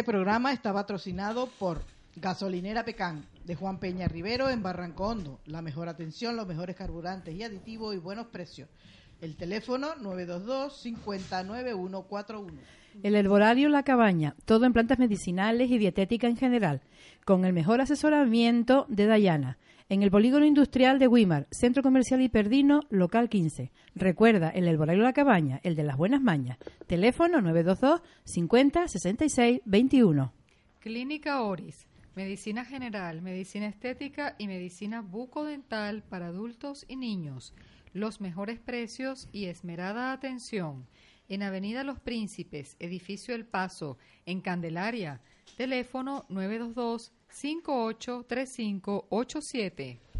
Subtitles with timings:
[0.00, 1.82] Este programa está patrocinado por
[2.16, 5.40] Gasolinera Pecán de Juan Peña Rivero en Barranco Hondo.
[5.44, 8.70] La mejor atención, los mejores carburantes y aditivos y buenos precios.
[9.20, 12.46] El teléfono 922-509141.
[13.02, 16.80] El Herbolario La Cabaña, todo en plantas medicinales y dietética en general,
[17.26, 19.58] con el mejor asesoramiento de Dayana.
[19.90, 23.72] En el Polígono Industrial de Wimar, Centro Comercial Hiperdino, local 15.
[23.96, 26.58] Recuerda, el Herbolario La Cabaña, el de las buenas mañas.
[26.86, 30.32] Teléfono 922 50 66 21.
[30.78, 31.88] Clínica Oris.
[32.14, 37.52] Medicina general, medicina estética y medicina bucodental para adultos y niños.
[37.92, 40.86] Los mejores precios y esmerada atención.
[41.28, 45.20] En Avenida Los Príncipes, Edificio El Paso, en Candelaria.
[45.56, 50.10] Teléfono 922 583587.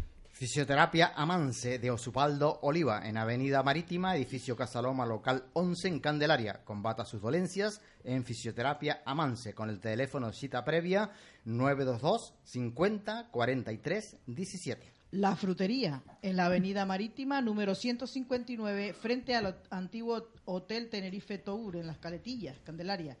[0.41, 6.63] Fisioterapia Amance de Osupaldo Oliva en Avenida Marítima, edificio Casaloma local 11 en Candelaria.
[6.63, 11.11] Combata sus dolencias en Fisioterapia Amance con el teléfono cita previa
[11.45, 14.91] 922 50 43 17.
[15.11, 21.85] La frutería en la avenida marítima número 159 frente al antiguo Hotel Tenerife Tour en
[21.85, 23.17] las Caletillas, Candelaria.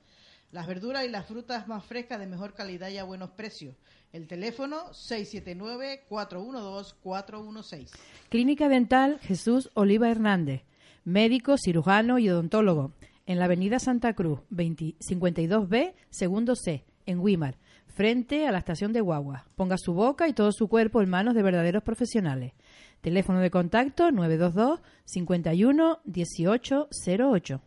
[0.51, 3.77] Las verduras y las frutas más frescas de mejor calidad y a buenos precios.
[4.11, 7.87] El teléfono 679-412-416.
[8.27, 10.63] Clínica Dental Jesús Oliva Hernández,
[11.05, 12.91] médico, cirujano y odontólogo,
[13.25, 17.57] en la Avenida Santa Cruz, 20 52B, segundo C, en Wimar,
[17.87, 19.45] frente a la estación de Guagua.
[19.55, 22.51] Ponga su boca y todo su cuerpo en manos de verdaderos profesionales.
[22.99, 27.61] Teléfono de contacto 922 51 1808.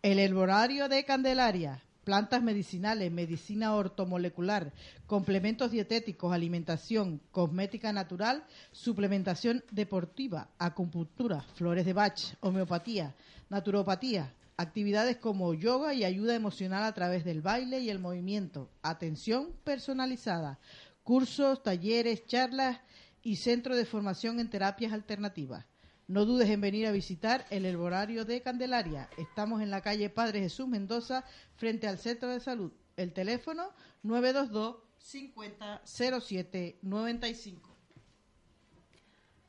[0.01, 1.81] El herborario de Candelaria.
[2.03, 4.73] Plantas medicinales, medicina ortomolecular,
[5.07, 13.13] complementos dietéticos, alimentación, cosmética natural, suplementación deportiva, acupuntura, flores de Bach, homeopatía,
[13.49, 19.53] naturopatía, actividades como yoga y ayuda emocional a través del baile y el movimiento, atención
[19.63, 20.59] personalizada,
[21.03, 22.81] cursos, talleres, charlas
[23.21, 25.65] y centro de formación en terapias alternativas.
[26.07, 29.09] No dudes en venir a visitar el Herborario de Candelaria.
[29.17, 31.23] Estamos en la calle Padre Jesús Mendoza,
[31.55, 32.71] frente al Centro de Salud.
[32.95, 33.73] El teléfono
[34.03, 37.77] 922 50 07 95.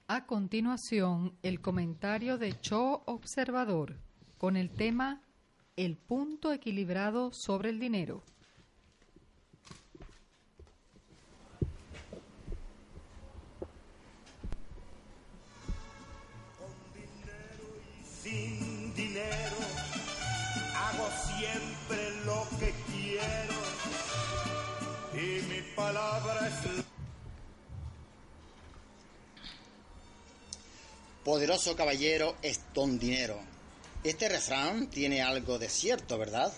[0.09, 4.08] A continuación, el comentario de Cho Observador
[4.39, 5.21] con el tema
[5.77, 8.23] El punto equilibrado sobre el dinero.
[18.23, 19.57] sin dinero.
[20.75, 23.59] Hago siempre lo que quiero.
[25.15, 26.85] Y mi palabra es
[31.25, 33.39] Poderoso caballero es don dinero.
[34.05, 36.53] Este refrán tiene algo de cierto, ¿verdad?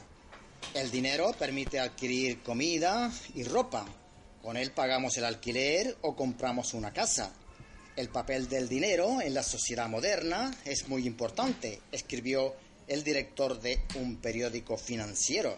[0.75, 3.87] El dinero permite adquirir comida y ropa.
[4.43, 7.33] Con él pagamos el alquiler o compramos una casa.
[7.97, 12.55] El papel del dinero en la sociedad moderna es muy importante, escribió
[12.87, 15.57] el director de un periódico financiero.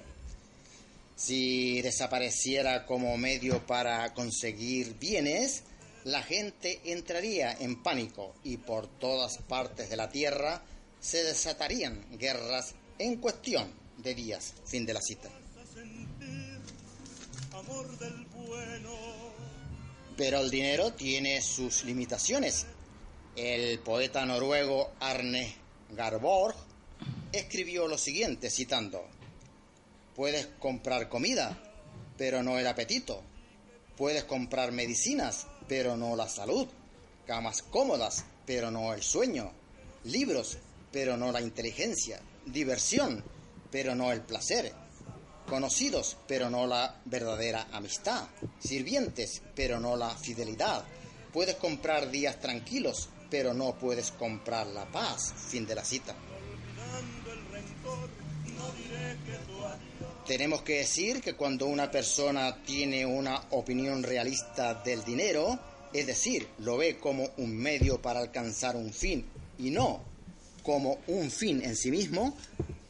[1.17, 5.65] Si desapareciera como medio para conseguir bienes,
[6.05, 10.63] la gente entraría en pánico y por todas partes de la tierra
[11.03, 13.69] se desatarían guerras en cuestión
[13.99, 14.55] de días.
[14.65, 15.29] Fin de la cita.
[20.17, 22.67] Pero el dinero tiene sus limitaciones.
[23.35, 25.57] El poeta noruego Arne
[25.91, 26.55] Garborg
[27.33, 29.05] escribió lo siguiente, citando,
[30.15, 31.59] Puedes comprar comida,
[32.17, 33.23] pero no el apetito.
[33.97, 36.69] Puedes comprar medicinas, pero no la salud.
[37.27, 39.53] Camas cómodas, pero no el sueño.
[40.05, 40.59] Libros,
[40.93, 42.21] pero no la inteligencia.
[42.47, 43.25] Diversión,
[43.71, 44.73] pero no el placer
[45.53, 48.27] conocidos, pero no la verdadera amistad,
[48.59, 50.85] sirvientes, pero no la fidelidad.
[51.33, 55.35] Puedes comprar días tranquilos, pero no puedes comprar la paz.
[55.49, 56.15] Fin de la cita.
[60.27, 65.59] Tenemos que decir que cuando una persona tiene una opinión realista del dinero,
[65.93, 69.27] es decir, lo ve como un medio para alcanzar un fin
[69.59, 70.12] y no
[70.63, 72.37] como un fin en sí mismo,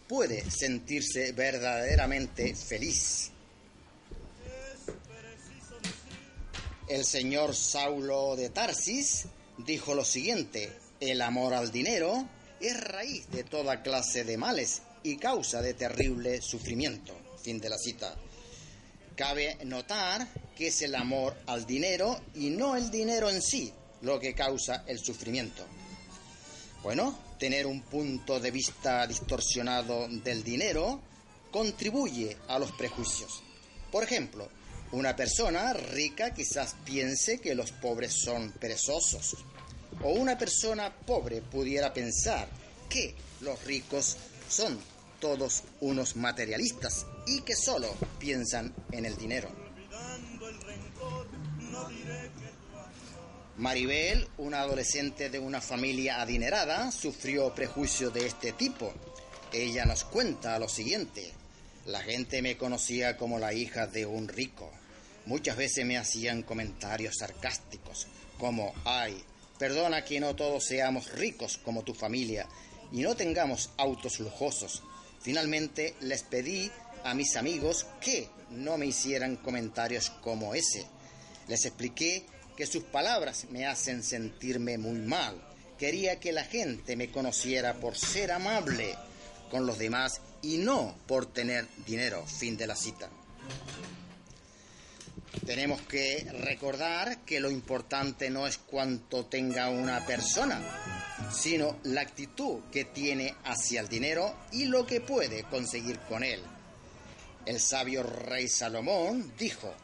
[0.08, 3.30] puede sentirse verdaderamente feliz.
[6.88, 9.24] El señor Saulo de Tarsis
[9.58, 12.28] dijo lo siguiente, el amor al dinero
[12.60, 17.16] es raíz de toda clase de males y causa de terrible sufrimiento.
[17.42, 18.14] Fin de la cita.
[19.16, 24.20] Cabe notar que es el amor al dinero y no el dinero en sí lo
[24.20, 25.64] que causa el sufrimiento.
[26.82, 31.00] Bueno, tener un punto de vista distorsionado del dinero
[31.50, 33.42] contribuye a los prejuicios.
[33.90, 34.48] Por ejemplo,
[34.92, 39.34] una persona rica quizás piense que los pobres son perezosos.
[40.04, 42.46] O una persona pobre pudiera pensar
[42.88, 44.18] que los ricos
[44.48, 44.78] son
[45.18, 49.48] todos unos materialistas y que solo piensan en el dinero.
[53.56, 58.94] Maribel, una adolescente de una familia adinerada, sufrió prejuicio de este tipo.
[59.52, 61.32] Ella nos cuenta lo siguiente.
[61.84, 64.70] La gente me conocía como la hija de un rico.
[65.26, 68.06] Muchas veces me hacían comentarios sarcásticos,
[68.38, 69.22] como, ay,
[69.58, 72.48] perdona que no todos seamos ricos como tu familia
[72.90, 74.82] y no tengamos autos lujosos.
[75.20, 76.70] Finalmente les pedí
[77.04, 80.86] a mis amigos que no me hicieran comentarios como ese.
[81.48, 82.24] Les expliqué
[82.56, 85.40] que sus palabras me hacen sentirme muy mal.
[85.78, 88.94] Quería que la gente me conociera por ser amable
[89.50, 92.24] con los demás y no por tener dinero.
[92.26, 93.08] Fin de la cita.
[95.46, 100.60] Tenemos que recordar que lo importante no es cuánto tenga una persona,
[101.32, 106.40] sino la actitud que tiene hacia el dinero y lo que puede conseguir con él.
[107.44, 109.74] El sabio rey Salomón dijo,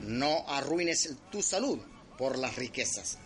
[0.00, 1.78] no arruines tu salud
[2.16, 3.18] por las riquezas.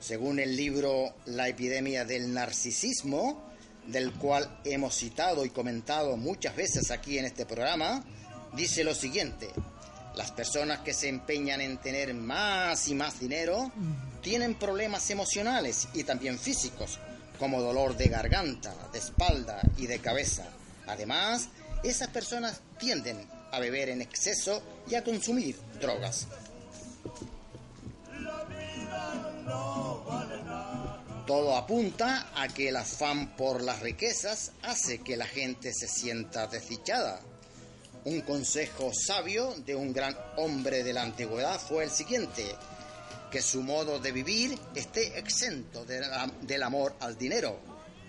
[0.00, 3.42] Según el libro La epidemia del narcisismo,
[3.86, 8.04] del cual hemos citado y comentado muchas veces aquí en este programa,
[8.54, 9.48] dice lo siguiente,
[10.14, 13.72] las personas que se empeñan en tener más y más dinero
[14.22, 16.98] tienen problemas emocionales y también físicos,
[17.38, 20.44] como dolor de garganta, de espalda y de cabeza.
[20.86, 21.48] Además,
[21.82, 26.26] esas personas tienden a beber en exceso y a consumir drogas.
[31.26, 36.46] Todo apunta a que el afán por las riquezas hace que la gente se sienta
[36.46, 37.20] desdichada.
[38.04, 42.54] Un consejo sabio de un gran hombre de la antigüedad fue el siguiente,
[43.30, 47.58] que su modo de vivir esté exento del amor al dinero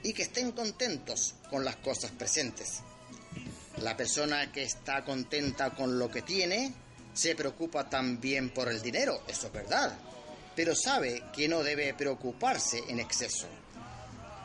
[0.04, 2.82] y que estén contentos con las cosas presentes.
[3.82, 6.74] La persona que está contenta con lo que tiene
[7.14, 9.98] se preocupa también por el dinero, eso es verdad,
[10.56, 13.48] pero sabe que no debe preocuparse en exceso.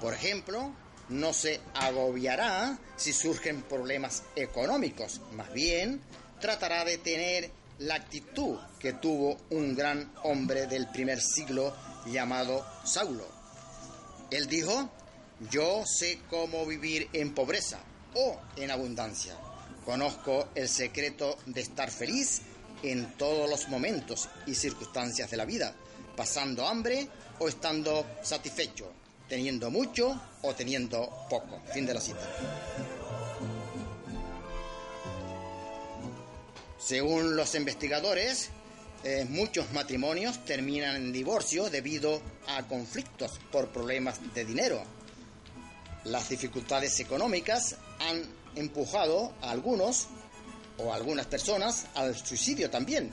[0.01, 0.73] Por ejemplo,
[1.11, 6.01] no se agobiará si surgen problemas económicos, más bien
[6.41, 11.75] tratará de tener la actitud que tuvo un gran hombre del primer siglo
[12.07, 13.27] llamado Saulo.
[14.31, 14.91] Él dijo,
[15.51, 17.81] yo sé cómo vivir en pobreza
[18.15, 19.37] o en abundancia.
[19.85, 22.43] Conozco el secreto de estar feliz
[22.83, 25.75] en todos los momentos y circunstancias de la vida,
[26.21, 27.09] pasando hambre
[27.39, 28.93] o estando satisfecho
[29.27, 31.63] teniendo mucho o teniendo poco.
[31.73, 32.21] Fin de la cita.
[36.79, 38.51] Según los investigadores,
[39.03, 44.83] eh, muchos matrimonios terminan en divorcio debido a conflictos por problemas de dinero.
[46.05, 48.21] Las dificultades económicas han
[48.57, 50.09] empujado a algunos
[50.77, 53.11] o algunas personas al suicidio también.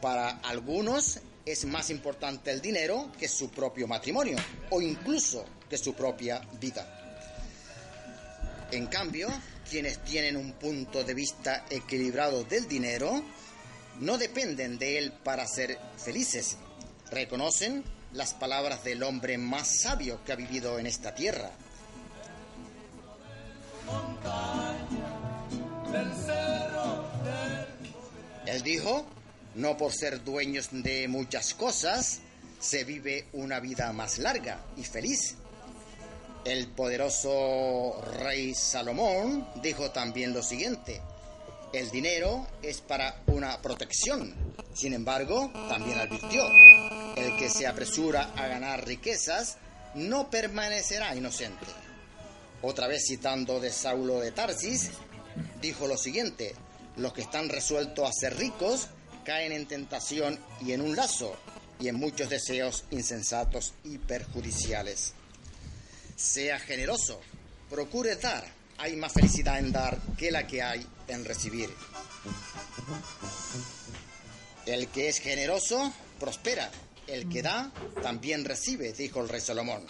[0.00, 4.36] Para algunos es más importante el dinero que su propio matrimonio
[4.70, 6.96] o incluso que su propia vida.
[8.70, 9.28] En cambio,
[9.68, 13.22] quienes tienen un punto de vista equilibrado del dinero
[14.00, 16.56] no dependen de él para ser felices.
[17.10, 21.50] Reconocen las palabras del hombre más sabio que ha vivido en esta tierra.
[28.46, 29.06] Él dijo,
[29.54, 32.20] no por ser dueños de muchas cosas,
[32.60, 35.36] se vive una vida más larga y feliz.
[36.44, 41.00] El poderoso rey Salomón dijo también lo siguiente,
[41.72, 44.34] el dinero es para una protección.
[44.74, 46.44] Sin embargo, también advirtió,
[47.16, 49.58] el que se apresura a ganar riquezas
[49.94, 51.66] no permanecerá inocente.
[52.62, 54.90] Otra vez citando de Saulo de Tarsis,
[55.60, 56.54] dijo lo siguiente,
[56.96, 58.88] los que están resueltos a ser ricos
[59.24, 61.36] caen en tentación y en un lazo
[61.78, 65.14] y en muchos deseos insensatos y perjudiciales.
[66.16, 67.20] Sea generoso,
[67.68, 68.46] procure dar.
[68.78, 71.70] Hay más felicidad en dar que la que hay en recibir.
[74.66, 76.70] El que es generoso prospera,
[77.06, 77.72] el que da
[78.02, 79.84] también recibe, dijo el rey Salomón.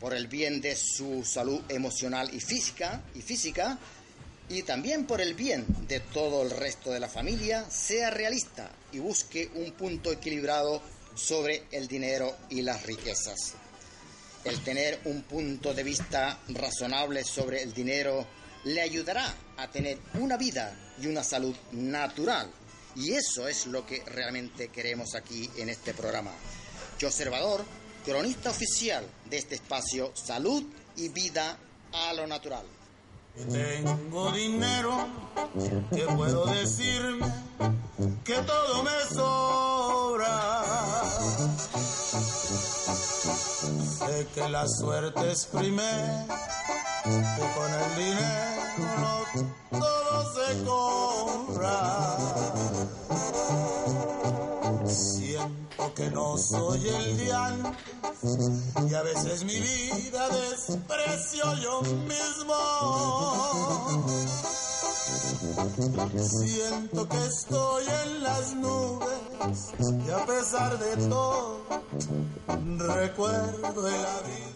[0.00, 3.78] Por el bien de su salud emocional y física, y física,
[4.50, 8.98] y también por el bien de todo el resto de la familia, sea realista y
[8.98, 10.82] busque un punto equilibrado
[11.14, 13.54] sobre el dinero y las riquezas.
[14.42, 18.26] El tener un punto de vista razonable sobre el dinero
[18.64, 22.50] le ayudará a tener una vida y una salud natural.
[22.96, 26.32] Y eso es lo que realmente queremos aquí en este programa.
[26.98, 27.64] Yo, observador,
[28.04, 30.64] cronista oficial de este espacio Salud
[30.96, 31.56] y Vida
[31.92, 32.79] a lo Natural.
[33.48, 35.06] Tengo dinero,
[35.90, 37.26] que puedo decirme
[38.24, 40.62] que todo me sobra.
[43.98, 46.26] Sé que la suerte es primero,
[47.04, 49.24] que con el dinero
[49.70, 51.70] todo se compra.
[55.80, 57.72] Siento que no soy el diablo
[58.86, 62.54] y a veces mi vida desprecio yo mismo.
[66.18, 69.72] Siento que estoy en las nubes
[70.06, 71.60] y a pesar de todo
[72.76, 74.50] recuerdo el abismo.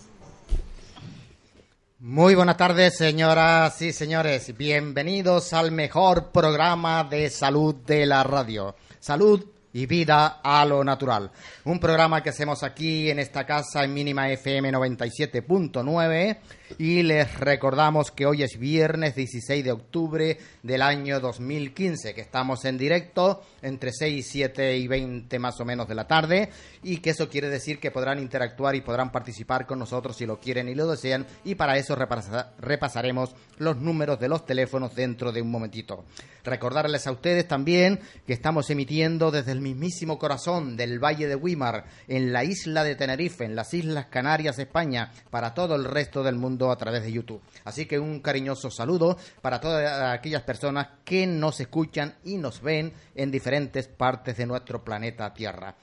[2.00, 4.54] Muy buenas tardes, señoras y señores.
[4.58, 8.74] Bienvenidos al mejor programa de salud de la radio.
[9.00, 11.30] Salud y vida a lo natural.
[11.64, 16.38] Un programa que hacemos aquí en esta casa en mínima FM 97.9
[16.78, 22.64] y les recordamos que hoy es viernes 16 de octubre del año 2015, que estamos
[22.64, 26.48] en directo entre 6, 7 y 20 más o menos de la tarde
[26.82, 30.40] y que eso quiere decir que podrán interactuar y podrán participar con nosotros si lo
[30.40, 35.32] quieren y lo desean y para eso repasa- repasaremos los números de los teléfonos dentro
[35.32, 36.04] de un momentito.
[36.44, 41.84] Recordarles a ustedes también que estamos emitiendo desde el mismísimo corazón del Valle de Guimar,
[42.08, 46.34] en la isla de Tenerife, en las Islas Canarias, España, para todo el resto del
[46.36, 47.42] mundo a través de YouTube.
[47.64, 52.92] Así que un cariñoso saludo para todas aquellas personas que nos escuchan y nos ven
[53.14, 55.74] en diferentes partes de nuestro planeta Tierra.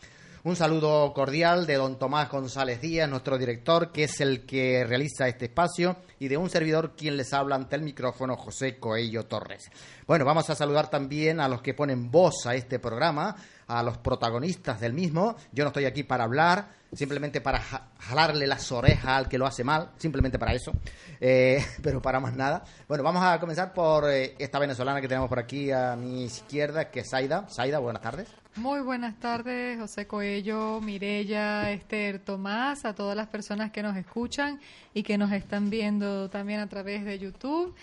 [0.43, 5.27] Un saludo cordial de don Tomás González Díaz, nuestro director, que es el que realiza
[5.27, 9.69] este espacio, y de un servidor quien les habla ante el micrófono, José Coello Torres.
[10.07, 13.35] Bueno, vamos a saludar también a los que ponen voz a este programa,
[13.67, 15.35] a los protagonistas del mismo.
[15.51, 19.45] Yo no estoy aquí para hablar, simplemente para ja- jalarle las orejas al que lo
[19.45, 20.71] hace mal, simplemente para eso,
[21.19, 22.63] eh, pero para más nada.
[22.87, 26.89] Bueno, vamos a comenzar por eh, esta venezolana que tenemos por aquí a mi izquierda,
[26.91, 27.45] que es Zaida.
[27.49, 28.27] Zaida, buenas tardes.
[28.57, 34.59] Muy buenas tardes, José Coello, Mirella, Esther, Tomás, a todas las personas que nos escuchan
[34.93, 37.73] y que nos están viendo también a través de YouTube.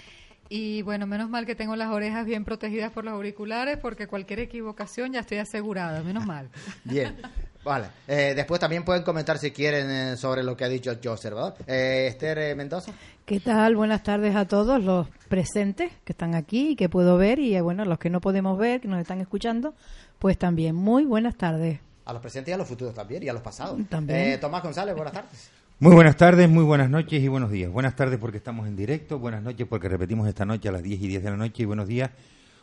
[0.51, 4.41] Y bueno, menos mal que tengo las orejas bien protegidas por los auriculares porque cualquier
[4.41, 6.51] equivocación ya estoy asegurada, menos mal.
[6.85, 7.17] Bien,
[7.65, 7.89] vale.
[8.07, 11.55] Eh, después también pueden comentar si quieren eh, sobre lo que ha dicho Joser, ¿verdad?
[11.67, 12.93] Eh, Esther eh, Mendoza.
[13.25, 13.77] ¿Qué tal?
[13.77, 17.61] Buenas tardes a todos los presentes que están aquí y que puedo ver y eh,
[17.61, 19.75] bueno, los que no podemos ver, que nos están escuchando,
[20.19, 21.81] pues también muy buenas tardes.
[22.07, 23.79] A los presentes y a los futuros también, y a los pasados.
[23.91, 24.19] También.
[24.19, 25.51] Eh, Tomás González, buenas tardes.
[25.79, 27.71] Muy buenas tardes, muy buenas noches y buenos días.
[27.71, 31.03] Buenas tardes porque estamos en directo, buenas noches porque repetimos esta noche a las 10
[31.03, 32.11] y 10 de la noche y buenos días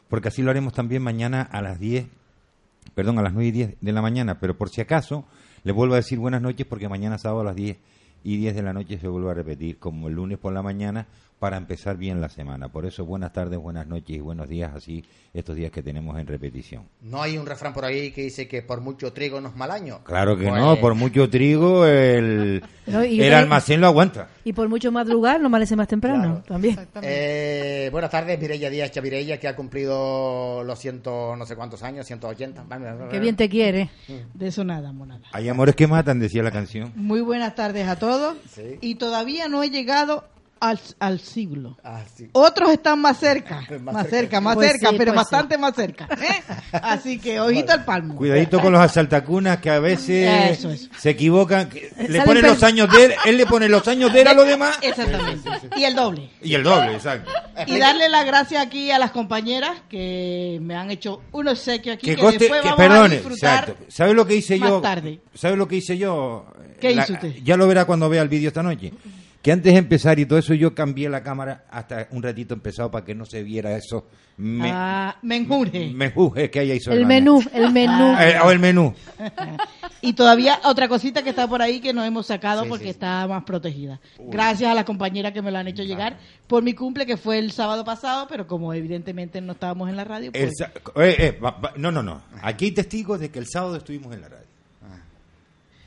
[0.09, 2.07] porque así lo haremos también mañana a las 10,
[2.93, 5.25] perdón, a las 9 y 10 de la mañana, pero por si acaso
[5.63, 7.77] les vuelvo a decir buenas noches porque mañana sábado a las 10
[8.23, 11.07] y 10 de la noche se vuelve a repetir como el lunes por la mañana
[11.39, 12.69] para empezar bien la semana.
[12.69, 16.25] Por eso buenas tardes, buenas noches y buenos días así estos días que tenemos en
[16.27, 16.83] repetición.
[17.01, 19.69] No hay un refrán por ahí que dice que por mucho trigo no es mal
[19.69, 19.99] año.
[20.05, 24.29] Claro que Pues, no, por mucho trigo el, No, y el almacén lo aguanta.
[24.45, 26.43] Y por mucho madrugar, no amanece más temprano Claro.
[26.47, 26.79] también.
[27.01, 32.05] Eh, buenas tardes, Mireia Díaz Chavirella, que ha cumplido los ciento no sé cuántos años,
[32.07, 32.65] 180.
[33.11, 33.89] Qué bien te quiere.
[34.33, 35.21] De eso nada, monada.
[35.33, 36.93] Hay amores que matan, decía la canción.
[36.95, 38.37] Muy buenas tardes a todos.
[38.49, 38.77] Sí.
[38.81, 40.23] Y todavía no he llegado
[40.59, 41.77] al, al siglo.
[41.83, 42.29] Ah, sí.
[42.31, 44.09] Otros están más cerca, Más más, cerca.
[44.17, 46.07] cerca, más Pues cerca, sí, pero pues bastante más cerca.
[46.11, 46.43] ¿eh?
[46.71, 48.15] Así que ojito al palmo.
[48.15, 50.89] Cuidadito con los asaltacunas que a veces Eso, eso.
[50.97, 51.69] se equivocan.
[52.07, 54.33] le ponen per- los años de él, él le pone los años de él a
[54.33, 54.77] los demás.
[54.81, 55.49] Exactamente.
[55.75, 56.29] Y el doble.
[56.41, 57.31] Y el doble, exacto.
[57.67, 62.05] Y darle las gracias aquí a las compañeras que me han hecho un obsequio aquí
[62.07, 63.59] Que que, coste, después que vamos a perdone, disfrutar.
[63.69, 63.85] exacto.
[63.89, 64.81] ¿Sabe lo que hice más yo?
[64.81, 65.19] tarde.
[65.33, 66.45] ¿Sabe lo que hice yo?
[66.79, 67.35] ¿Qué La- hizo usted?
[67.43, 68.91] Ya lo verá cuando vea el vídeo esta noche.
[69.45, 72.89] Que antes de empezar y todo eso yo cambié la cámara hasta un ratito empezado
[72.89, 74.07] para que no se viera eso.
[74.37, 75.91] Me, Ah, menjurje.
[75.93, 78.15] me juje que haya hizo El menú, el menú.
[78.19, 78.95] Eh, o el menú.
[80.01, 82.89] Y todavía otra cosita que está por ahí que no hemos sacado Sí, porque sí,
[82.89, 82.93] sí.
[82.95, 83.99] está más protegida.
[84.17, 87.37] Gracias a las compañeras que me lo han hecho llegar por mi cumple que fue
[87.37, 91.39] el sábado pasado, pero como evidentemente no estábamos en la radio, El pues eh, eh,
[91.39, 92.19] va- va- no, no, no.
[92.41, 94.45] Aquí hay testigos de que el sábado estuvimos en la radio.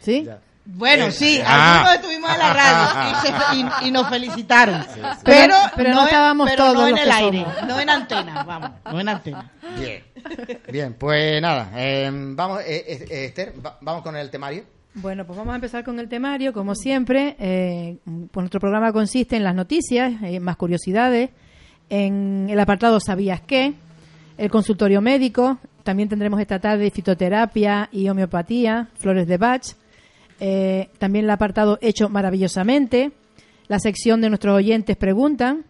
[0.01, 0.23] ¿Sí?
[0.25, 0.39] Ya.
[0.71, 1.79] Bueno, sí, Ah.
[1.81, 4.85] algunos estuvimos en la radio y, se- y- y nos felicitaron.
[5.25, 7.63] Pero, Pero no estábamos pero todos no en los el que aire, somos.
[7.69, 9.51] no en antena, vamos, no en antena.
[9.79, 10.03] Bien.
[10.71, 11.71] Bien, pues nada.
[11.75, 14.65] eh, vamos, eh, eh, eh, Esther, va- vamos con el temario.
[14.95, 16.53] Bueno, pues vamos a empezar con el temario.
[16.53, 21.31] Como siempre, eh, pues nuestro programa consiste en las noticias, eh, más curiosidades,
[21.89, 23.75] en el apartado ¿Sabías qué?
[24.37, 25.59] El consultorio médico.
[25.85, 29.63] También tendremos esta tarde fitoterapia y homeopatía, flores de Bach.
[30.41, 33.13] Eh, también el apartado Hecho maravillosamente.
[33.69, 35.65] La sección de nuestros oyentes preguntan.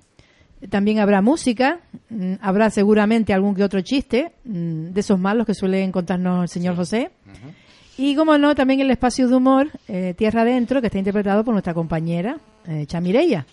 [0.70, 5.54] También habrá música, mm, habrá seguramente algún que otro chiste, mm, de esos malos que
[5.54, 7.10] suele contarnos el señor José.
[7.96, 11.52] Y como no, también el espacio de humor, eh, Tierra Adentro, que está interpretado por
[11.52, 13.46] nuestra compañera eh, Chamireya.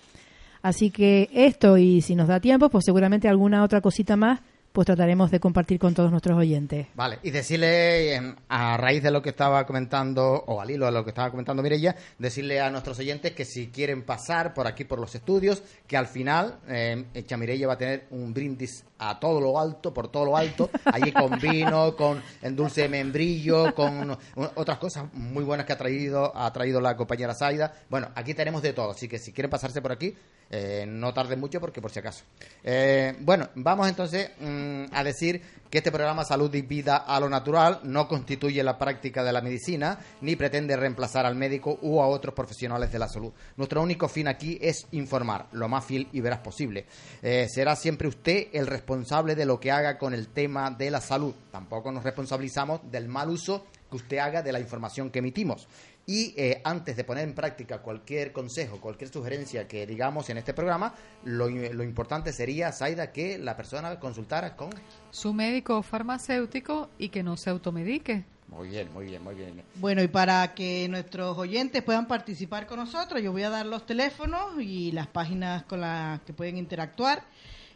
[0.61, 4.39] Así que esto, y si nos da tiempo, pues seguramente alguna otra cosita más
[4.75, 6.87] pues trataremos de compartir con todos nuestros oyentes.
[6.95, 10.91] Vale, y decirle, em, a raíz de lo que estaba comentando, o al hilo de
[10.91, 14.83] lo que estaba comentando Mirella, decirle a nuestros oyentes que si quieren pasar por aquí
[14.83, 19.19] por los estudios, que al final eh, Echa Mirella va a tener un brindis a
[19.19, 24.17] todo lo alto, por todo lo alto, allí con vino, con dulce de membrillo, con
[24.55, 27.73] otras cosas muy buenas que ha traído, ha traído la compañera Zaida.
[27.89, 30.15] Bueno, aquí tenemos de todo, así que si quieren pasarse por aquí,
[30.49, 32.23] eh, no tarden mucho porque por si acaso.
[32.63, 37.27] Eh, bueno, vamos entonces mm, a decir que este programa Salud y Vida a lo
[37.27, 42.07] Natural no constituye la práctica de la medicina ni pretende reemplazar al médico u a
[42.07, 43.33] otros profesionales de la salud.
[43.57, 46.85] Nuestro único fin aquí es informar lo más fiel y veraz posible.
[47.21, 51.01] Eh, será siempre usted el responsable de lo que haga con el tema de la
[51.01, 51.33] salud.
[51.51, 55.67] Tampoco nos responsabilizamos del mal uso que usted haga de la información que emitimos.
[56.05, 60.53] Y eh, antes de poner en práctica cualquier consejo, cualquier sugerencia que digamos en este
[60.53, 60.93] programa,
[61.23, 64.69] lo, lo importante sería, Zaida, que la persona consultara con...
[65.09, 68.23] Su médico o farmacéutico y que no se automedique.
[68.49, 69.63] Muy bien, muy bien, muy bien.
[69.77, 73.87] Bueno, y para que nuestros oyentes puedan participar con nosotros, yo voy a dar los
[73.87, 77.23] teléfonos y las páginas con las que pueden interactuar.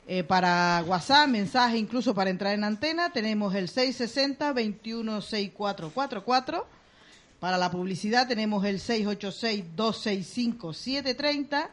[0.08, 6.64] Eh, para WhatsApp, mensaje, incluso para entrar en antena, tenemos el 660-216444.
[7.40, 11.70] Para la publicidad tenemos el 686-265-730.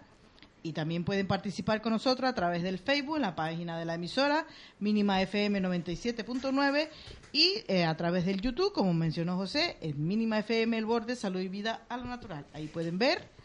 [0.62, 3.94] Y también pueden participar con nosotros a través del Facebook, en la página de la
[3.94, 4.46] emisora,
[4.80, 6.88] Mínima FM 97.9,
[7.32, 11.38] y eh, a través del YouTube, como mencionó José, es Mínima FM El Borde, Salud
[11.40, 12.44] y Vida a lo Natural.
[12.52, 13.35] Ahí pueden ver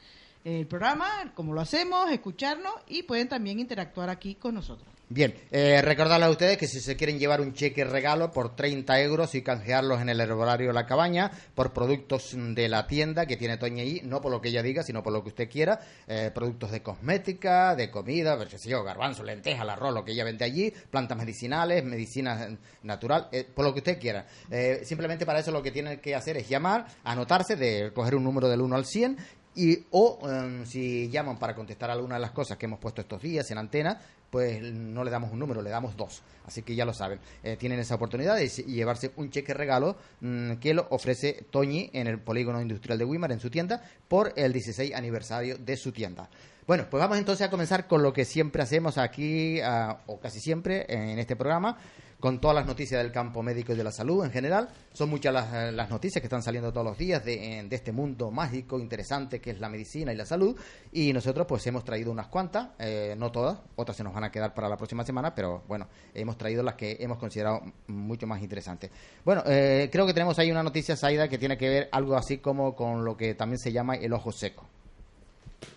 [0.43, 4.87] el programa, cómo lo hacemos, escucharnos y pueden también interactuar aquí con nosotros.
[5.13, 9.01] Bien, eh, recordarles a ustedes que si se quieren llevar un cheque regalo por 30
[9.01, 13.35] euros y canjearlos en el herbolario de la cabaña por productos de la tienda que
[13.35, 15.81] tiene Toña ahí, no por lo que ella diga, sino por lo que usted quiera,
[16.07, 20.71] eh, productos de cosmética, de comida, pues, garbanzo, lenteja, arroz, lo que ella vende allí,
[20.89, 24.25] plantas medicinales, medicina eh, natural, eh, por lo que usted quiera.
[24.49, 28.23] Eh, simplemente para eso lo que tiene que hacer es llamar, anotarse, de coger un
[28.23, 29.17] número del 1 al 100
[29.55, 33.21] y o em, si llaman para contestar alguna de las cosas que hemos puesto estos
[33.21, 36.23] días en antena, pues no le damos un número, le damos dos.
[36.45, 37.19] Así que ya lo saben.
[37.43, 42.07] Eh, tienen esa oportunidad de llevarse un cheque regalo mm, que lo ofrece Toñi en
[42.07, 46.29] el Polígono Industrial de Wimar, en su tienda, por el 16 aniversario de su tienda.
[46.65, 50.39] Bueno, pues vamos entonces a comenzar con lo que siempre hacemos aquí, ah, o casi
[50.39, 51.77] siempre, en este programa,
[52.21, 54.69] con todas las noticias del campo médico y de la salud en general.
[54.93, 57.91] Son muchas las, eh, noticias que están saliendo todos los días de, eh, de este
[57.91, 60.55] mundo mágico, interesante que es la medicina y la salud.
[60.93, 64.31] Y nosotros pues hemos traído unas cuantas, eh, no todas, otras se nos van a
[64.31, 68.41] quedar para la próxima semana, pero bueno, hemos traído las que hemos considerado mucho más
[68.41, 68.91] interesantes.
[69.25, 72.37] Bueno, eh, creo que tenemos ahí una noticia, Saida, que tiene que ver algo así
[72.37, 74.67] como con lo que también se llama el ojo seco.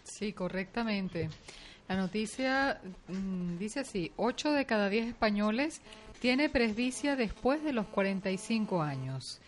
[0.03, 1.31] Sí, correctamente.
[1.89, 5.83] La noticia mm, dice así, 8 de cada 10 españoles
[6.25, 9.43] tiene presbicia después de los 45 años.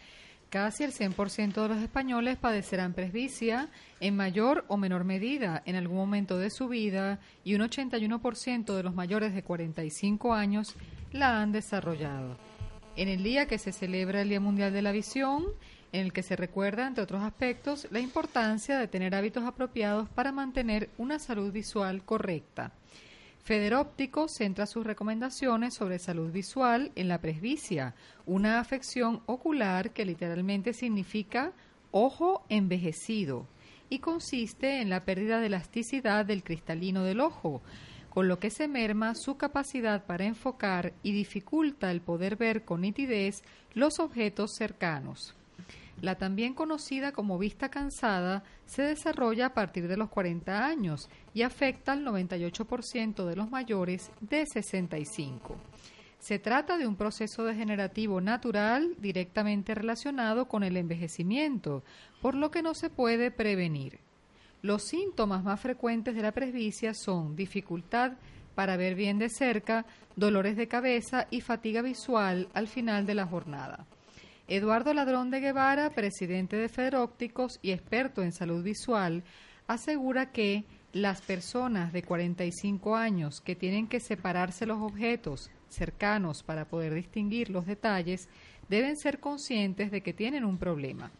[0.50, 5.96] Casi el 100% de los españoles padecerán presbicia en mayor o menor medida en algún
[5.96, 10.74] momento de su vida y un 81% de los mayores de 45 años
[11.12, 12.36] la han desarrollado.
[12.94, 15.46] En el día que se celebra el Día Mundial de la Visión,
[15.92, 20.30] en el que se recuerda, entre otros aspectos, la importancia de tener hábitos apropiados para
[20.30, 22.72] mantener una salud visual correcta.
[23.46, 27.94] Federóptico centra sus recomendaciones sobre salud visual en la presbicia,
[28.26, 31.52] una afección ocular que literalmente significa
[31.92, 33.46] ojo envejecido
[33.88, 37.62] y consiste en la pérdida de elasticidad del cristalino del ojo,
[38.10, 42.80] con lo que se merma su capacidad para enfocar y dificulta el poder ver con
[42.80, 45.36] nitidez los objetos cercanos.
[46.02, 51.42] La también conocida como vista cansada se desarrolla a partir de los 40 años y
[51.42, 55.56] afecta al 98% de los mayores de 65.
[56.18, 61.82] Se trata de un proceso degenerativo natural directamente relacionado con el envejecimiento,
[62.20, 64.00] por lo que no se puede prevenir.
[64.62, 68.12] Los síntomas más frecuentes de la presbicia son dificultad
[68.54, 73.26] para ver bien de cerca, dolores de cabeza y fatiga visual al final de la
[73.26, 73.86] jornada.
[74.48, 79.24] Eduardo Ladrón de Guevara, presidente de Federópticos y experto en salud visual,
[79.66, 86.66] asegura que las personas de 45 años que tienen que separarse los objetos cercanos para
[86.66, 88.28] poder distinguir los detalles
[88.68, 91.10] deben ser conscientes de que tienen un problema.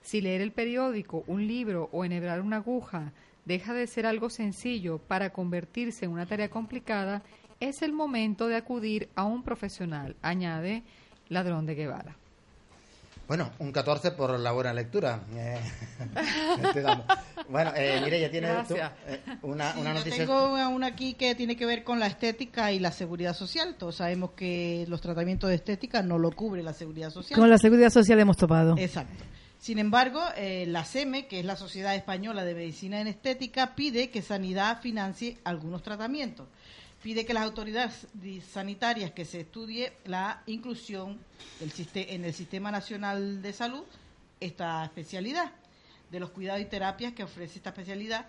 [0.00, 3.12] Si leer el periódico, un libro o enhebrar una aguja
[3.44, 7.22] deja de ser algo sencillo para convertirse en una tarea complicada,
[7.60, 10.84] es el momento de acudir a un profesional, añade
[11.28, 12.16] Ladrón de Guevara.
[13.28, 15.20] Bueno, un 14 por la buena lectura.
[15.34, 15.58] Eh,
[17.48, 20.18] bueno, eh, Mireia, ¿tienes tú, eh, una, Sí, una yo noticia?
[20.18, 23.74] tengo una, una aquí que tiene que ver con la estética y la seguridad social.
[23.76, 27.38] Todos sabemos que los tratamientos de estética no lo cubre la seguridad social.
[27.38, 28.76] Con la seguridad social hemos topado.
[28.78, 29.24] Exacto.
[29.58, 34.10] Sin embargo, eh, la SEME, que es la Sociedad Española de Medicina en Estética, pide
[34.10, 36.46] que Sanidad financie algunos tratamientos.
[37.02, 38.06] Pide que las autoridades
[38.50, 41.18] sanitarias que se estudie la inclusión
[41.60, 43.84] del en el Sistema Nacional de Salud
[44.40, 45.52] esta especialidad,
[46.10, 48.26] de los cuidados y terapias que ofrece esta especialidad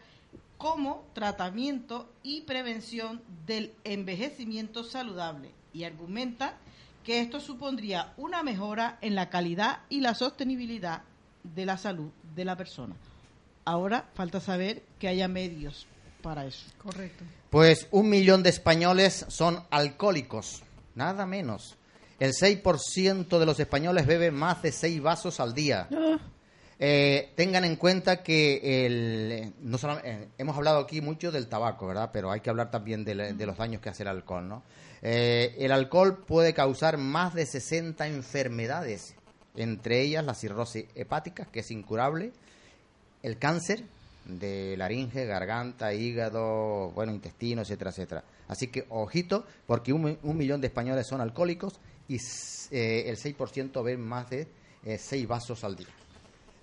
[0.58, 6.56] como tratamiento y prevención del envejecimiento saludable y argumenta
[7.04, 11.04] que esto supondría una mejora en la calidad y la sostenibilidad
[11.44, 12.96] de la salud de la persona.
[13.64, 15.88] Ahora falta saber que haya medios
[16.22, 16.66] para eso.
[16.80, 17.24] Correcto.
[17.50, 20.64] Pues un millón de españoles son alcohólicos,
[20.96, 21.78] nada menos.
[22.20, 25.88] El 6% de los españoles bebe más de 6 vasos al día.
[26.80, 31.88] Eh, tengan en cuenta que el, no solo- eh, hemos hablado aquí mucho del tabaco,
[31.88, 32.10] ¿verdad?
[32.14, 34.64] Pero hay que hablar también de, de los daños que hace el alcohol, ¿no?
[35.02, 39.16] Eh, el alcohol puede causar más de 60 enfermedades,
[39.56, 42.32] entre ellas la cirrosis hepática, que es incurable,
[43.24, 43.84] el cáncer
[44.28, 48.24] de laringe, garganta, hígado, bueno, intestino, etcétera, etcétera.
[48.48, 52.18] Así que ojito, porque un, un millón de españoles son alcohólicos y
[52.72, 54.48] eh, el 6% ven más de
[54.98, 55.88] 6 vasos al día.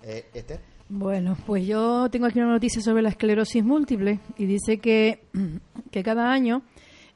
[0.03, 0.59] Eh, Esther.
[0.87, 5.23] Bueno, pues yo tengo aquí una noticia sobre la esclerosis múltiple y dice que,
[5.91, 6.61] que cada año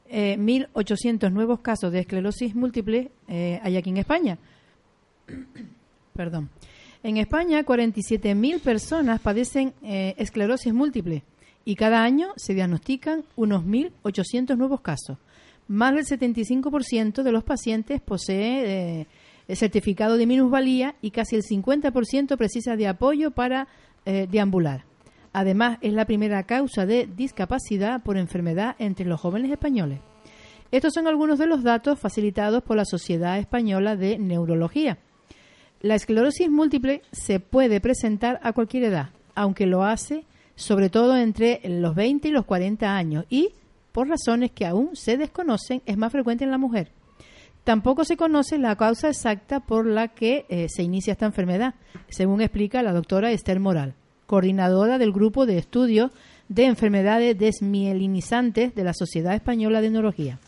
[0.07, 4.39] eh, 1.800 nuevos casos de esclerosis múltiple eh, hay aquí en España.
[6.13, 6.49] Perdón.
[7.01, 11.23] En España, 47.000 personas padecen eh, esclerosis múltiple
[11.63, 15.17] y cada año se diagnostican unos 1.800 nuevos casos.
[15.69, 19.07] Más del 75% de los pacientes posee eh,
[19.47, 23.69] el certificado de minusvalía y casi el 50% precisa de apoyo para
[24.05, 24.83] eh, deambular.
[25.31, 29.99] Además, es la primera causa de discapacidad por enfermedad entre los jóvenes españoles.
[30.71, 34.99] Estos son algunos de los datos facilitados por la Sociedad Española de Neurología.
[35.81, 40.25] La esclerosis múltiple se puede presentar a cualquier edad, aunque lo hace
[40.59, 43.51] sobre todo entre los 20 y los 40 años y,
[43.93, 46.91] por razones que aún se desconocen, es más frecuente en la mujer.
[47.63, 51.75] Tampoco se conoce la causa exacta por la que eh, se inicia esta enfermedad,
[52.09, 53.93] según explica la doctora Esther Moral,
[54.27, 56.11] coordinadora del grupo de estudios
[56.49, 60.39] de enfermedades desmielinizantes de la Sociedad Española de Neurología.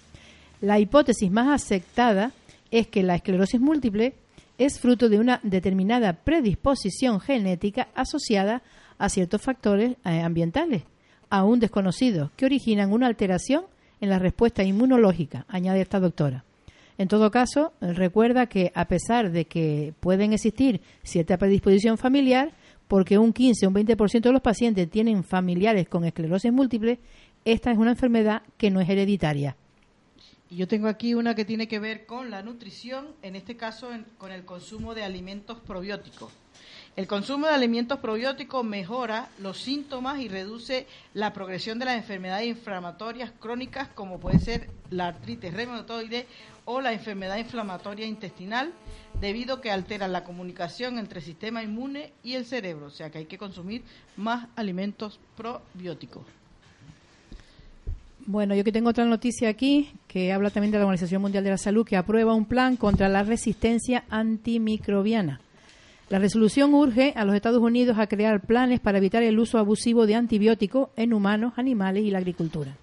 [0.59, 2.33] La hipótesis más aceptada
[2.69, 4.13] es que la esclerosis múltiple
[4.65, 8.61] es fruto de una determinada predisposición genética asociada
[8.99, 10.83] a ciertos factores eh, ambientales,
[11.31, 13.63] aún desconocidos, que originan una alteración
[14.01, 16.45] en la respuesta inmunológica, añade esta doctora.
[16.99, 22.51] En todo caso, recuerda que a pesar de que pueden existir cierta predisposición familiar,
[22.87, 26.99] porque un 15 o un 20% de los pacientes tienen familiares con esclerosis múltiple,
[27.45, 29.55] esta es una enfermedad que no es hereditaria.
[30.51, 33.87] Y yo tengo aquí una que tiene que ver con la nutrición, en este caso
[34.17, 36.29] con el consumo de alimentos probióticos.
[36.97, 42.47] El consumo de alimentos probióticos mejora los síntomas y reduce la progresión de las enfermedades
[42.47, 46.27] inflamatorias crónicas como puede ser la artritis reumatoide
[46.65, 48.73] o la enfermedad inflamatoria intestinal
[49.21, 53.09] debido a que alteran la comunicación entre el sistema inmune y el cerebro, o sea
[53.09, 53.85] que hay que consumir
[54.17, 56.40] más alimentos probióticos.
[58.27, 61.49] Bueno, yo que tengo otra noticia aquí que habla también de la Organización Mundial de
[61.49, 65.41] la Salud que aprueba un plan contra la resistencia antimicrobiana.
[66.09, 70.05] La resolución urge a los Estados Unidos a crear planes para evitar el uso abusivo
[70.05, 72.75] de antibióticos en humanos, animales y la agricultura.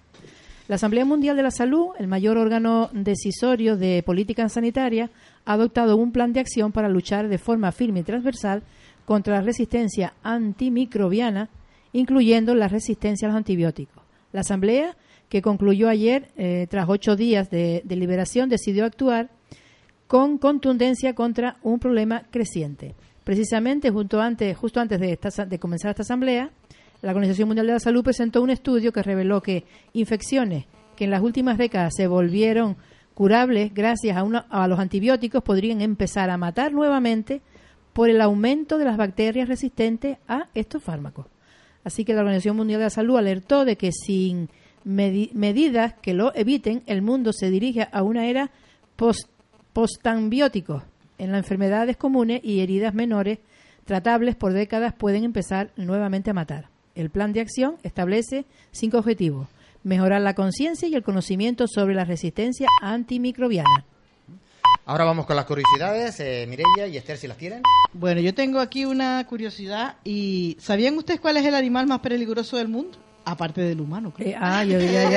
[0.67, 5.09] La Asamblea Mundial de la Salud, el mayor órgano decisorio de política sanitaria,
[5.45, 8.61] ha adoptado un plan de acción para luchar de forma firme y transversal
[9.05, 11.49] contra la resistencia antimicrobiana,
[11.93, 14.03] incluyendo la resistencia a los antibióticos.
[14.31, 14.95] La Asamblea,
[15.29, 19.29] que concluyó ayer, eh, tras ocho días de deliberación, decidió actuar
[20.07, 22.95] con contundencia contra un problema creciente.
[23.23, 26.49] Precisamente, junto antes, justo antes de, esta- de comenzar esta asamblea,
[27.01, 30.65] la Organización Mundial de la Salud presentó un estudio que reveló que infecciones
[30.95, 32.75] que en las últimas décadas se volvieron
[33.13, 37.41] curables gracias a, a los antibióticos podrían empezar a matar nuevamente
[37.93, 41.27] por el aumento de las bacterias resistentes a estos fármacos.
[41.83, 44.49] Así que la Organización Mundial de la Salud alertó de que sin
[44.85, 48.51] medi- medidas que lo eviten, el mundo se dirige a una era
[48.95, 49.29] post
[49.73, 50.83] postanbióticos
[51.17, 53.39] en las enfermedades comunes y heridas menores
[53.85, 56.69] tratables por décadas pueden empezar nuevamente a matar.
[56.95, 59.47] El plan de acción establece cinco objetivos.
[59.83, 63.85] Mejorar la conciencia y el conocimiento sobre la resistencia antimicrobiana.
[64.85, 67.61] Ahora vamos con las curiosidades, eh, Mireia y Esther, si las tienen.
[67.93, 72.57] Bueno, yo tengo aquí una curiosidad y ¿sabían ustedes cuál es el animal más peligroso
[72.57, 72.97] del mundo?
[73.25, 74.29] Aparte del humano, creo.
[74.29, 75.09] Eh, ah, yo ya, yo,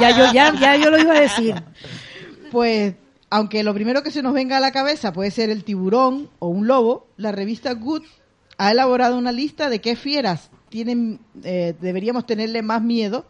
[0.00, 1.54] ya, yo, ya, ya yo lo iba a decir.
[2.50, 2.94] Pues,
[3.30, 6.48] aunque lo primero que se nos venga a la cabeza puede ser el tiburón o
[6.48, 8.02] un lobo, la revista Good
[8.58, 13.26] ha elaborado una lista de qué fieras tienen, eh, deberíamos tenerle más miedo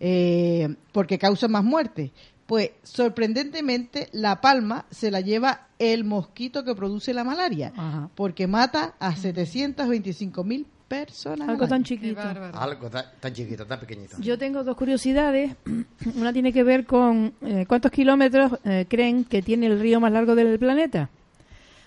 [0.00, 2.12] eh, porque causan más muerte.
[2.46, 8.10] Pues, sorprendentemente, la palma se la lleva el mosquito que produce la malaria, Ajá.
[8.14, 11.48] porque mata a 725 mil personas.
[11.48, 12.20] al Algo tan chiquito.
[12.20, 14.16] Algo tan, tan chiquito, tan pequeñito.
[14.20, 15.54] Yo tengo dos curiosidades.
[16.16, 20.10] Una tiene que ver con eh, cuántos kilómetros eh, creen que tiene el río más
[20.10, 21.10] largo del planeta.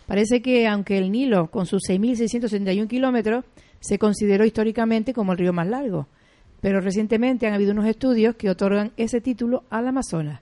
[0.05, 3.45] Parece que aunque el Nilo, con sus 6.661 kilómetros,
[3.79, 6.07] se consideró históricamente como el río más largo,
[6.61, 10.41] pero recientemente han habido unos estudios que otorgan ese título al Amazonas,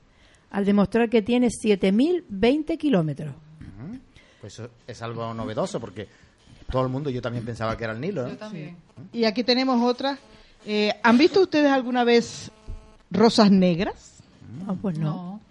[0.52, 3.36] al demostrar que tiene 7.020 kilómetros.
[4.42, 6.08] Pues eso es algo novedoso porque
[6.72, 8.30] todo el mundo, yo también pensaba que era el Nilo, ¿no?
[8.30, 8.78] Yo también.
[9.14, 10.18] Y aquí tenemos otra.
[10.66, 12.52] Eh, ¿Han visto ustedes alguna vez
[13.12, 14.18] rosas negras?
[14.68, 15.06] Ah, pues no.
[15.14, 15.42] No.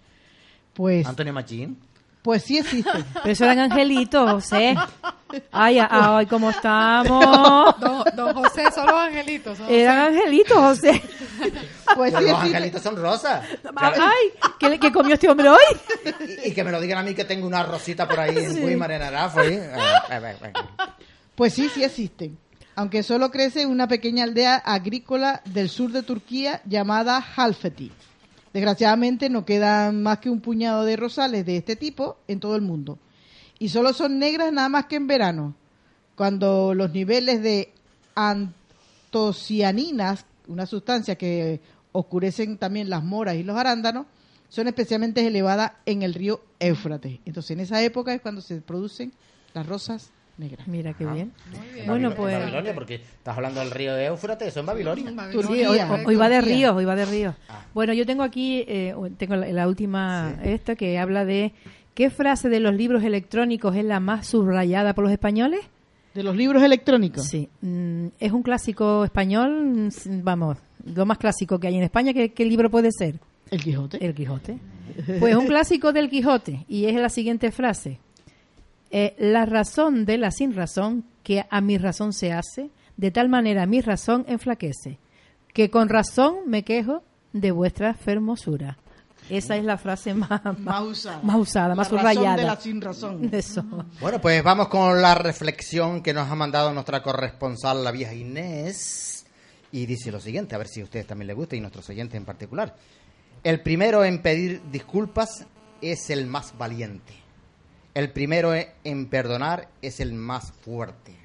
[0.73, 1.77] Pues, Antonio Machín.
[2.21, 3.03] pues sí existen.
[3.13, 4.75] Pero eso eran angelitos, José.
[5.51, 7.79] Ay, ay, ¿cómo estamos?
[7.79, 9.57] Don, don José, son los angelitos.
[9.57, 11.01] son- Eran angelitos, José.
[11.95, 13.43] Pues sí los angelitos son rosas.
[13.77, 14.27] Ay,
[14.59, 15.57] ¿qué, qué comió este hombre hoy?
[16.45, 18.67] Y, y que me lo digan a mí que tengo una rosita por ahí en
[18.67, 19.41] Guimar, en Arafo.
[19.41, 19.71] ¿eh?
[21.39, 22.37] Pues sí, sí existen.
[22.75, 27.93] Aunque solo crece en una pequeña aldea agrícola del sur de Turquía llamada Halfeti.
[28.51, 32.61] Desgraciadamente no quedan más que un puñado de rosales de este tipo en todo el
[32.61, 32.99] mundo.
[33.57, 35.55] Y solo son negras nada más que en verano,
[36.15, 37.71] cuando los niveles de
[38.15, 41.61] antocianinas, una sustancia que
[41.93, 44.07] oscurecen también las moras y los arándanos,
[44.49, 47.21] son especialmente elevadas en el río Éufrates.
[47.23, 49.13] Entonces en esa época es cuando se producen
[49.53, 50.11] las rosas
[50.67, 51.33] Mira qué bien.
[51.51, 51.87] Muy bien.
[51.87, 55.03] Bueno, pues- en Babilonia, porque estás hablando del río de Éufrates, eso en Babilonia.
[56.05, 57.35] Hoy, va de ríos, hoy va de ríos.
[57.49, 57.65] Ah.
[57.73, 61.51] Bueno, yo tengo aquí, eh, tengo la, la última, esta que habla de
[61.93, 65.59] qué frase de los libros electrónicos es la más subrayada por los españoles.
[66.13, 67.25] De los libros electrónicos.
[67.27, 72.13] Sí, mm, es un clásico español, mm, vamos, lo más clásico que hay en España.
[72.13, 73.15] ¿Qué, qué libro puede ser?
[73.51, 74.03] El Quijote.
[74.03, 74.57] El Quijote.
[75.19, 77.99] Pues un clásico del Quijote y es la siguiente frase.
[78.91, 83.29] Eh, la razón de la sin razón que a mi razón se hace, de tal
[83.29, 84.97] manera mi razón enflaquece,
[85.53, 88.77] que con razón me quejo de vuestra fermosura.
[89.29, 91.19] Esa es la frase más, Más usada.
[91.21, 92.37] más usada, más La razón subrayada.
[92.37, 93.29] de la sin razón.
[93.31, 93.63] Eso.
[94.01, 99.27] Bueno, pues vamos con la reflexión que nos ha mandado nuestra corresponsal, la vieja Inés.
[99.71, 102.15] Y dice lo siguiente, a ver si a ustedes también les gusta y nuestros oyentes
[102.17, 102.75] en particular.
[103.43, 105.45] El primero en pedir disculpas
[105.79, 107.13] es el más valiente.
[107.93, 111.15] El primero en perdonar es el más fuerte.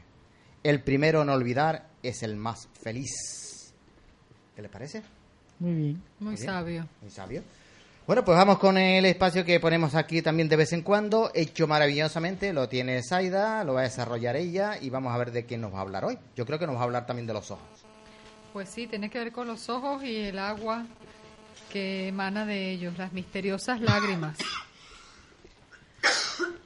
[0.62, 3.74] El primero en olvidar es el más feliz.
[4.57, 5.03] ¿Qué le parece?
[5.59, 6.03] Muy bien.
[6.20, 6.46] Muy bien.
[6.46, 6.88] sabio.
[7.03, 7.42] Muy sabio.
[8.07, 11.66] Bueno, pues vamos con el espacio que ponemos aquí también de vez en cuando, hecho
[11.66, 15.57] maravillosamente, lo tiene Saida, lo va a desarrollar ella y vamos a ver de qué
[15.57, 16.18] nos va a hablar hoy.
[16.37, 17.64] Yo creo que nos va a hablar también de los ojos.
[18.53, 20.87] Pues sí, tiene que ver con los ojos y el agua
[21.72, 24.37] que emana de ellos, las misteriosas lágrimas.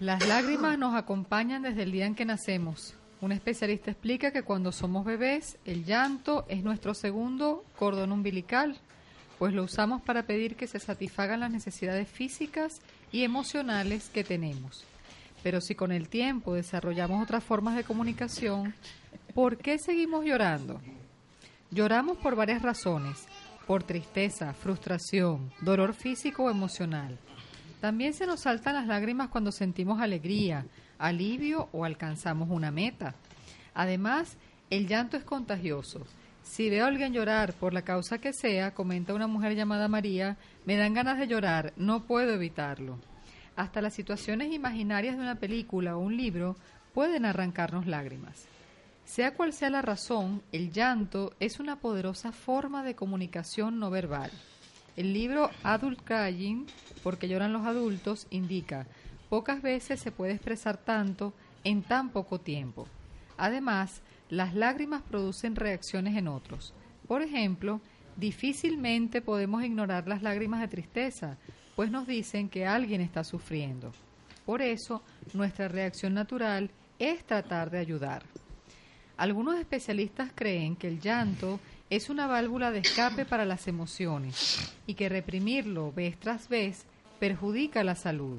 [0.00, 2.94] Las lágrimas nos acompañan desde el día en que nacemos.
[3.20, 8.78] Un especialista explica que cuando somos bebés, el llanto es nuestro segundo cordón umbilical,
[9.38, 14.85] pues lo usamos para pedir que se satisfagan las necesidades físicas y emocionales que tenemos.
[15.42, 18.74] Pero si con el tiempo desarrollamos otras formas de comunicación,
[19.35, 20.81] ¿por qué seguimos llorando?
[21.70, 23.26] Lloramos por varias razones,
[23.66, 27.18] por tristeza, frustración, dolor físico o emocional.
[27.80, 30.66] También se nos saltan las lágrimas cuando sentimos alegría,
[30.98, 33.14] alivio o alcanzamos una meta.
[33.74, 34.37] Además,
[34.70, 36.04] el llanto es contagioso.
[36.42, 40.37] Si veo a alguien llorar por la causa que sea, comenta una mujer llamada María,
[40.64, 42.98] me dan ganas de llorar, no puedo evitarlo.
[43.54, 46.56] Hasta las situaciones imaginarias de una película o un libro
[46.94, 48.46] pueden arrancarnos lágrimas.
[49.04, 54.31] Sea cual sea la razón, el llanto es una poderosa forma de comunicación no verbal.
[54.99, 56.67] El libro Adult Crying,
[57.05, 58.88] porque lloran los adultos, indica,
[59.29, 62.88] pocas veces se puede expresar tanto en tan poco tiempo.
[63.37, 66.75] Además, las lágrimas producen reacciones en otros.
[67.07, 67.81] Por ejemplo,
[68.17, 71.38] difícilmente podemos ignorar las lágrimas de tristeza,
[71.77, 73.92] pues nos dicen que alguien está sufriendo.
[74.44, 78.25] Por eso, nuestra reacción natural es tratar de ayudar.
[79.17, 84.94] Algunos especialistas creen que el llanto es una válvula de escape para las emociones y
[84.94, 86.84] que reprimirlo vez tras vez
[87.18, 88.38] perjudica la salud.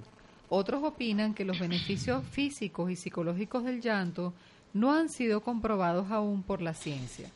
[0.49, 4.33] Otros opinan que los beneficios físicos y psicológicos del llanto
[4.73, 7.29] no han sido comprobados aún por la ciencia.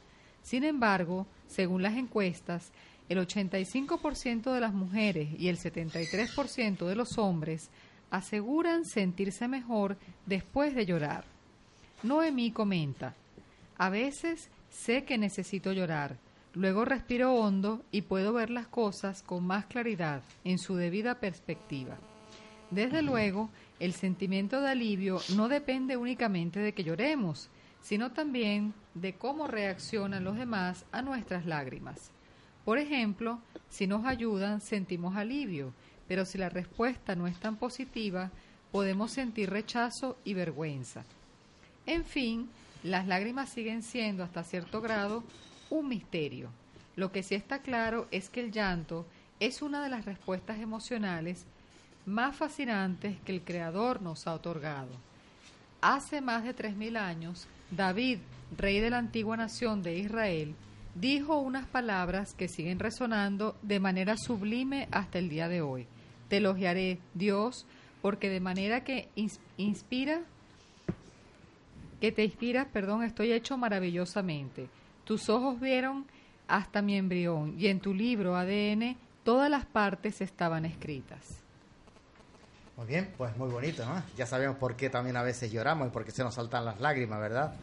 [0.43, 2.71] Sin embargo, según las encuestas,
[3.09, 7.69] el 85% de las mujeres y el 73% de los hombres
[8.11, 11.25] aseguran sentirse mejor después de llorar.
[12.03, 13.15] Noemí comenta,
[13.77, 16.17] a veces sé que necesito llorar,
[16.53, 21.97] luego respiro hondo y puedo ver las cosas con más claridad en su debida perspectiva.
[22.71, 23.49] Desde luego,
[23.79, 27.49] el sentimiento de alivio no depende únicamente de que lloremos,
[27.81, 32.11] sino también de cómo reaccionan los demás a nuestras lágrimas.
[32.65, 35.73] Por ejemplo, si nos ayudan, sentimos alivio,
[36.07, 38.31] pero si la respuesta no es tan positiva,
[38.71, 41.03] podemos sentir rechazo y vergüenza.
[41.85, 42.49] En fin,
[42.83, 45.23] las lágrimas siguen siendo hasta cierto grado
[45.69, 46.49] un misterio.
[46.95, 49.05] Lo que sí está claro es que el llanto
[49.39, 51.45] es una de las respuestas emocionales
[52.05, 54.91] más fascinantes que el Creador nos ha otorgado.
[55.81, 58.19] Hace más de tres mil años, David,
[58.57, 60.55] rey de la antigua nación de Israel,
[60.95, 65.87] dijo unas palabras que siguen resonando de manera sublime hasta el día de hoy.
[66.29, 67.65] Te elogiaré, Dios,
[68.01, 69.09] porque de manera que
[69.57, 70.21] inspira,
[72.03, 74.67] que te inspira, perdón, estoy hecho maravillosamente.
[75.05, 76.05] Tus ojos vieron
[76.49, 81.21] hasta mi embrión y en tu libro ADN todas las partes estaban escritas.
[82.75, 84.03] Muy bien, pues muy bonito, ¿no?
[84.17, 86.81] Ya sabemos por qué también a veces lloramos y por qué se nos saltan las
[86.81, 87.53] lágrimas, ¿verdad?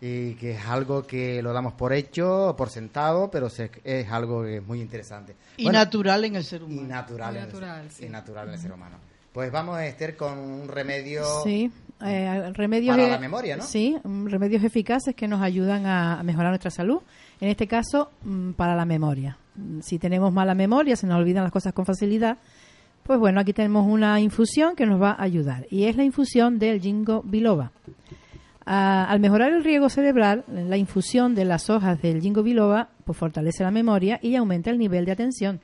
[0.00, 4.80] Y que es algo que lo damos por hecho, por sentado, pero es algo muy
[4.80, 5.36] interesante.
[5.58, 6.80] Y natural en el ser humano.
[6.80, 7.48] Y natural, en, el,
[8.10, 8.96] natural en el ser humano.
[9.34, 11.42] Pues vamos, a Esther, con un remedio...
[11.42, 11.70] Sí,
[12.04, 13.62] eh, remedios para la memoria, ¿no?
[13.62, 17.00] Sí, mm, remedios eficaces que nos ayudan a mejorar nuestra salud.
[17.40, 19.38] En este caso, mm, para la memoria.
[19.56, 22.38] Mm, si tenemos mala memoria, se nos olvidan las cosas con facilidad,
[23.04, 26.58] pues bueno, aquí tenemos una infusión que nos va a ayudar y es la infusión
[26.58, 27.70] del jingo biloba.
[28.64, 33.18] Ah, al mejorar el riego cerebral, la infusión de las hojas del jingo biloba pues
[33.18, 35.60] fortalece la memoria y aumenta el nivel de atención,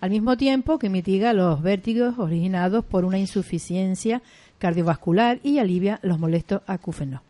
[0.00, 4.22] al mismo tiempo que mitiga los vértigos originados por una insuficiencia
[4.58, 7.20] cardiovascular y alivia los molestos acúfenos.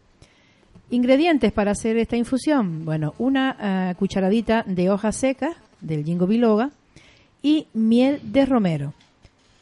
[0.91, 2.85] Ingredientes para hacer esta infusión.
[2.85, 6.71] Bueno, una ah, cucharadita de hojas secas del jingo biloba
[7.43, 8.95] y miel de romero.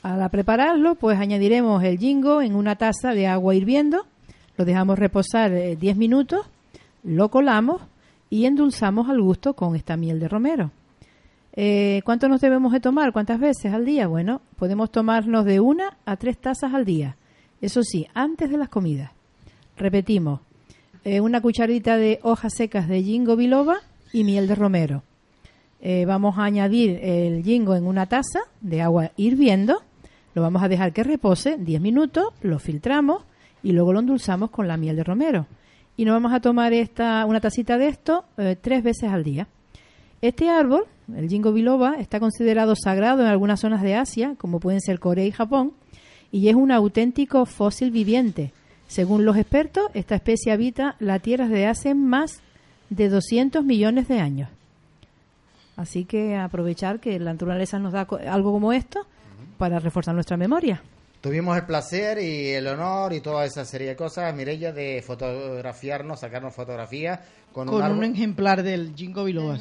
[0.02, 4.06] Al prepararlo, pues añadiremos el jingo en una taza de agua hirviendo,
[4.56, 6.46] lo dejamos reposar 10 eh, minutos,
[7.02, 7.82] lo colamos
[8.30, 10.70] y endulzamos al gusto con esta miel de romero.
[11.56, 13.12] Eh, ¿Cuánto nos debemos de tomar?
[13.12, 14.06] ¿Cuántas veces al día?
[14.06, 17.16] Bueno, podemos tomarnos de una a tres tazas al día.
[17.60, 19.10] Eso sí, antes de las comidas.
[19.76, 20.40] Repetimos,
[21.04, 23.78] eh, una cucharita de hojas secas de jingo biloba
[24.12, 25.02] y miel de romero.
[26.06, 29.82] vamos a añadir el jingo en una taza de agua hirviendo
[30.36, 33.24] lo vamos a dejar que repose 10 minutos, lo filtramos
[33.62, 35.46] y luego lo endulzamos con la miel de romero.
[35.96, 39.48] Y nos vamos a tomar esta, una tacita de esto eh, tres veces al día.
[40.20, 40.84] Este árbol,
[41.14, 45.24] el jingo biloba, está considerado sagrado en algunas zonas de Asia, como pueden ser Corea
[45.24, 45.72] y Japón,
[46.32, 48.52] y es un auténtico fósil viviente.
[48.88, 52.40] Según los expertos, esta especie habita la Tierra desde hace más
[52.90, 54.48] de 200 millones de años.
[55.76, 59.06] Así que aprovechar que la naturaleza nos da algo como esto
[59.58, 60.82] para reforzar nuestra memoria.
[61.20, 66.20] Tuvimos el placer y el honor y toda esa serie de cosas, Mirella, de fotografiarnos,
[66.20, 67.20] sacarnos fotografías
[67.52, 69.58] con, un, ejemplar del Jingo Biloba.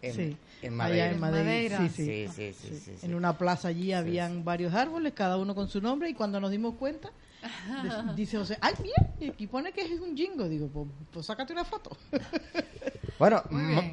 [0.00, 0.36] Sí,
[0.66, 1.88] en, Madeira.
[1.88, 6.10] Sí, sí, sí, En una plaza allí habían varios árboles, cada uno con su nombre,
[6.10, 7.10] y cuando nos dimos cuenta,
[8.16, 10.48] dice José, ay, mira, aquí pone que es un jingo.
[10.48, 11.96] Digo, pues, pues sácate una foto.
[13.18, 13.42] bueno,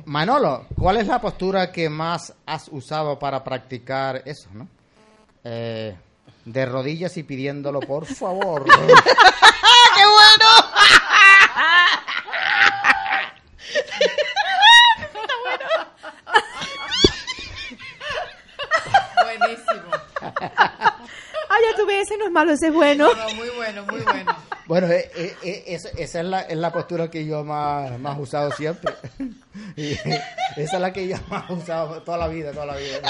[0.05, 4.67] Manolo, ¿cuál es la postura que más has usado para practicar eso, no?
[5.43, 5.95] eh,
[6.45, 8.65] de rodillas y pidiéndolo, por favor.
[8.65, 8.74] ¡Qué
[10.05, 10.45] bueno!
[19.24, 19.89] Buenísimo.
[21.49, 23.09] Ah, ya tuve, ese no es malo, ese es bueno.
[23.35, 24.35] muy bueno, muy bueno.
[24.65, 28.21] Bueno, eh, eh, eh, esa, es, la, es, la, postura que yo más, más he
[28.21, 28.93] usado siempre.
[29.75, 30.15] esa
[30.55, 33.01] es la que yo más he usado toda la vida, toda la vida.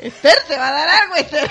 [0.00, 1.50] Esther, te va a dar algo, Esther.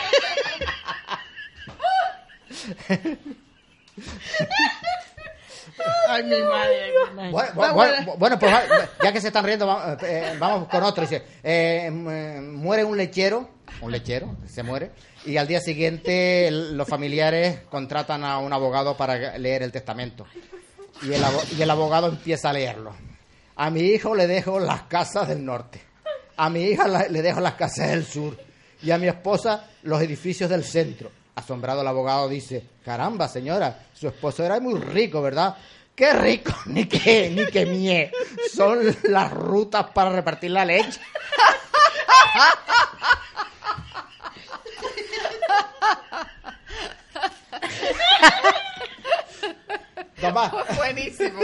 [6.08, 6.94] Ay, mi madre.
[8.18, 8.54] Bueno, pues
[9.02, 11.02] ya que se están riendo, eh, vamos, con otro.
[11.04, 13.50] Dice, eh, muere un lechero,
[13.82, 14.92] un lechero, se muere,
[15.26, 20.26] y al día siguiente los familiares contratan a un abogado para leer el testamento.
[21.02, 21.24] Y el,
[21.58, 22.96] y el abogado empieza a leerlo.
[23.56, 25.94] A mi hijo le dejo las casas del norte
[26.38, 28.38] a mi hija le dejo las casas del sur
[28.82, 31.12] y a mi esposa los edificios del centro.
[31.36, 35.56] Asombrado el abogado dice, caramba señora, su esposo era muy rico, ¿verdad?
[35.96, 36.54] ¡Qué rico!
[36.66, 38.12] Ni que, ni que mie.
[38.54, 41.00] Son las rutas para repartir la leche.
[50.22, 51.40] Tomás, Buenísimo.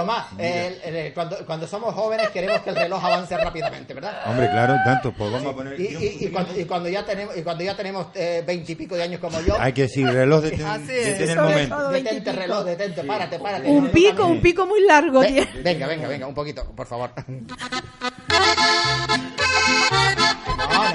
[0.00, 4.22] Tomás, el- el- cuando, cuando somos jóvenes queremos que el reloj avance rápidamente, ¿verdad?
[4.26, 5.80] Hombre, claro, tanto, pues vamos a poner...
[5.80, 9.02] Y, y- y cuando, y cuando ya tenemos y cuando ya tenemos eh, veintipico de
[9.02, 10.86] años como yo, Hay que decir, reloj, detén, es.
[10.86, 11.90] detén el momento.
[11.90, 13.68] detente reloj, detente, párate, párate.
[13.68, 15.20] Un No, pico, un pico muy largo.
[15.20, 15.62] Ve- tiene.
[15.62, 17.10] venga, venga, venga, un poquito, por favor.
[17.26, 17.56] No,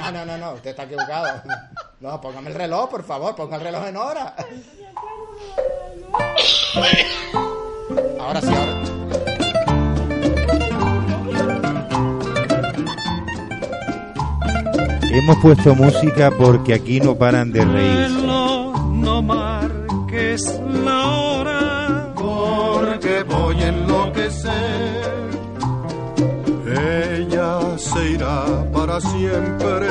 [0.00, 1.42] no, no, no, no, usted está equivocado.
[2.00, 4.34] No, póngame el reloj, por favor, ponga el reloj en hora.
[8.18, 8.95] Ahora sí, ahora.
[15.26, 18.10] Hemos puesto música porque aquí no paran de reír.
[18.22, 20.40] no marques
[20.84, 22.12] la hora.
[22.14, 25.30] porque voy a enloquecer.
[26.64, 29.88] Ella se irá para siempre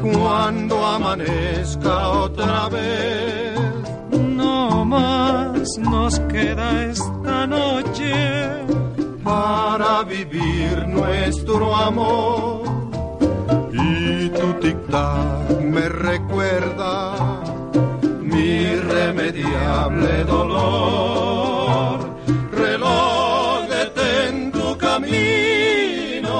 [0.00, 3.60] cuando amanezca otra vez.
[4.10, 8.14] No más nos queda esta noche.
[9.22, 12.77] para vivir nuestro amor.
[14.38, 16.92] Tu tic-tac me recuerda
[18.22, 21.98] mi irremediable dolor.
[22.52, 26.38] Reloj, detén tu camino.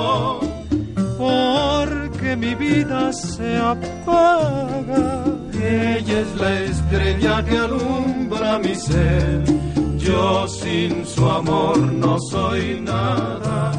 [1.18, 5.24] Porque mi vida se apaga.
[5.60, 9.42] Ella es la estrella que alumbra mi ser.
[9.96, 13.72] Yo sin su amor no soy nada.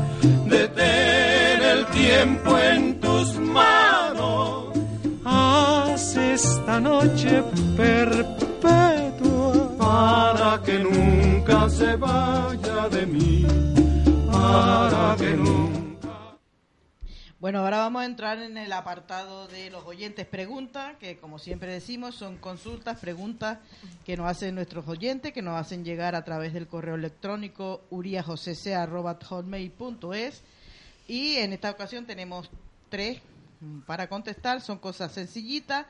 [0.45, 2.98] Detén el tiempo en
[6.39, 7.43] esta noche
[7.75, 9.75] perpetua.
[9.77, 13.45] Para que nunca se vaya de mí.
[14.31, 15.77] Para que nunca.
[17.39, 21.71] Bueno, ahora vamos a entrar en el apartado de los oyentes preguntas, que como siempre
[21.71, 23.59] decimos son consultas, preguntas
[24.05, 30.43] que nos hacen nuestros oyentes, que nos hacen llegar a través del correo electrónico uriajosese.hotmail.es
[31.07, 32.51] y en esta ocasión tenemos
[32.89, 33.21] tres
[33.85, 35.85] para contestar, son cosas sencillitas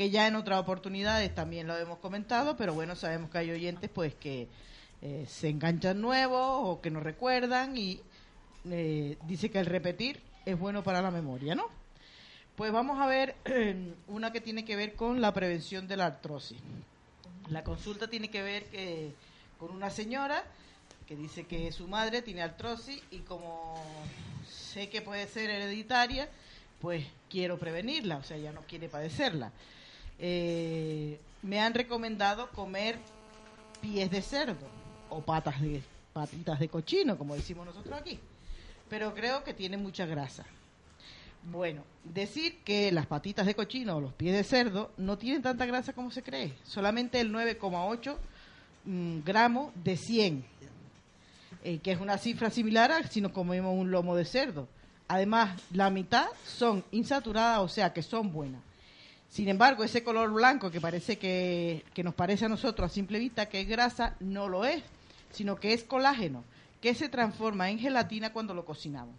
[0.00, 3.90] que ya en otras oportunidades también lo hemos comentado, pero bueno, sabemos que hay oyentes
[3.92, 4.48] pues que
[5.02, 8.00] eh, se enganchan nuevos o que no recuerdan y
[8.70, 11.66] eh, dice que el repetir es bueno para la memoria, ¿no?
[12.56, 13.36] Pues vamos a ver
[14.08, 16.56] una que tiene que ver con la prevención de la artrosis.
[17.50, 19.12] La consulta tiene que ver que,
[19.58, 20.44] con una señora
[21.06, 23.84] que dice que su madre tiene artrosis y como
[24.48, 26.26] sé que puede ser hereditaria,
[26.80, 29.52] pues quiero prevenirla, o sea, ya no quiere padecerla.
[30.20, 32.98] Eh, me han recomendado comer
[33.80, 34.66] pies de cerdo
[35.08, 38.20] o patas de patitas de cochino, como decimos nosotros aquí
[38.90, 40.44] pero creo que tiene mucha grasa.
[41.44, 45.64] Bueno, decir que las patitas de cochino o los pies de cerdo no tienen tanta
[45.64, 48.16] grasa como se cree, solamente el 9,8
[48.84, 50.44] mm, gramos de 100,
[51.64, 54.68] eh, que es una cifra similar a si nos comemos un lomo de cerdo.
[55.08, 58.60] Además, la mitad son insaturadas, o sea que son buenas.
[59.30, 63.20] Sin embargo, ese color blanco que parece que, que nos parece a nosotros a simple
[63.20, 64.82] vista que es grasa, no lo es,
[65.30, 66.42] sino que es colágeno,
[66.80, 69.14] que se transforma en gelatina cuando lo cocinamos.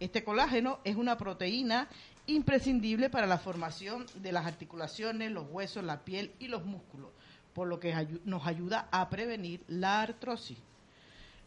[0.00, 1.86] Este colágeno es una proteína
[2.26, 7.10] imprescindible para la formación de las articulaciones, los huesos, la piel y los músculos,
[7.54, 7.94] por lo que
[8.24, 10.58] nos ayuda a prevenir la artrosis.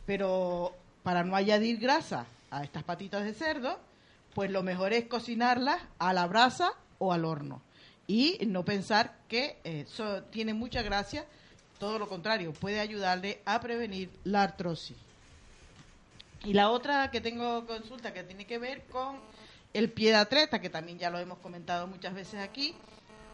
[0.06, 3.78] Pero para no añadir grasa a estas patitas de cerdo,
[4.34, 7.62] pues lo mejor es cocinarlas a la brasa o al horno.
[8.08, 11.26] Y no pensar que eh, eso tiene mucha gracia,
[11.80, 14.98] todo lo contrario, puede ayudarle a prevenir la artrosis.
[16.44, 19.18] Y la otra que tengo consulta que tiene que ver con
[19.74, 22.76] el pie de atleta, que también ya lo hemos comentado muchas veces aquí,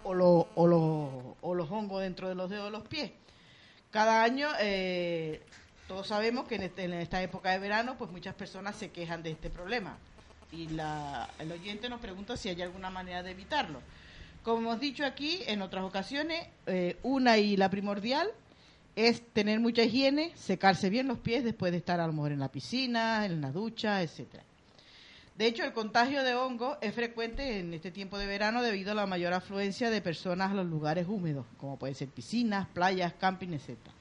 [0.04, 3.12] o, lo- o, lo- o los hongos dentro de los dedos de los pies.
[3.92, 5.42] Cada año, eh,
[5.88, 9.22] todos sabemos que en, este- en esta época de verano, pues muchas personas se quejan
[9.22, 9.98] de este problema.
[10.54, 13.82] Y la- el oyente nos pregunta si hay alguna manera de evitarlo.
[14.44, 18.28] Como hemos dicho aquí en otras ocasiones, eh, una y la primordial
[18.96, 22.40] es tener mucha higiene, secarse bien los pies después de estar a lo mejor en
[22.40, 24.44] la piscina, en la ducha, etcétera.
[25.38, 28.96] De hecho, el contagio de hongo es frecuente en este tiempo de verano debido a
[28.96, 33.50] la mayor afluencia de personas a los lugares húmedos, como pueden ser piscinas, playas, camping,
[33.50, 33.94] etcétera.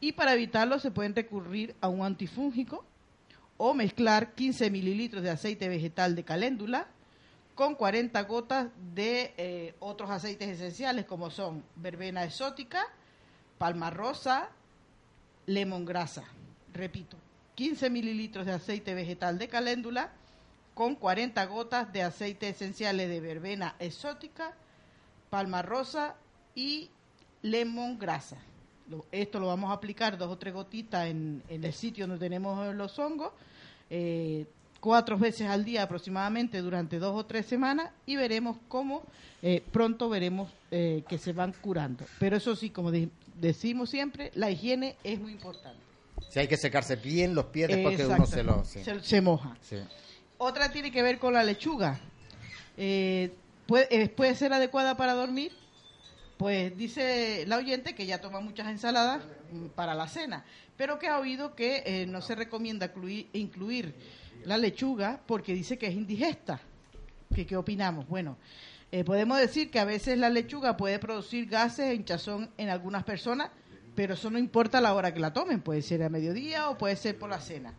[0.00, 2.84] Y para evitarlo se pueden recurrir a un antifúngico
[3.56, 6.86] o mezclar 15 mililitros de aceite vegetal de caléndula
[7.54, 12.86] con 40 gotas de eh, otros aceites esenciales como son verbena exótica,
[13.58, 14.50] palma rosa,
[15.46, 16.24] lemongrasa.
[16.72, 17.16] Repito,
[17.54, 20.10] 15 mililitros de aceite vegetal de caléndula
[20.74, 24.54] con 40 gotas de aceite esenciales de verbena exótica,
[25.30, 26.16] palma rosa
[26.54, 26.90] y
[27.42, 28.38] lemongrasa.
[29.12, 32.74] Esto lo vamos a aplicar dos o tres gotitas en, en el sitio donde tenemos
[32.74, 33.32] los hongos,
[33.88, 34.46] eh,
[34.84, 39.02] cuatro veces al día aproximadamente durante dos o tres semanas y veremos cómo
[39.40, 42.04] eh, pronto veremos eh, que se van curando.
[42.18, 43.08] Pero eso sí, como de-
[43.40, 45.80] decimos siempre, la higiene es muy importante.
[46.28, 48.68] Si hay que secarse bien los pies después que uno se los...
[48.68, 48.84] sí.
[48.84, 49.56] se, se moja.
[49.62, 49.76] Sí.
[50.36, 51.98] Otra tiene que ver con la lechuga.
[52.76, 53.32] Eh,
[53.66, 55.50] ¿puede, ¿Puede ser adecuada para dormir?
[56.36, 60.44] Pues dice la oyente que ya toma muchas ensaladas mm, para la cena,
[60.76, 63.94] pero que ha oído que eh, no se recomienda incluir, incluir
[64.44, 66.60] la lechuga porque dice que es indigesta.
[67.34, 68.06] ¿Qué, qué opinamos?
[68.08, 68.36] Bueno,
[68.92, 73.04] eh, podemos decir que a veces la lechuga puede producir gases e hinchazón en algunas
[73.04, 73.50] personas,
[73.94, 76.96] pero eso no importa la hora que la tomen, puede ser a mediodía o puede
[76.96, 77.74] ser por la cena.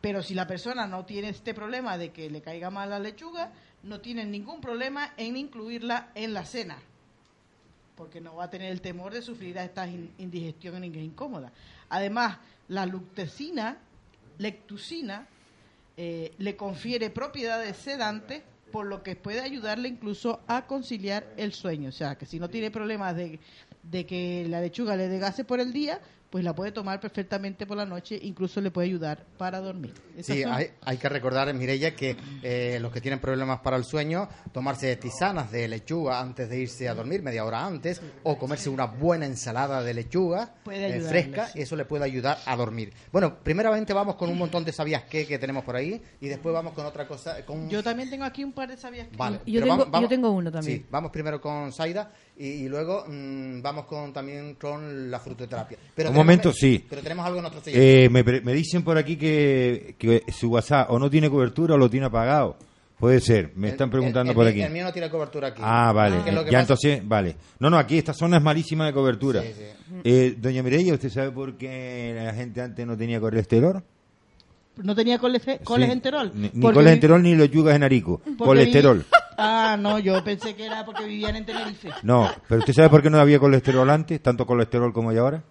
[0.00, 3.52] Pero si la persona no tiene este problema de que le caiga mal la lechuga,
[3.82, 6.78] no tiene ningún problema en incluirla en la cena,
[7.96, 11.52] porque no va a tener el temor de sufrir a esta in- indigestión incómoda.
[11.88, 12.38] Además,
[12.68, 13.78] la luctecina,
[14.38, 15.26] lectucina,
[15.96, 18.42] eh, le confiere propiedades sedantes,
[18.72, 21.88] por lo que puede ayudarle incluso a conciliar el sueño.
[21.88, 23.38] O sea, que si no tiene problemas de,
[23.82, 26.00] de que la lechuga le dé por el día,
[26.30, 29.94] pues la puede tomar perfectamente por la noche, incluso le puede ayudar para dormir.
[30.20, 33.84] Sí, son- hay, hay que recordar, Mireya, que eh, los que tienen problemas para el
[33.84, 38.68] sueño, tomarse tisanas de lechuga antes de irse a dormir, media hora antes, o comerse
[38.68, 42.92] una buena ensalada de lechuga Puede eh, fresca, eso le puede ayudar a dormir.
[43.12, 46.52] Bueno, primeramente vamos con un montón de sabías qué que tenemos por ahí, y después
[46.52, 47.44] vamos con otra cosa.
[47.46, 47.68] Con...
[47.70, 49.16] Yo también tengo aquí un par de sabias que...
[49.16, 50.78] Vale, Yo tengo- yo tengo uno también.
[50.80, 55.78] Sí, vamos primero con Saida y, y luego mm, vamos con también con la frutoterapia.
[55.94, 56.84] Pero momento, sí.
[56.88, 58.04] Pero tenemos algo en nuestro siguiente.
[58.04, 61.78] Eh, me, me dicen por aquí que, que su WhatsApp o no tiene cobertura o
[61.78, 62.56] lo tiene apagado.
[62.98, 64.62] Puede ser, me El- están preguntando el por aquí.
[64.62, 65.60] El mío no tiene cobertura aquí.
[65.62, 66.16] Ah, vale.
[66.24, 66.60] ¿Qué es lo que ya pasa?
[66.62, 67.36] entonces, vale.
[67.58, 69.42] No, no, aquí esta zona es malísima de cobertura.
[69.42, 69.64] Sí, sí.
[70.02, 73.82] Eh, doña Mireya, ¿usted sabe por qué la gente antes no tenía colesterol?
[74.82, 76.32] ¿No tenía colesterol?
[76.34, 78.20] Ni, ni colesterol ni lechugas en arico.
[78.38, 78.98] Colesterol.
[78.98, 79.04] vi-
[79.38, 81.90] Ah, no, yo pensé que era porque vivían en Tenerife.
[82.02, 84.22] No, pero ¿usted sabe por qué no había colesterol antes?
[84.22, 85.42] Tanto colesterol como hay ahora.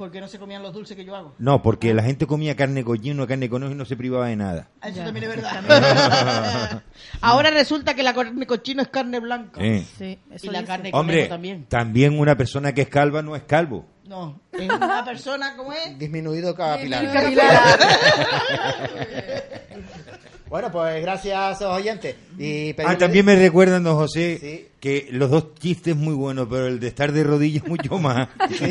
[0.00, 1.34] Porque no se comían los dulces que yo hago.
[1.38, 4.36] No, porque la gente comía carne cochino, carne con ojo y no se privaba de
[4.36, 4.70] nada.
[4.80, 5.04] Ah, Eso Ya.
[5.04, 6.82] también es verdad.
[7.20, 9.60] Ahora resulta que la carne cochino es carne blanca.
[9.60, 9.86] Sí.
[9.98, 10.66] Sí, eso Y la dice.
[10.68, 11.66] carne conejo Hombre, también.
[11.66, 13.84] también una persona que es calva no es calvo.
[14.06, 15.98] No, es una persona como es.
[15.98, 17.04] Disminuido capilar.
[20.50, 22.16] Bueno, pues gracias a esos oyentes.
[22.36, 24.68] Y Ah, pedirle- también me recuerdan, don José, Sí.
[24.80, 28.28] que los dos chistes muy buenos, pero el de estar de rodillas mucho más.
[28.50, 28.68] Sí.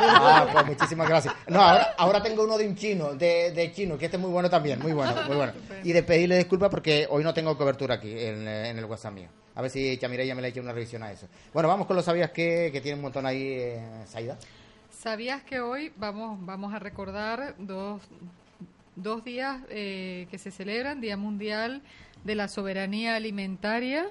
[0.00, 1.34] Ah, pues muchísimas gracias.
[1.46, 4.30] No, ahora, ahora tengo uno de un chino, de, de chino, que este es muy
[4.30, 5.52] bueno también, muy bueno, muy bueno.
[5.84, 9.28] Y de pedirle disculpas porque hoy no tengo cobertura aquí en, en el WhatsApp mío.
[9.54, 11.26] A ver si Chamireya me le echa una revisión a eso.
[11.52, 14.38] Bueno, vamos con los sabías que, que tiene un montón ahí, eh, Saida.
[14.98, 18.00] ¿Sabías que hoy vamos, vamos a recordar dos,
[19.02, 21.00] dos días eh, que se celebran?
[21.00, 21.82] Día Mundial
[22.24, 24.06] de la Soberanía Alimentaria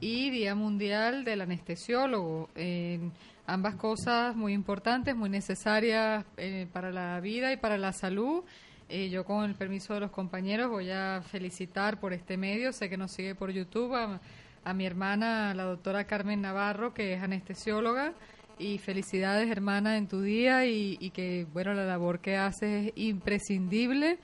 [0.00, 2.48] y Día Mundial del Anestesiólogo.
[2.54, 3.00] Eh,
[3.46, 8.44] ambas cosas muy importantes, muy necesarias eh, para la vida y para la salud.
[8.88, 12.88] Eh, yo con el permiso de los compañeros voy a felicitar por este medio, sé
[12.88, 14.20] que nos sigue por YouTube, a,
[14.64, 18.14] a mi hermana, la doctora Carmen Navarro, que es anestesióloga,
[18.58, 22.92] y felicidades hermana en tu día y, y que bueno la labor que haces es
[22.96, 24.18] imprescindible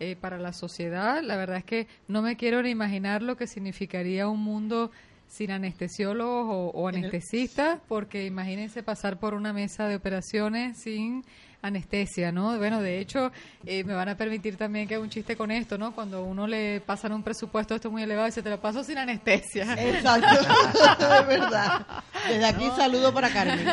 [0.00, 1.22] eh, para la sociedad.
[1.24, 4.92] La verdad es que no me quiero ni imaginar lo que significaría un mundo
[5.26, 11.24] sin anestesiólogos o, o anestesistas, porque imagínense pasar por una mesa de operaciones sin
[11.62, 12.56] anestesia, ¿no?
[12.58, 13.30] Bueno, de hecho,
[13.66, 15.92] eh, me van a permitir también que haga un chiste con esto, ¿no?
[15.94, 18.98] Cuando uno le pasan un presupuesto esto muy elevado y se te lo paso sin
[18.98, 19.74] anestesia.
[19.74, 20.26] Exacto,
[21.20, 21.86] es verdad.
[22.28, 23.66] Desde aquí saludo para Carmen.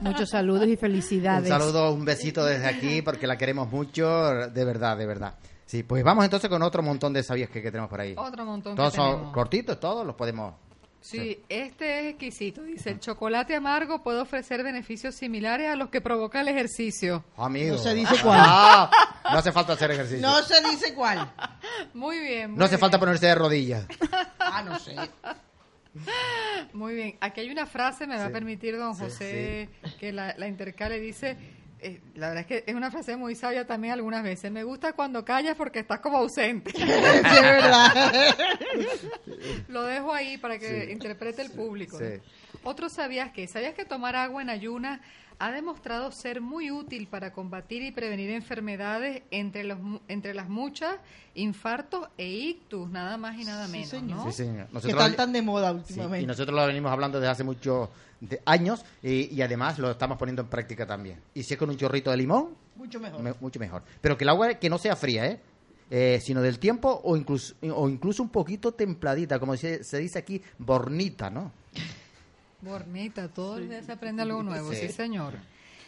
[0.00, 1.48] Muchos saludos y Un felicidades.
[1.48, 4.06] saludo, un besito desde aquí porque la queremos mucho,
[4.48, 5.34] de verdad, de verdad.
[5.66, 8.14] Sí, pues vamos entonces con otro montón de sabías que, que tenemos por ahí.
[8.16, 9.32] Otro montón Todos que son tenemos.
[9.34, 10.54] cortitos, todos los podemos.
[11.00, 12.62] Sí, este es exquisito.
[12.62, 17.24] Dice, el chocolate amargo puede ofrecer beneficios similares a los que provoca el ejercicio.
[17.36, 17.76] Amigo.
[17.76, 18.40] No se dice cuál.
[18.42, 18.90] Ah,
[19.32, 20.20] no hace falta hacer ejercicio.
[20.26, 21.32] No se dice cuál.
[21.94, 22.50] Muy bien.
[22.50, 22.80] muy No hace bien.
[22.80, 23.86] falta ponerse de rodillas.
[24.38, 24.94] Ah, no sé.
[26.72, 27.16] Muy bien.
[27.20, 31.00] Aquí hay una frase, me va a permitir don Sí, José que la, la intercale.
[31.00, 31.36] Dice,
[31.82, 34.50] eh, la verdad es que es una frase muy sabia también algunas veces.
[34.50, 36.72] Me gusta cuando callas porque estás como ausente.
[36.80, 38.36] Sí, es verdad.
[39.68, 41.98] Lo dejo ahí para que interprete el público.
[42.00, 42.06] ¿no?
[42.64, 45.00] Otro sabías que, ¿sabías que tomar agua en ayunas
[45.40, 50.48] ha demostrado ser muy útil para combatir y prevenir enfermedades entre los mu- entre las
[50.48, 50.96] muchas
[51.34, 54.18] infartos e ictus, nada más y nada Sí, menos, señor.
[54.18, 54.24] ¿no?
[54.26, 54.66] Sí, señor.
[54.68, 56.22] que Nosotros están lo- tan de moda Sí, últimamente.
[56.22, 57.88] y nosotros lo venimos hablando desde hace muchos
[58.20, 61.18] de- años y, y además lo estamos poniendo en práctica también.
[61.34, 63.22] Y si es con un chorrito de limón, Mucho mejor.
[63.22, 63.82] me- mucho mejor.
[64.00, 65.40] Pero que el agua que no sea fría, ¿eh?
[65.92, 70.18] Eh, sino del tiempo o incluso, o incluso un poquito templadita, como se, se dice
[70.20, 71.50] aquí, bornita, ¿no?
[72.62, 74.86] Bornita, todos los días se aprende algo nuevo, sí.
[74.86, 74.88] Sí.
[74.88, 75.34] señor.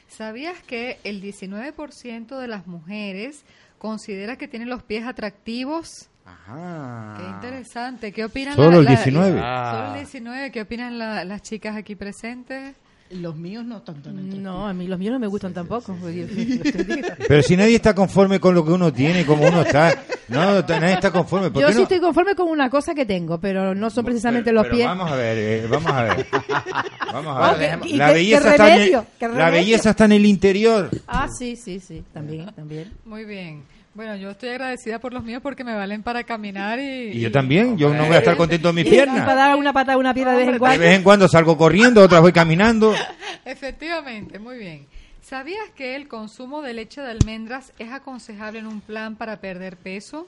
[0.08, 3.44] ¿Sabías que el 19% de las mujeres
[3.78, 6.08] considera que tienen los pies atractivos?
[6.24, 7.16] Ajá.
[7.18, 8.12] Qué interesante.
[8.12, 9.38] ¿Qué opinan Solo la- el la- 19.
[9.40, 10.50] Solo el 19.
[10.52, 12.76] ¿Qué opinan la- las chicas aquí presentes?
[13.12, 14.40] Los míos no están tan atractivos.
[14.40, 15.96] No, a mí los míos no me gustan tampoco.
[17.28, 20.02] Pero si nadie está conforme con lo que uno tiene, como uno está.
[20.28, 21.50] No, nadie está conforme.
[21.50, 21.82] ¿Por Yo qué sí no?
[21.84, 24.86] estoy conforme con una cosa que tengo, pero no son precisamente Pero- los pero pies.
[24.86, 26.26] Vamos a ver, eh, vamos a ver.
[27.12, 27.78] Vamos a ver.
[27.94, 30.88] La qué- belleza, está en el, la belleza está en el interior.
[31.06, 32.90] Ah, sí, sí, sí, también, también.
[33.04, 33.64] Muy bien.
[33.94, 37.10] Bueno, yo estoy agradecida por los míos porque me valen para caminar y...
[37.12, 39.26] Y yo también, yo no voy a estar contento de mis y para piernas.
[39.36, 40.78] dar una pata a una piedra de vez en De cuando.
[40.80, 42.94] vez en cuando salgo corriendo, otras voy caminando.
[43.44, 44.86] Efectivamente, muy bien.
[45.20, 49.76] ¿Sabías que el consumo de leche de almendras es aconsejable en un plan para perder
[49.76, 50.26] peso?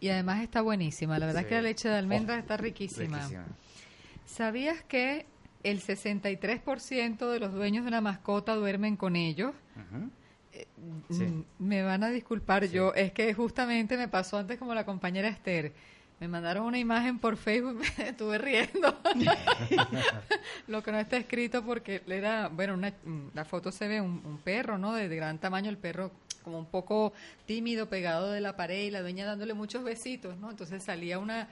[0.00, 1.18] Y además está buenísima.
[1.18, 3.18] La verdad es que la leche de almendras está riquísima.
[3.18, 3.44] Riquísima.
[4.24, 5.26] ¿Sabías que
[5.64, 9.52] el 63% de los dueños de una mascota duermen con ellos?
[9.74, 10.06] Mm,
[11.10, 11.44] Sí.
[11.58, 15.72] Me van a disculpar yo, es que justamente me pasó antes como la compañera Esther.
[16.20, 18.98] Me mandaron una imagen por Facebook y me estuve riendo.
[20.66, 24.20] Lo que no está escrito porque era, bueno, una, mm, la foto se ve un,
[24.24, 24.94] un perro, ¿no?
[24.94, 26.10] De, de gran tamaño, el perro
[26.42, 27.12] como un poco
[27.46, 30.50] tímido, pegado de la pared y la dueña dándole muchos besitos, ¿no?
[30.50, 31.48] Entonces salía una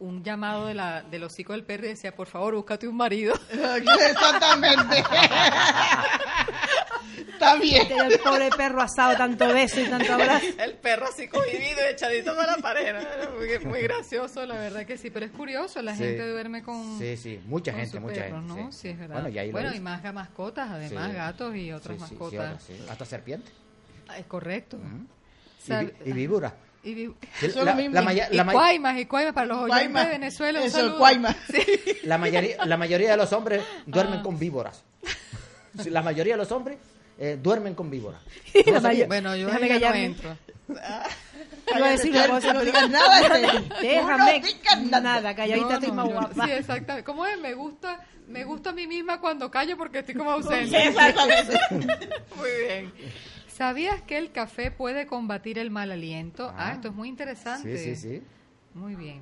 [0.00, 3.34] un llamado de la, del hocico del perro y decía, por favor, búscate un marido.
[3.50, 5.04] Exactamente.
[7.18, 7.86] Está bien.
[7.88, 10.46] Que El pobre perro asado, tanto beso y tanto abrazo.
[10.58, 12.94] El perro así cohibido echadito para la pared.
[13.38, 15.10] Muy, muy gracioso, la verdad que sí.
[15.10, 16.04] Pero es curioso, la Sí.
[16.04, 16.98] gente duerme con.
[16.98, 18.54] Sí, sí, mucha gente, mucha perro, gente.
[18.62, 18.72] ¿no?
[18.72, 18.78] sí.
[18.80, 19.14] Sí, es verdad.
[19.14, 19.78] Bueno, y ahí lo Bueno, ves.
[19.78, 21.16] y más mascotas, además, Sí.
[21.16, 22.62] gatos y otras Sí, sí, sí, mascotas.
[22.62, 22.72] sí.
[22.88, 23.50] Hasta serpiente.
[24.08, 24.78] Ah, Es correcto.
[25.66, 26.54] Y, y víbora.
[26.82, 27.14] Y, vi-
[27.54, 30.60] la, la maya- y cuaimas, y cuaimas para los oyentes de Venezuela.
[30.60, 30.98] un Eso.
[31.50, 31.62] Sí.
[32.02, 34.22] la mayoría, la mayoría de los hombres duermen Ah.
[34.22, 34.84] con víboras.
[35.86, 36.76] La mayoría de los hombres
[37.18, 38.20] eh, duermen con víboras.
[39.08, 40.04] Bueno, yo Déjame ahí ya no callarme.
[40.04, 40.36] entro.
[41.76, 43.38] Iba a decir una cosa, no digas nada.
[43.80, 44.40] Déjame.
[44.40, 45.34] No digas nada.
[45.34, 46.46] Calladita No, estoy más guapa.
[46.46, 47.04] Sí, exactamente.
[47.04, 47.38] ¿Cómo es?
[47.40, 50.88] Me gusta, me gusta a mí misma cuando callo porque estoy como ausente.
[50.88, 51.58] Exactamente.
[52.36, 52.92] Muy bien.
[53.48, 56.52] ¿Sabías que el café puede combatir el mal aliento?
[56.56, 57.76] Ah, esto es muy interesante.
[57.78, 58.22] Sí, sí, sí.
[58.74, 59.20] Muy bien.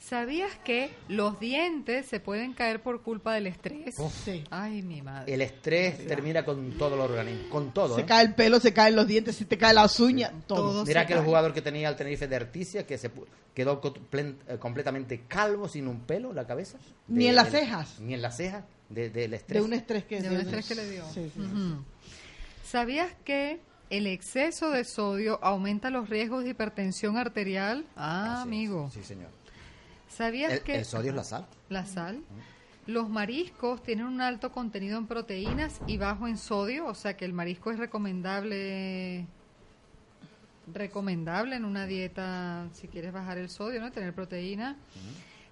[0.00, 3.94] ¿Sabías que los dientes se pueden caer por culpa del estrés?
[4.24, 4.42] Sí.
[4.50, 5.32] Ay, mi madre.
[5.32, 7.94] El estrés termina con todo el organismo, con todo.
[7.96, 8.06] Se ¿eh?
[8.06, 10.70] cae el pelo, se caen los dientes, se te caen las uñas, todo.
[10.72, 10.84] Todo.
[10.86, 11.26] Mira que el cae.
[11.26, 13.80] jugador que tenía el Tenerife de Articia, que se pu- quedó
[14.14, 16.78] eh, completamente calvo, sin un pelo en la cabeza.
[17.06, 18.00] Ni De- en las cejas.
[18.00, 19.62] Ni en las cejas, de- del De estrés.
[19.62, 21.04] un estrés que De un estrés que le dio.
[21.12, 21.40] Sí, sí.
[22.64, 27.84] ¿Sabías que el exceso de sodio aumenta los riesgos de hipertensión arterial?
[27.96, 28.42] Ah, Así es.
[28.42, 28.90] amigo.
[28.94, 29.28] Sí, señor.
[30.10, 31.46] ¿Sabías El, que el sodio es la sal.
[31.70, 32.22] la sal?
[32.86, 37.24] Los mariscos tienen un alto contenido en proteínas y bajo en sodio, o sea que
[37.24, 39.26] el marisco es recomendable
[40.72, 43.90] recomendable en una dieta si quieres bajar el sodio, ¿no?
[43.90, 44.76] Tener proteína.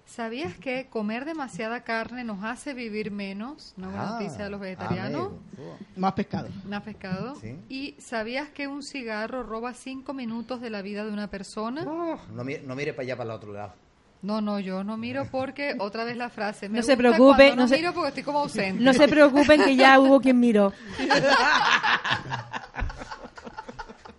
[0.05, 3.73] ¿Sabías que comer demasiada carne nos hace vivir menos?
[3.77, 5.27] Buena Ah, noticia de los vegetarianos.
[5.27, 5.77] amigo.
[5.97, 6.47] Más pescado.
[6.67, 7.35] Más pescado.
[7.35, 7.55] Sí.
[7.69, 11.83] ¿Y sabías que un cigarro roba cinco minutos de la vida de una persona?
[11.85, 13.73] No, mi- no mire para allá, para el otro lado.
[14.21, 17.55] No, no, yo no miro porque, otra vez la frase, me No se preocupe, no
[17.63, 18.83] no se- miro porque estoy como ausente.
[18.83, 20.73] No se preocupen que ya hubo quien miró.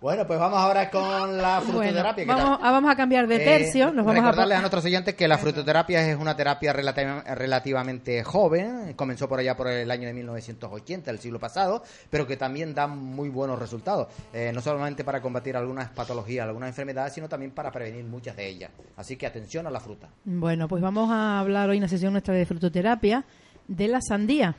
[0.00, 2.24] Bueno, pues vamos ahora con la Bueno, frutoterapia.
[2.24, 3.86] ¿qué vamos, ah, vamos a cambiar de Eh, tercio.
[3.92, 8.24] Nos vamos recordarles a, a, nuestros oyentes que la frutoterapia es una terapia relativa- relativamente
[8.24, 12.74] joven, comenzó por allá por el año de 1980, el siglo pasado, pero que también
[12.74, 17.50] da muy buenos resultados, eh, no solamente para combatir algunas patologías, algunas enfermedades, sino también
[17.52, 18.70] para prevenir muchas de ellas.
[18.96, 20.08] Así que atención a la fruta.
[20.24, 23.24] Bueno, pues vamos a hablar hoy en la sesión nuestra de frutoterapia
[23.68, 24.56] de la sandía.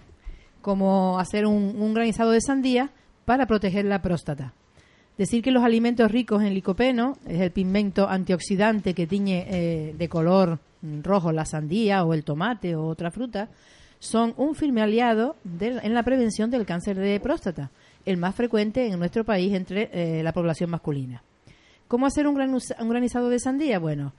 [0.61, 2.91] Cómo hacer un, un granizado de sandía
[3.25, 4.53] para proteger la próstata.
[5.21, 10.09] Decir que los alimentos ricos en licopeno es el pigmento antioxidante que tiñe eh, de
[10.09, 10.57] color
[11.03, 13.47] rojo la sandía o el tomate o otra fruta,
[13.99, 17.69] son un firme aliado en la prevención del cáncer de próstata
[18.03, 21.21] el más frecuente en nuestro país entre eh, la población masculina.
[21.87, 23.77] ¿Cómo hacer un granizado de sandía?
[23.77, 24.13] Bueno,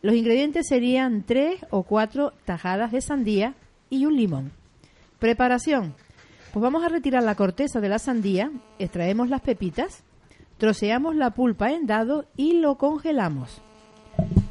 [0.00, 3.52] los ingredientes serían tres o cuatro tajadas de sandía
[3.90, 4.52] y un limón.
[5.18, 5.92] Preparación.
[6.54, 10.02] Pues vamos a retirar la corteza de la sandía, extraemos las pepitas,
[10.58, 13.60] troceamos la pulpa en dado y lo congelamos.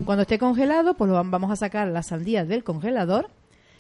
[0.05, 3.29] Cuando esté congelado, pues lo vamos a sacar la sandía del congelador,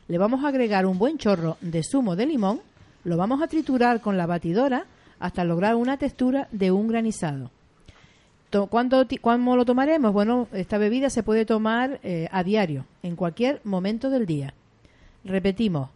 [0.07, 2.61] le vamos a agregar un buen chorro de zumo de limón,
[3.03, 4.85] lo vamos a triturar con la batidora
[5.19, 7.51] hasta lograr una textura de un granizado.
[8.69, 10.13] ¿Cuándo, ¿Cuándo, lo tomaremos?
[10.13, 14.53] Bueno, esta bebida se puede tomar eh, a diario, en cualquier momento del día.
[15.25, 15.89] Repetimos,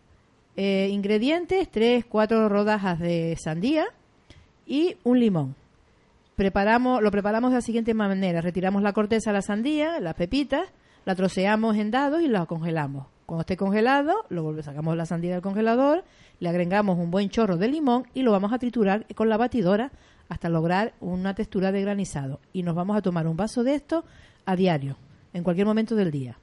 [0.58, 3.86] eh, ingredientes, 3, 4 rodajas de sandía
[4.68, 5.56] y un limón.
[6.40, 8.40] Preparamos, lo preparamos de la siguiente manera.
[8.40, 10.70] Retiramos la corteza de la sandía, las pepitas,
[11.04, 13.08] la troceamos en dados y la congelamos.
[13.26, 16.06] Cuando esté congelado, lo sacamos la sandía del congelador,
[16.40, 19.92] le agregamos un buen chorro de limón y lo vamos a triturar con la batidora
[20.30, 22.40] hasta lograr una textura de granizado.
[22.54, 24.06] Y nos vamos a tomar un vaso de esto
[24.46, 24.96] a diario,
[25.34, 26.40] en cualquier momento del día.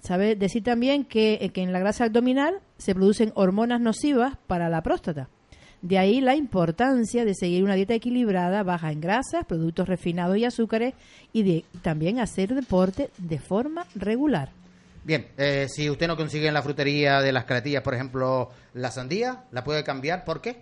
[0.00, 4.82] Sabe decir también que, que en la grasa abdominal se producen hormonas nocivas para la
[4.82, 5.28] próstata.
[5.86, 10.44] De ahí la importancia de seguir una dieta equilibrada, baja en grasas, productos refinados y
[10.44, 10.94] azúcares
[11.32, 14.50] y de también hacer deporte de forma regular.
[15.04, 18.90] Bien, eh, si usted no consigue en la frutería de las caletillas, por ejemplo, la
[18.90, 20.24] sandía, ¿la puede cambiar?
[20.24, 20.60] ¿Por qué?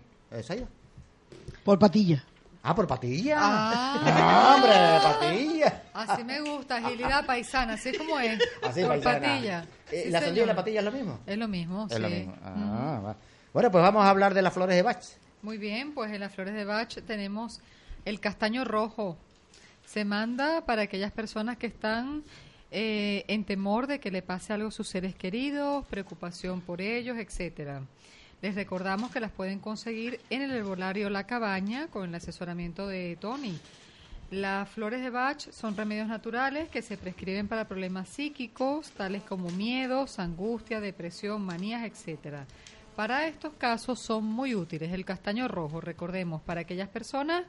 [1.65, 2.23] Por patilla.
[2.63, 3.37] Ah, por patilla.
[3.39, 4.73] Ah, hombre,
[5.03, 5.83] patilla.
[5.95, 8.39] Así me gusta, agilidad paisana, así como es.
[8.63, 9.65] Así por patilla.
[9.91, 11.21] Eh, ¿La sandía y la patilla es lo mismo?
[11.27, 12.37] Es lo mismo, es lo mismo.
[12.43, 13.15] Ah,
[13.55, 15.05] Bueno, pues vamos a hablar de las flores de Bach.
[15.43, 17.61] Muy bien, pues en las flores de Bach tenemos
[18.05, 19.17] el castaño rojo.
[19.87, 22.25] Se manda para aquellas personas que están
[22.73, 27.17] eh, en temor de que le pase algo a sus seres queridos, preocupación por ellos,
[27.17, 27.83] etcétera.
[28.43, 33.17] Les recordamos que las pueden conseguir en el herbolario La Cabaña con el asesoramiento de
[33.21, 33.57] Tony.
[34.33, 39.49] Las flores de Bach son remedios naturales que se prescriben para problemas psíquicos, tales como
[39.51, 42.47] miedos, angustia, depresión, manías, etcétera.
[42.97, 47.45] Para estos casos son muy útiles el castaño rojo, recordemos, para aquellas personas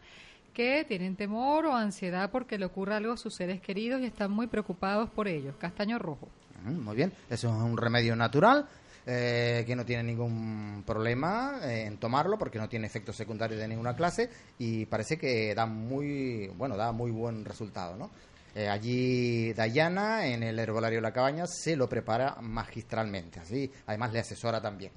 [0.56, 4.32] que tienen temor o ansiedad porque le ocurra algo a sus seres queridos y están
[4.32, 5.56] muy preocupados por ellos.
[5.60, 6.30] Castaño rojo.
[6.64, 8.68] Muy bien, eso es un remedio natural
[9.06, 13.68] eh, que no tiene ningún problema eh, en tomarlo porque no tiene efectos secundarios de
[13.68, 18.10] ninguna clase y parece que da muy, bueno, da muy buen resultado, ¿no?
[18.56, 24.12] Eh, allí Dayana, en el herbolario de la cabaña, se lo prepara magistralmente, así, además
[24.12, 24.92] le asesora también.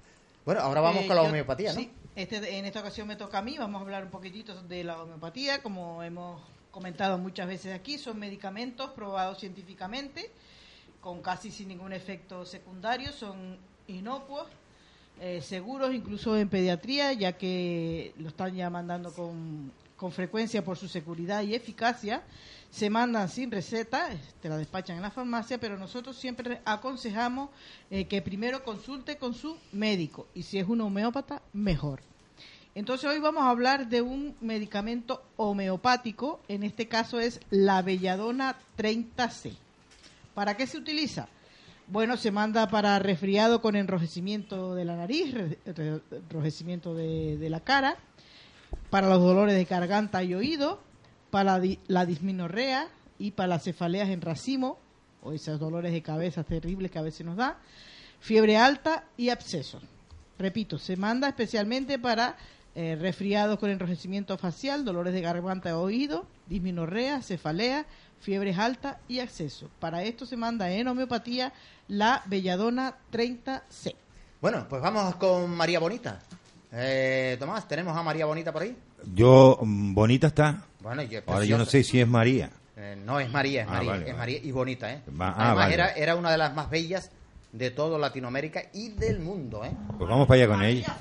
[0.48, 1.78] Bueno, ahora vamos con la homeopatía, ¿no?
[1.78, 4.82] Sí, este, en esta ocasión me toca a mí, vamos a hablar un poquitito de
[4.82, 6.40] la homeopatía, como hemos
[6.70, 10.30] comentado muchas veces aquí, son medicamentos probados científicamente,
[11.02, 14.46] con casi sin ningún efecto secundario, son inocuos,
[15.20, 20.78] eh, seguros incluso en pediatría, ya que lo están ya mandando con, con frecuencia por
[20.78, 22.22] su seguridad y eficacia.
[22.70, 24.10] Se mandan sin receta,
[24.40, 27.50] te la despachan en la farmacia, pero nosotros siempre aconsejamos
[27.90, 32.00] eh, que primero consulte con su médico y si es un homeópata, mejor.
[32.74, 38.56] Entonces hoy vamos a hablar de un medicamento homeopático, en este caso es la Belladona
[38.76, 39.56] 30C.
[40.34, 41.28] ¿Para qué se utiliza?
[41.88, 47.96] Bueno, se manda para resfriado con enrojecimiento de la nariz, enrojecimiento de, la cara,
[48.90, 50.80] para los dolores de garganta y oído,
[51.30, 54.78] para la disminorrea y para las cefaleas en racimo,
[55.22, 57.58] o esos dolores de cabeza terribles que a veces nos da,
[58.20, 59.82] fiebre alta y abscesos.
[60.38, 62.36] Repito, se manda especialmente para
[62.74, 67.86] eh, resfriados con enrojecimiento facial, dolores de garganta y oído, disminorrea, cefalea,
[68.20, 69.68] fiebres altas y acceso.
[69.80, 71.52] Para esto se manda en homeopatía
[71.88, 73.94] la Belladona 30C.
[74.40, 76.20] Bueno, pues vamos con María Bonita.
[76.70, 78.76] Eh, Tomás, ¿tenemos a María Bonita por ahí?
[79.14, 80.64] Yo, mm, Bonita está.
[80.80, 82.50] Bueno, Ahora yo no sé si es María.
[82.76, 85.02] Eh, no, es María, es, ah, María, es María y bonita, ¿eh?
[85.18, 87.10] ah, Además, era, era una de las más bellas
[87.52, 89.70] de todo Latinoamérica y del mundo, ¿eh?
[89.98, 90.96] Pues vamos para allá con ella.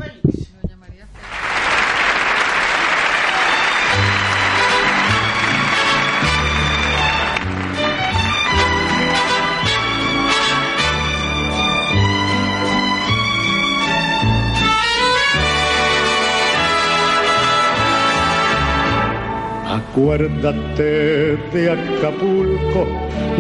[19.98, 22.86] Acuérdate de Acapulco,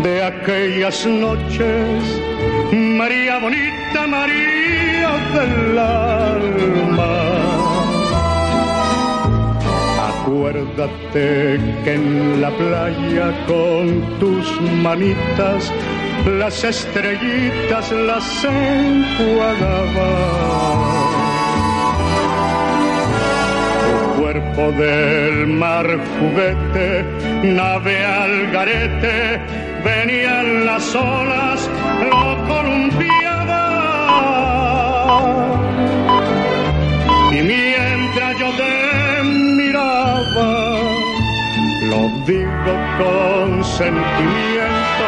[0.01, 2.03] de aquellas noches,
[2.71, 7.13] María bonita, María del alma.
[10.09, 15.71] Acuérdate que en la playa con tus manitas
[16.39, 19.67] las estrellitas las enjuagabas
[24.57, 25.85] del mar
[26.19, 27.05] juguete,
[27.43, 29.39] nave al garete,
[29.85, 31.69] venían las olas,
[32.01, 33.61] lo columpiaba.
[37.31, 40.49] Y mientras yo te miraba,
[41.91, 45.05] lo digo con sentimiento,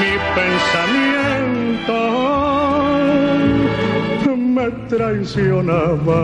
[0.00, 1.98] mi pensamiento
[4.36, 6.22] me traicionaba.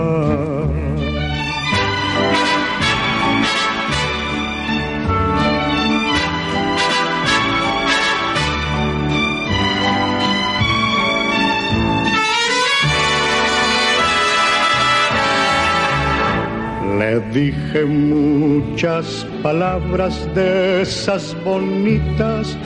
[17.11, 22.56] Le dije muchas palabras de esas bonitas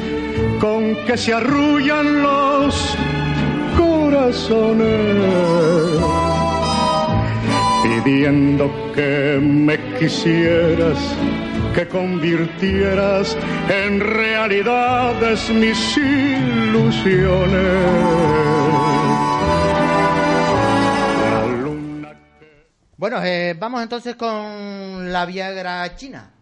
[0.60, 2.94] con que se arrullan los
[3.74, 4.84] corazones,
[7.82, 10.98] pidiendo que me quisieras,
[11.74, 13.38] que convirtieras
[13.70, 17.14] en realidades mis ilusiones.
[23.04, 26.32] Bueno, eh, vamos entonces con la Viagra china.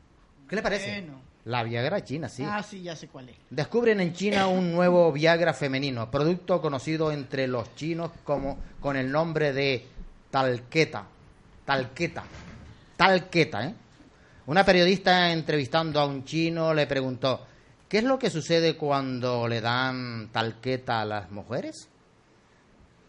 [0.49, 1.01] ¿Qué le parece?
[1.01, 1.21] Bueno.
[1.47, 2.45] La Viagra china, sí.
[2.47, 3.37] Ah, sí, ya sé cuál es.
[3.51, 9.11] Descubren en China un nuevo Viagra femenino, producto conocido entre los chinos como con el
[9.11, 9.85] nombre de
[10.31, 11.05] talqueta.
[11.65, 12.23] Talqueta.
[12.97, 13.75] Talqueta, ¿eh?
[14.47, 17.45] Una periodista entrevistando a un chino le preguntó,
[17.89, 21.89] ¿qué es lo que sucede cuando le dan talqueta a las mujeres?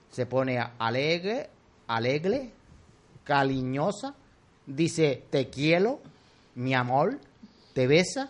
[0.10, 1.52] Se pone alegre,
[1.86, 2.52] alegre,
[3.24, 4.16] cariñosa,
[4.66, 6.02] dice te quiero,
[6.56, 7.20] mi amor,
[7.74, 8.30] te besa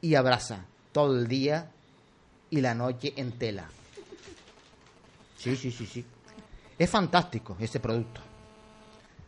[0.00, 1.70] y abraza todo el día
[2.50, 3.68] y la noche en tela.
[5.36, 6.04] Sí, sí, sí, sí.
[6.78, 8.20] Es fantástico ese producto.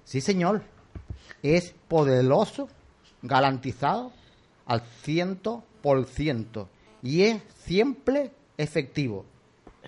[0.05, 0.63] Sí, señor.
[1.43, 2.69] Es poderoso,
[3.23, 4.13] garantizado
[4.67, 6.69] al ciento por ciento
[7.03, 9.25] y es siempre efectivo.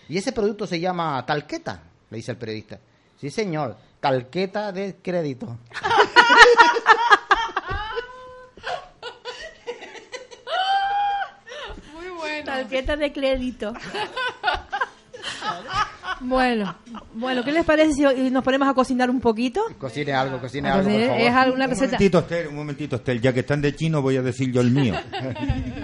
[0.08, 2.80] Y ese producto se llama talqueta, le dice el periodista.
[3.20, 3.76] Sí, señor.
[4.02, 5.56] Talqueta de crédito.
[11.94, 12.44] Muy bueno.
[12.44, 13.72] Tarjeta de crédito.
[16.20, 16.74] bueno,
[17.14, 19.62] bueno, ¿qué les parece si nos ponemos a cocinar un poquito?
[19.78, 21.20] Cocine algo, cocine algo, por ver, favor.
[21.22, 21.86] es alguna Un receta.
[21.92, 23.20] momentito, Estel, un momentito, Estel.
[23.20, 24.94] Ya que están de chino, voy a decir yo el mío.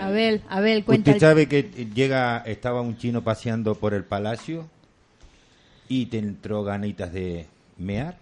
[0.01, 1.13] A ver, a ver, cuenta.
[1.13, 1.63] Usted sabe que
[1.95, 4.67] llega, estaba un chino paseando por el palacio
[5.89, 7.47] y te entró ganitas de
[7.79, 8.17] mear.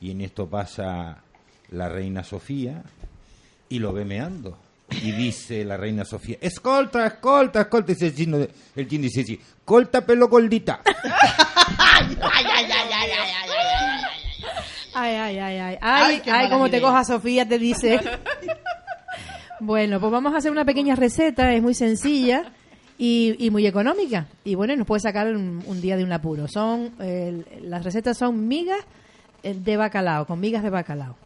[0.00, 1.18] Y en esto pasa
[1.70, 2.82] la reina Sofía
[3.68, 4.58] y lo ve meando.
[4.90, 7.92] Y dice la reina Sofía, escolta, escolta, escolta.
[7.92, 8.38] Dice el chino,
[8.74, 10.80] el chino dice así, colta pelo gordita.
[14.94, 15.78] Ay, ay, ay, ay.
[15.80, 18.00] Ay, ay, mala como te coja Sofía, te dice.
[19.60, 22.52] bueno, pues vamos a hacer una pequeña receta, es muy sencilla
[22.98, 24.26] y, y muy económica.
[24.44, 26.48] Y bueno, nos puede sacar un, un día de un apuro.
[26.48, 26.90] Son,
[27.62, 28.80] las recetas son migas
[29.42, 31.16] eh, de bacalao, con migas de bacalao.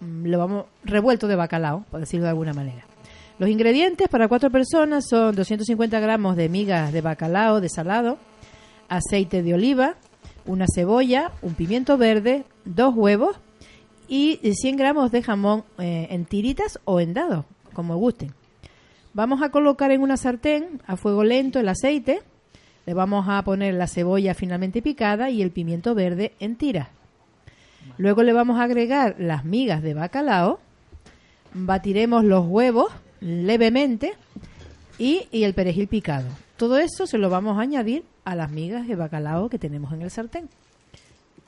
[0.00, 2.84] Mm, Lo vamos revuelto de bacalao, por decirlo de alguna manera.
[3.38, 8.18] Los ingredientes para cuatro personas son 250 gramos de migas de bacalao desalado,
[8.88, 9.96] aceite de oliva,
[10.44, 13.36] una cebolla, un pimiento verde, dos huevos
[14.06, 18.34] y 100 gramos de jamón eh, en tiritas o en dados, como gusten.
[19.14, 22.22] Vamos a colocar en una sartén a fuego lento el aceite,
[22.86, 26.88] le vamos a poner la cebolla finamente picada y el pimiento verde en tiras.
[27.98, 30.60] Luego le vamos a agregar las migas de bacalao,
[31.52, 32.90] batiremos los huevos
[33.20, 34.14] levemente
[34.98, 36.28] y, y el perejil picado.
[36.56, 40.02] Todo eso se lo vamos a añadir a las migas de bacalao que tenemos en
[40.02, 40.48] el sartén.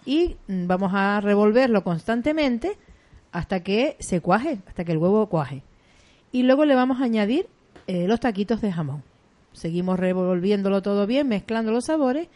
[0.05, 2.77] Y mm, vamos a revolverlo constantemente
[3.33, 5.63] hasta que se cuaje, hasta que el huevo cuaje.
[6.31, 7.49] Y luego le vamos a añadir
[7.87, 9.03] eh, los taquitos de jamón.
[9.53, 12.29] Seguimos revolviéndolo todo bien, mezclando los sabores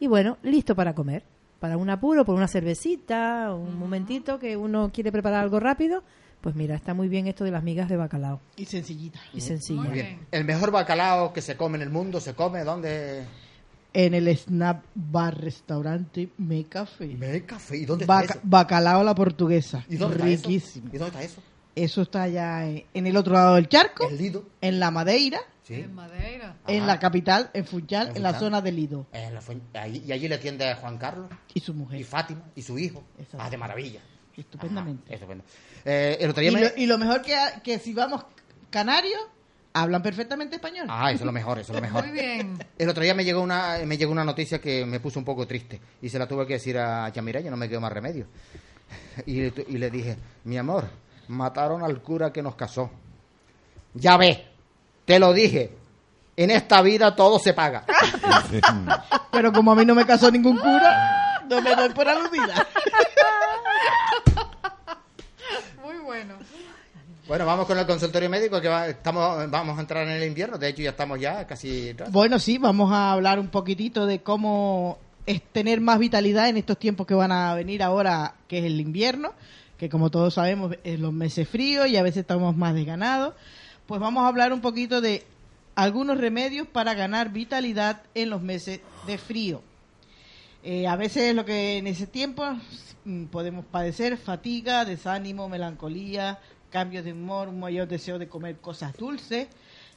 [0.00, 1.22] y bueno, listo para comer.
[1.60, 6.02] Para un apuro, por una cervecita, un momentito que uno quiere preparar algo rápido,
[6.40, 8.40] pues mira, está muy bien esto de las migas de bacalao.
[8.56, 9.20] Y sencillita.
[9.32, 9.82] Y sencilla.
[9.82, 10.26] Muy bien.
[10.32, 13.24] El mejor bacalao que se come en el mundo se come ¿dónde?
[13.94, 17.06] En el Snap Bar Restaurante Me Café.
[17.08, 17.76] Me café.
[17.76, 18.40] ¿Y dónde Baca- está eso?
[18.44, 19.84] Bacalao a la portuguesa.
[19.88, 20.48] ¿Y dónde está eso?
[20.48, 20.86] Riquísimo.
[20.92, 21.42] ¿Y dónde está eso?
[21.74, 24.44] Eso está allá en, en el otro lado del charco, El Lido.
[24.60, 25.74] en la Madeira, Sí.
[25.74, 26.56] En Madeira.
[26.66, 26.86] en Ajá.
[26.86, 29.06] la capital, en Funchal, En en la zona del Lido.
[29.12, 32.04] En la fuen- ahí- y allí le atiende a Juan Carlos Y su y mujer.
[32.04, 33.02] Fátima y su hijo.
[33.38, 34.00] Ah, de maravilla.
[34.36, 35.04] Estupendamente.
[35.06, 35.44] Ajá, estupendo.
[35.84, 36.60] Eh, el otro Y día me...
[36.64, 38.24] lo, y lo mejor que, que si vamos
[38.70, 39.20] canarios,
[39.72, 40.86] hablan perfectamente español.
[40.90, 42.04] Ah, eso es lo mejor, eso es lo mejor.
[42.08, 42.58] Muy bien.
[42.76, 45.46] El otro día me llegó una me llegó una noticia que me puso un poco
[45.46, 48.26] triste y se la tuve que decir a Yamira, yo no me quedó más remedio.
[49.26, 50.86] Y, y le dije, mi amor,
[51.32, 52.90] mataron al cura que nos casó.
[53.94, 54.46] Ya ve,
[55.04, 55.72] te lo dije,
[56.36, 57.84] en esta vida todo se paga.
[59.32, 62.66] Pero como a mí no me casó ningún cura, no me doy por aludida.
[65.82, 66.34] Muy bueno.
[67.26, 70.58] Bueno, vamos con el consultorio médico que va- estamos, vamos a entrar en el invierno.
[70.58, 71.94] De hecho, ya estamos ya casi.
[72.10, 76.78] Bueno, sí, vamos a hablar un poquitito de cómo es tener más vitalidad en estos
[76.78, 79.32] tiempos que van a venir ahora, que es el invierno,
[79.82, 83.34] que como todos sabemos es los meses fríos y a veces estamos más desganados.
[83.88, 85.24] Pues vamos a hablar un poquito de
[85.74, 88.78] algunos remedios para ganar vitalidad en los meses
[89.08, 89.60] de frío.
[90.62, 92.44] Eh, a veces lo que en ese tiempo
[93.04, 96.38] mm, podemos padecer fatiga, desánimo, melancolía,
[96.70, 99.48] cambios de humor, un mayor deseo de comer cosas dulces.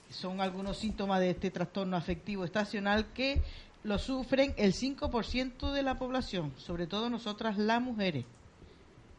[0.09, 3.39] Son algunos síntomas de este trastorno afectivo estacional que
[3.83, 8.25] lo sufren el 5% de la población, sobre todo nosotras las mujeres,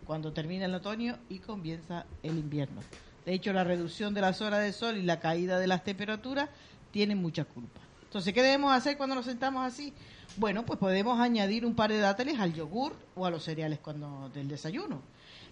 [0.06, 2.80] cuando termina el otoño y comienza el invierno.
[3.24, 6.48] De hecho, la reducción de las horas de sol y la caída de las temperaturas
[6.92, 7.80] tienen mucha culpa.
[8.04, 9.92] Entonces, ¿qué debemos hacer cuando nos sentamos así?
[10.36, 14.30] Bueno, pues podemos añadir un par de dátiles al yogur o a los cereales cuando
[14.32, 15.02] del desayuno.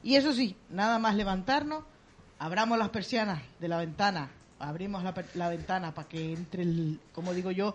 [0.02, 1.84] Y eso sí, nada más levantarnos,
[2.38, 7.34] abramos las persianas de la ventana, abrimos la, la ventana para que entre el, como
[7.34, 7.74] digo yo,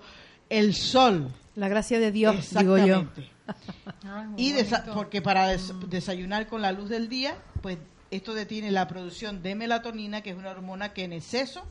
[0.49, 1.31] el sol.
[1.55, 3.05] La gracia de Dios, digo yo.
[4.37, 7.77] Y desa- porque para des- desayunar con la luz del día, pues
[8.11, 11.63] esto detiene la producción de melatonina, que es una hormona que en exceso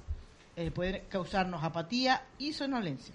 [0.56, 3.14] eh, puede causarnos apatía y somnolencia.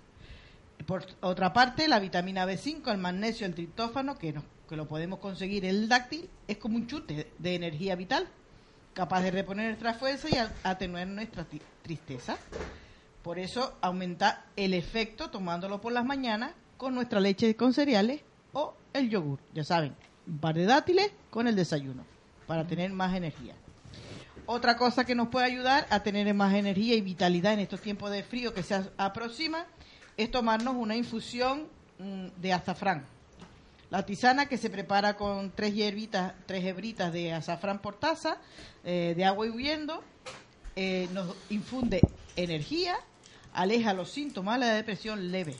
[0.86, 5.20] Por otra parte, la vitamina B5, el magnesio, el triptófano, que, nos- que lo podemos
[5.20, 8.28] conseguir en el dáctil, es como un chute de energía vital,
[8.93, 11.45] capaz de reponer nuestra fuerza y atenuar nuestra
[11.82, 12.38] tristeza.
[13.24, 18.21] Por eso aumenta el efecto tomándolo por las mañanas con nuestra leche con cereales
[18.51, 19.39] o el yogur.
[19.53, 19.95] Ya saben,
[20.28, 22.05] un par de dátiles con el desayuno
[22.45, 23.55] para tener más energía.
[24.45, 28.11] Otra cosa que nos puede ayudar a tener más energía y vitalidad en estos tiempos
[28.11, 29.65] de frío que se aproximan
[30.17, 31.67] es tomarnos una infusión
[31.99, 33.05] mm, de azafrán.
[33.89, 38.38] La tisana que se prepara con tres hierbitas, tres hebritas de azafrán por taza,
[38.84, 40.03] eh, de agua hirviendo,
[40.76, 42.01] eh, nos infunde
[42.36, 42.95] energía,
[43.54, 45.56] aleja los síntomas de la depresión leve.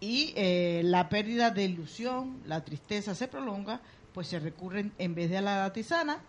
[0.00, 3.80] Y eh, la pérdida de ilusión, la tristeza se prolonga,
[4.12, 6.20] pues se recurren en vez de a la tisana,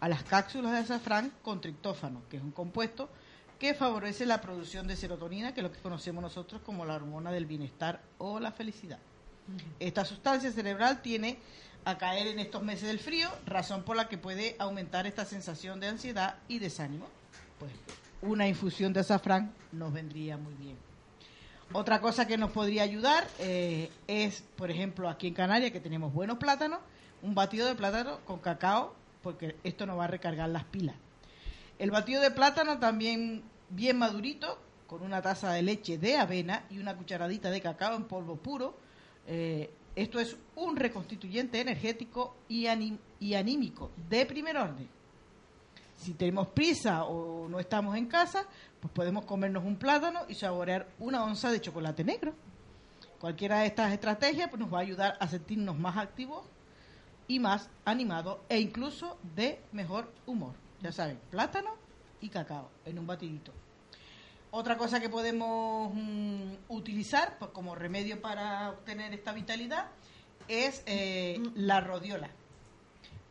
[0.00, 3.08] a las cápsulas de azafrán con triptófano, que es un compuesto
[3.58, 7.30] que favorece la producción de serotonina, que es lo que conocemos nosotros como la hormona
[7.30, 8.98] del bienestar o la felicidad.
[9.78, 11.38] Esta sustancia cerebral tiene
[11.84, 15.80] a caer en estos meses del frío, razón por la que puede aumentar esta sensación
[15.80, 17.06] de ansiedad y desánimo.
[17.58, 17.72] Pues
[18.22, 20.76] una infusión de azafrán nos vendría muy bien.
[21.72, 26.12] Otra cosa que nos podría ayudar eh, es, por ejemplo, aquí en Canarias, que tenemos
[26.12, 26.80] buenos plátanos,
[27.22, 30.96] un batido de plátano con cacao, porque esto nos va a recargar las pilas.
[31.78, 36.78] El batido de plátano también bien madurito, con una taza de leche de avena y
[36.78, 38.76] una cucharadita de cacao en polvo puro.
[39.26, 44.88] Eh, esto es un reconstituyente energético y, anímico de primer orden.
[46.02, 48.44] Si tenemos prisa o no estamos en casa,
[48.80, 52.34] pues podemos comernos un plátano y saborear una onza de chocolate negro.
[53.20, 56.44] Cualquiera de estas estrategias pues, nos va a ayudar a sentirnos más activos
[57.28, 60.54] y más animados e incluso de mejor humor.
[60.80, 61.76] Ya saben, plátano
[62.20, 63.52] y cacao en un batidito.
[64.50, 69.86] Otra cosa que podemos mm, utilizar pues, como remedio para obtener esta vitalidad
[70.48, 72.28] es eh, la rodiola.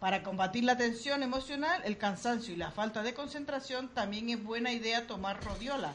[0.02, 4.74] Para combatir la tensión emocional, el cansancio y la falta de concentración, también es buena
[4.74, 5.94] idea tomar rodiola,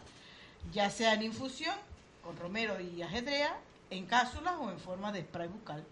[0.72, 1.74] ya sea en infusión,
[2.22, 3.58] con romero y ajedrea,
[3.90, 5.84] en cápsulas o en forma de spray bucal,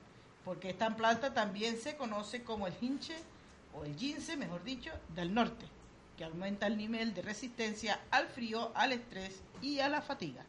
[0.44, 3.16] porque esta planta también se conoce como el hinche
[3.74, 5.66] o el gince, mejor dicho, del norte,
[6.16, 10.44] que aumenta el nivel de resistencia al frío, al estrés y a la fatiga.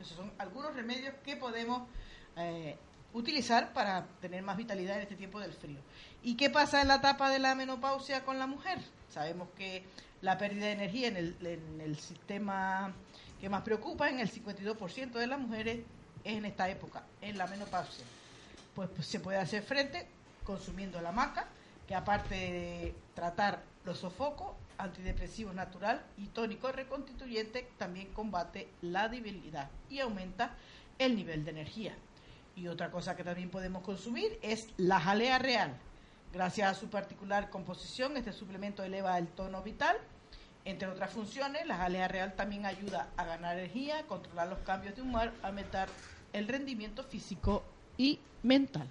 [0.00, 1.82] Esos son algunos remedios que podemos
[2.36, 2.78] eh,
[3.18, 5.80] utilizar para tener más vitalidad en este tiempo del frío.
[6.22, 8.78] ¿Y qué pasa en la etapa de la menopausia con la mujer?
[9.10, 9.84] Sabemos que
[10.22, 12.92] la pérdida de energía en el, en el sistema
[13.40, 15.80] que más preocupa, en el 52% de las mujeres,
[16.24, 18.04] es en esta época, en la menopausia.
[18.74, 20.06] Pues, pues se puede hacer frente
[20.44, 21.46] consumiendo la maca,
[21.86, 29.70] que aparte de tratar los sofocos, antidepresivo natural y tónico reconstituyente, también combate la debilidad
[29.90, 30.54] y aumenta
[30.98, 31.94] el nivel de energía.
[32.58, 35.76] Y otra cosa que también podemos consumir es la jalea real.
[36.32, 39.96] Gracias a su particular composición, este suplemento eleva el tono vital.
[40.64, 45.02] Entre otras funciones, la jalea real también ayuda a ganar energía, controlar los cambios de
[45.02, 45.88] humor, aumentar
[46.32, 47.62] el rendimiento físico
[47.96, 48.90] y mental.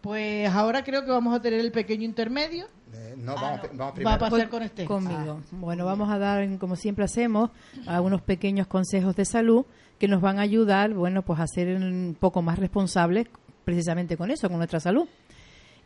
[0.00, 2.66] Pues ahora creo que vamos a tener el pequeño intermedio.
[2.94, 3.78] Eh, no, Ah, vamos, no.
[3.78, 4.16] vamos Va primero.
[4.16, 4.84] a pasar con este.
[4.84, 5.40] Conmigo.
[5.52, 7.50] Bueno, vamos a dar, como siempre hacemos,
[7.86, 9.64] algunos pequeños consejos de salud
[9.98, 13.28] que nos van a ayudar, bueno, pues a ser un poco más responsables
[13.64, 15.06] precisamente con eso, con nuestra salud.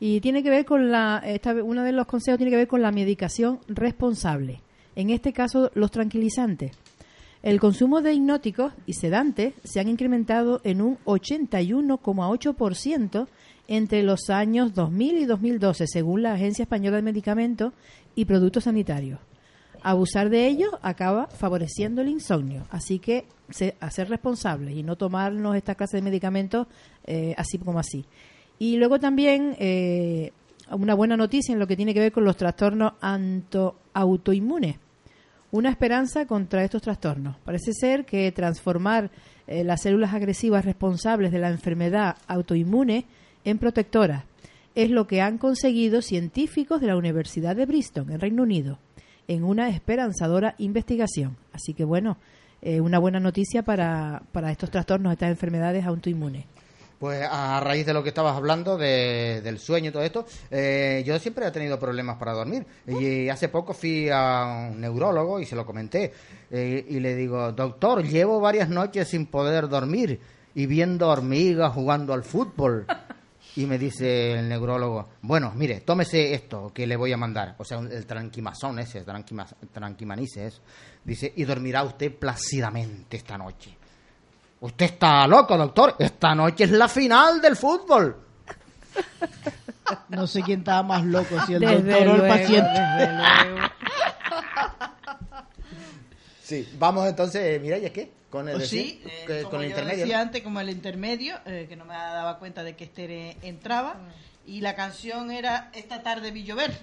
[0.01, 2.83] Y tiene que ver con la, esta, uno de los consejos tiene que ver con
[2.83, 4.61] la medicación responsable.
[4.95, 6.73] En este caso, los tranquilizantes.
[7.43, 13.29] El consumo de hipnóticos y sedantes se han incrementado en un 81,8%
[13.69, 17.73] entre los años 2000 y 2012, según la Agencia Española de Medicamentos
[18.15, 19.19] y Productos Sanitarios.
[19.83, 24.97] Abusar de ellos acaba favoreciendo el insomnio, así que se, a ser responsables y no
[24.97, 26.67] tomarnos esta clase de medicamentos
[27.05, 28.05] eh, así como así.
[28.59, 30.33] Y luego también eh,
[30.71, 32.95] una buena noticia en lo que tiene que ver con los trastornos
[33.93, 34.77] autoinmunes
[35.57, 37.37] una esperanza contra estos trastornos.
[37.45, 39.11] Parece ser que transformar
[39.47, 43.07] eh, las células agresivas responsables de la enfermedad autoinmune
[43.47, 44.25] en protectoras
[44.75, 48.79] es lo que han conseguido científicos de la Universidad de Bristol, en Reino Unido,
[49.27, 51.37] en una esperanzadora investigación.
[51.53, 52.19] Así que, bueno,
[52.61, 56.45] eh, una buena noticia para, para estos trastornos, estas enfermedades autoinmunes.
[56.99, 61.03] Pues a raíz de lo que estabas hablando, de- del sueño y todo esto, eh,
[61.07, 62.65] yo siempre he tenido problemas para dormir.
[62.87, 66.13] Y hace poco fui a un neurólogo y se lo comenté.
[66.51, 70.21] eh, y le digo, doctor, llevo varias noches sin poder dormir
[70.55, 72.87] y viendo hormigas jugando al fútbol.
[73.57, 77.55] Y me dice el neurólogo, bueno, mire, tómese esto que le voy a mandar.
[77.59, 80.61] O sea, el tranquimazón ese, tranquima, tranquimanice eso.
[81.03, 83.75] Dice, y dormirá usted plácidamente esta noche.
[84.61, 85.97] Usted está loco, doctor.
[85.99, 88.17] Esta noche es la final del fútbol.
[90.09, 92.81] No sé quién estaba más loco, si el Desde doctor o el paciente.
[92.99, 93.69] desde luego.
[96.43, 98.13] Sí, vamos entonces, mira, ¿y es qué?
[98.37, 99.99] Con el, Pues sí, eh, que- como con el yo intermedio.
[100.05, 100.23] decía ¿no?
[100.23, 103.97] antes, como el intermedio, eh, que no me daba cuenta de que este eh, entraba,
[104.47, 106.77] y la canción era Esta tarde vi llover.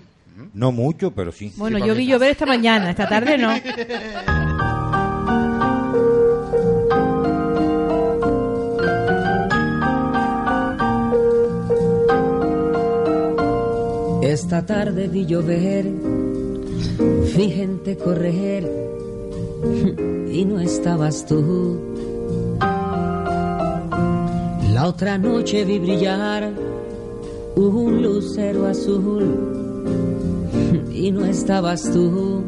[0.53, 1.53] No mucho, pero sí.
[1.57, 3.53] Bueno, Sí, yo vi llover esta mañana, esta tarde no.
[14.21, 15.85] Esta tarde vi llover,
[17.35, 18.63] vi gente correr
[20.31, 21.79] y no estabas tú.
[24.73, 26.51] La otra noche vi brillar
[27.55, 29.25] un lucero azul
[30.93, 32.43] y no estabas tú.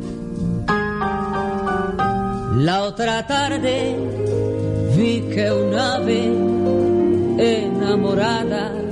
[2.57, 3.95] La otra tarde
[4.97, 6.33] vi que un ave
[7.37, 8.84] enamorada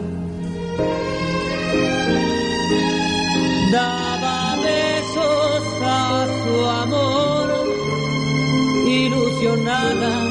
[9.44, 10.26] ilusionada,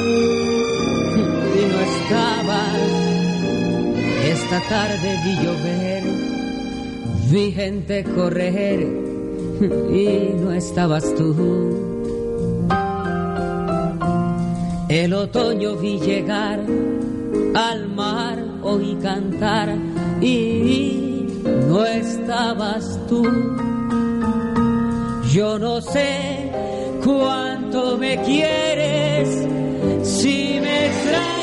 [1.55, 2.77] y no estabas.
[4.25, 6.03] Esta tarde vi llover,
[7.31, 8.81] vi gente correr,
[9.93, 11.35] y no estabas tú.
[14.89, 16.61] El otoño vi llegar
[17.55, 19.75] al mar, oí cantar
[20.21, 21.27] y
[21.67, 23.23] no estabas tú.
[25.33, 26.51] Yo no sé
[27.73, 29.28] me quieres,
[30.03, 31.41] si me extrañas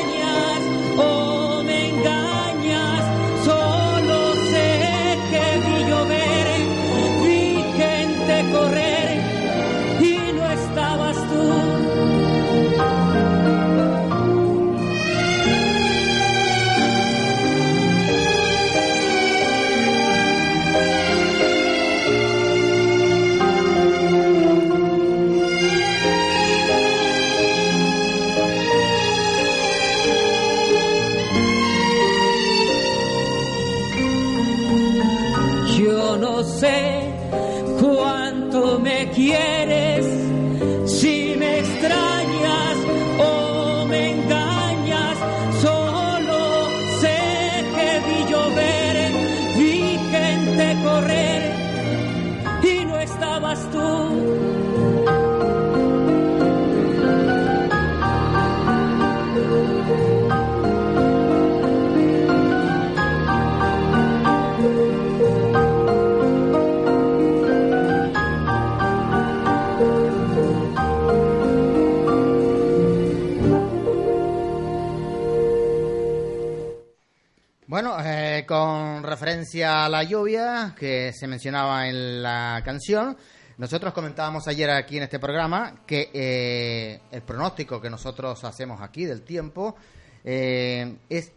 [78.50, 83.16] con referencia a la lluvia que se mencionaba en la canción,
[83.58, 89.04] nosotros comentábamos ayer aquí en este programa que eh, el pronóstico que nosotros hacemos aquí
[89.04, 89.76] del tiempo
[90.24, 91.30] eh, es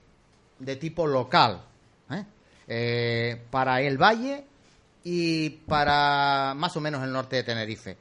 [0.57, 1.63] de tipo local.
[2.67, 3.45] ¿eh?
[3.51, 4.45] para el valle
[5.03, 7.95] y para más o menos el norte de Tenerife.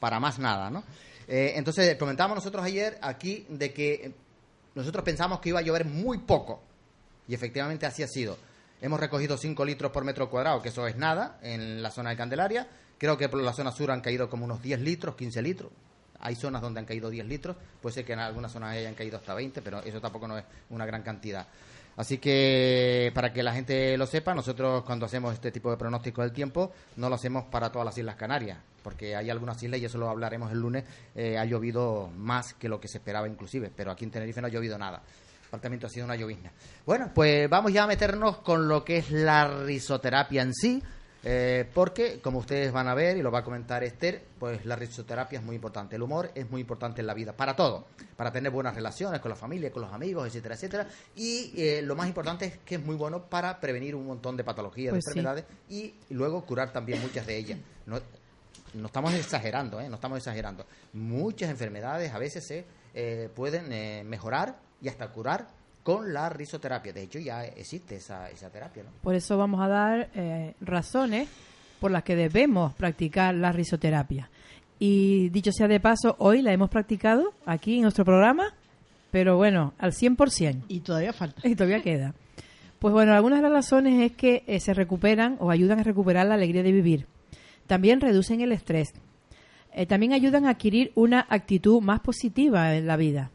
[0.00, 0.82] Para más nada, ¿no?
[1.28, 4.12] Entonces, comentábamos nosotros ayer aquí de que
[4.74, 6.64] nosotros pensamos que iba a llover muy poco.
[7.30, 8.36] Y efectivamente así ha sido.
[8.82, 12.16] Hemos recogido 5 litros por metro cuadrado, que eso es nada, en la zona de
[12.16, 12.66] Candelaria.
[12.98, 15.70] Creo que por la zona sur han caído como unos 10 litros, 15 litros.
[16.18, 17.56] Hay zonas donde han caído 10 litros.
[17.80, 20.44] Puede ser que en algunas zonas hayan caído hasta 20, pero eso tampoco no es
[20.70, 21.46] una gran cantidad.
[21.96, 26.22] Así que para que la gente lo sepa, nosotros cuando hacemos este tipo de pronóstico
[26.22, 29.84] del tiempo no lo hacemos para todas las Islas Canarias, porque hay algunas islas, y
[29.84, 30.84] eso lo hablaremos el lunes,
[31.14, 34.48] eh, ha llovido más que lo que se esperaba inclusive, pero aquí en Tenerife no
[34.48, 35.02] ha llovido nada.
[35.50, 36.52] El apartamento ha sido una llovizna.
[36.86, 40.82] Bueno, pues vamos ya a meternos con lo que es la risoterapia en sí.
[41.22, 44.74] Eh, porque, como ustedes van a ver y lo va a comentar Esther, pues la
[44.76, 45.96] risoterapia es muy importante.
[45.96, 47.88] El humor es muy importante en la vida, para todo.
[48.16, 50.86] Para tener buenas relaciones con la familia, con los amigos, etcétera, etcétera.
[51.16, 54.44] Y eh, lo más importante es que es muy bueno para prevenir un montón de
[54.44, 55.18] patologías, Pues de sí.
[55.18, 57.58] enfermedades y luego curar también muchas de ellas.
[57.84, 58.00] No,
[58.74, 59.88] no estamos exagerando, ¿eh?
[59.88, 60.64] No estamos exagerando.
[60.94, 62.64] Muchas enfermedades a veces se
[62.94, 65.46] eh, pueden mejorar y hasta curar
[65.82, 66.92] con la risoterapia.
[66.92, 68.90] De hecho, ya existe esa, esa terapia, ¿no?
[69.02, 71.28] Por eso vamos a dar eh, razones
[71.80, 74.30] por las que debemos practicar la risoterapia.
[74.78, 78.54] Y dicho sea de paso, hoy la hemos practicado aquí en nuestro programa,
[79.10, 80.64] pero bueno, al 100%.
[80.68, 81.46] Y todavía falta.
[81.46, 82.14] Y todavía queda.
[82.78, 86.26] Pues bueno, algunas de las razones es que eh, se recuperan o ayudan a recuperar
[86.26, 87.06] la alegría de vivir.
[87.66, 88.94] También reducen el estrés.
[89.72, 93.30] Eh, también ayudan a adquirir una actitud más positiva en la vida.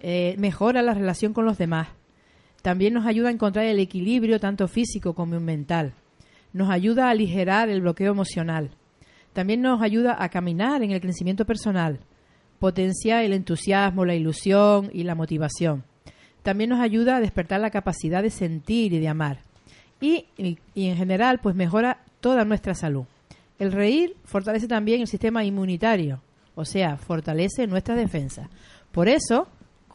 [0.00, 1.88] Eh, mejora la relación con los demás.
[2.62, 5.92] También nos ayuda a encontrar el equilibrio tanto físico como mental.
[6.52, 8.70] Nos ayuda a aligerar el bloqueo emocional.
[9.32, 12.00] También nos ayuda a caminar en el crecimiento personal.
[12.58, 15.84] Potencia el entusiasmo, la ilusión y la motivación.
[16.42, 19.40] También nos ayuda a despertar la capacidad de sentir y de amar.
[20.00, 20.26] Y,
[20.74, 23.04] en general, pues mejora toda nuestra salud.
[23.58, 26.20] El reír fortalece también el sistema inmunitario,
[26.54, 28.48] o sea, fortalece nuestra defensa.
[28.92, 29.48] Por eso,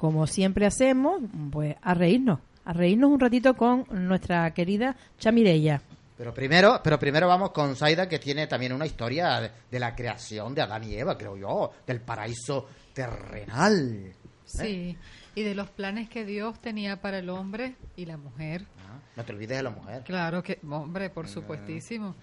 [0.03, 5.81] como siempre hacemos, pues a reírnos, a reírnos un ratito con nuestra querida Chamireya.
[6.17, 9.95] Pero primero, pero primero vamos con Zaida, que tiene también una historia de, de la
[9.95, 14.13] creación de Adán y Eva, creo yo, del paraíso terrenal.
[14.43, 14.97] Sí,
[15.35, 18.65] y de los planes que Dios tenía para el hombre y la mujer.
[18.85, 20.03] Ah, No te olvides de la mujer.
[20.03, 22.13] Claro que, hombre, por supuestísimo.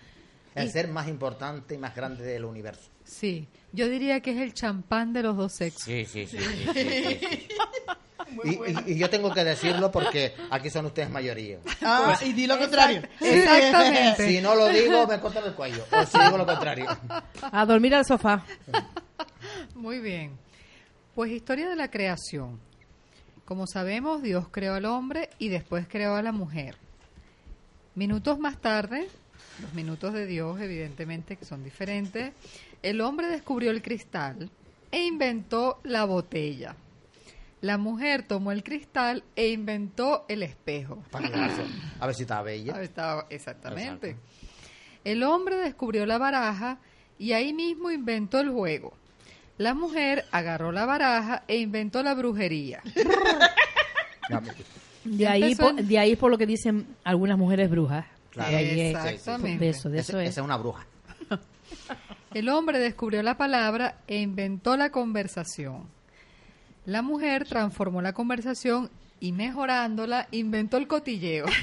[0.54, 2.90] El Y- ser más importante y más grande del universo.
[3.04, 5.82] Sí, yo diría que es el champán de los dos sexos.
[5.84, 6.38] Sí, sí, sí.
[6.38, 6.44] sí,
[6.74, 7.48] sí, sí, sí.
[8.44, 11.58] Y, y- y yo tengo que decirlo porque aquí son ustedes mayoría.
[11.82, 13.02] Ah, y di lo contrario.
[13.18, 14.24] Exactamente.
[14.28, 15.84] Si no lo digo, me cortan el cuello.
[15.90, 16.86] O si digo lo contrario.
[17.40, 18.44] A dormir al sofá.
[19.74, 20.38] Muy bien.
[21.16, 22.60] Pues historia de la creación.
[23.44, 26.76] Como sabemos, Dios creó al hombre y después creó a la mujer.
[27.96, 29.08] Minutos más tarde,
[29.60, 32.32] los minutos de Dios, evidentemente, que son diferentes,
[32.82, 34.50] el hombre descubrió el cristal
[34.90, 36.74] e inventó la botella.
[37.60, 41.02] La mujer tomó el cristal e inventó el espejo.
[41.10, 41.28] Para.
[42.00, 42.82] A ver si está Ah, bella.
[42.82, 44.10] estaba- exactamente.
[44.10, 44.28] Exacto.
[45.04, 46.78] El hombre descubrió la baraja
[47.18, 48.94] y ahí mismo inventó el juego.
[49.58, 52.80] La mujer agarró la baraja e inventó la brujería.
[55.04, 58.04] De ahí, por, de ahí por lo que dicen algunas mujeres brujas.
[58.30, 58.50] Claro.
[58.50, 59.64] De ahí es- Exactamente.
[59.64, 60.28] de eso, de eso es.
[60.30, 60.86] Esa es una bruja.
[62.32, 65.88] El hombre descubrió la palabra e inventó la conversación.
[66.86, 68.88] La mujer transformó la conversación
[69.18, 71.46] y mejorándola inventó el cotilleo.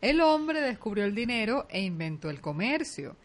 [0.00, 3.16] El hombre descubrió el dinero e inventó el comercio.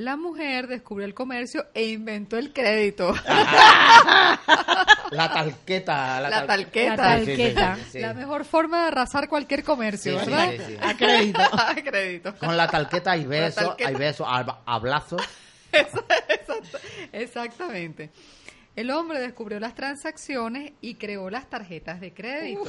[0.00, 3.12] La mujer descubrió el comercio e inventó el crédito.
[5.10, 6.20] La talqueta.
[6.22, 6.96] La, La tal- talqueta.
[6.96, 7.74] La talqueta.
[7.76, 7.98] Sí, sí, sí, sí.
[8.00, 10.52] La mejor forma de arrasar cualquier comercio, ¿verdad?
[10.52, 10.76] sí, sí.
[10.80, 11.40] A crédito.
[11.52, 12.34] A crédito.
[12.36, 15.20] Con la talqueta hay besos, hay besos, ab- abrazos.
[17.12, 18.10] Exactamente.
[18.76, 22.64] El hombre descubrió las transacciones y creó las tarjetas de crédito.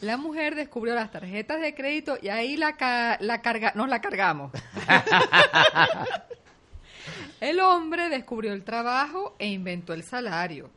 [0.00, 4.00] La mujer descubrió las tarjetas de crédito y ahí la, ca- la carga nos la
[4.00, 4.52] cargamos.
[7.40, 10.70] el hombre descubrió el trabajo e inventó el salario.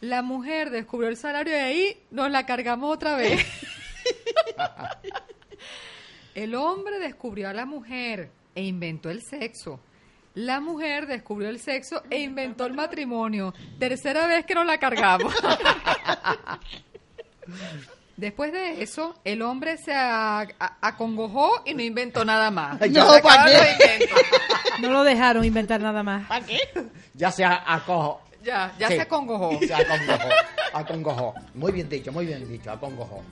[0.00, 3.44] La mujer descubrió el salario y ahí nos la cargamos otra vez.
[6.34, 9.78] El hombre descubrió a la mujer e inventó el sexo.
[10.34, 13.54] La mujer descubrió el sexo e inventó el matrimonio.
[13.78, 15.32] Tercera vez que nos la cargamos.
[18.16, 22.80] Después de eso, el hombre se acongojó y no inventó nada más.
[22.90, 24.08] no, ¿para qué?
[24.80, 26.26] no lo dejaron inventar nada más.
[26.26, 26.58] ¿Para qué?
[27.14, 28.20] Ya se acojó.
[28.42, 29.58] Ya, ya se acongojó.
[29.66, 30.28] Se acongojó.
[30.74, 31.34] acongojó.
[31.54, 33.22] Muy bien dicho, muy bien dicho, acongojó.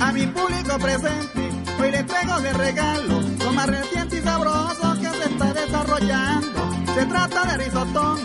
[0.00, 1.50] A mi público presente,
[1.80, 3.17] hoy les traigo de regalo
[3.58, 6.60] más reciente y sabroso que se está desarrollando.
[6.94, 8.18] Se trata de risotón,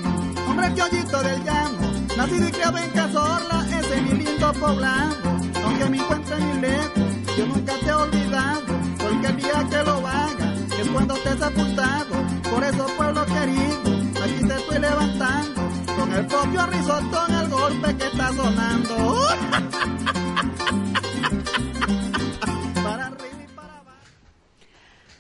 [0.48, 1.80] hombre el yollito del llano,
[2.16, 5.16] nacido y criado en Cazorla, ese mi lindo poblado.
[5.66, 8.62] Aunque me encuentre muy lejos, yo nunca te he olvidado,
[9.00, 12.16] porque el día que lo haga es cuando estés sepultado.
[12.52, 13.78] Por eso, pueblo querido,
[14.24, 15.62] aquí te estoy levantando,
[15.98, 19.28] con el propio risotón el golpe que está sonando.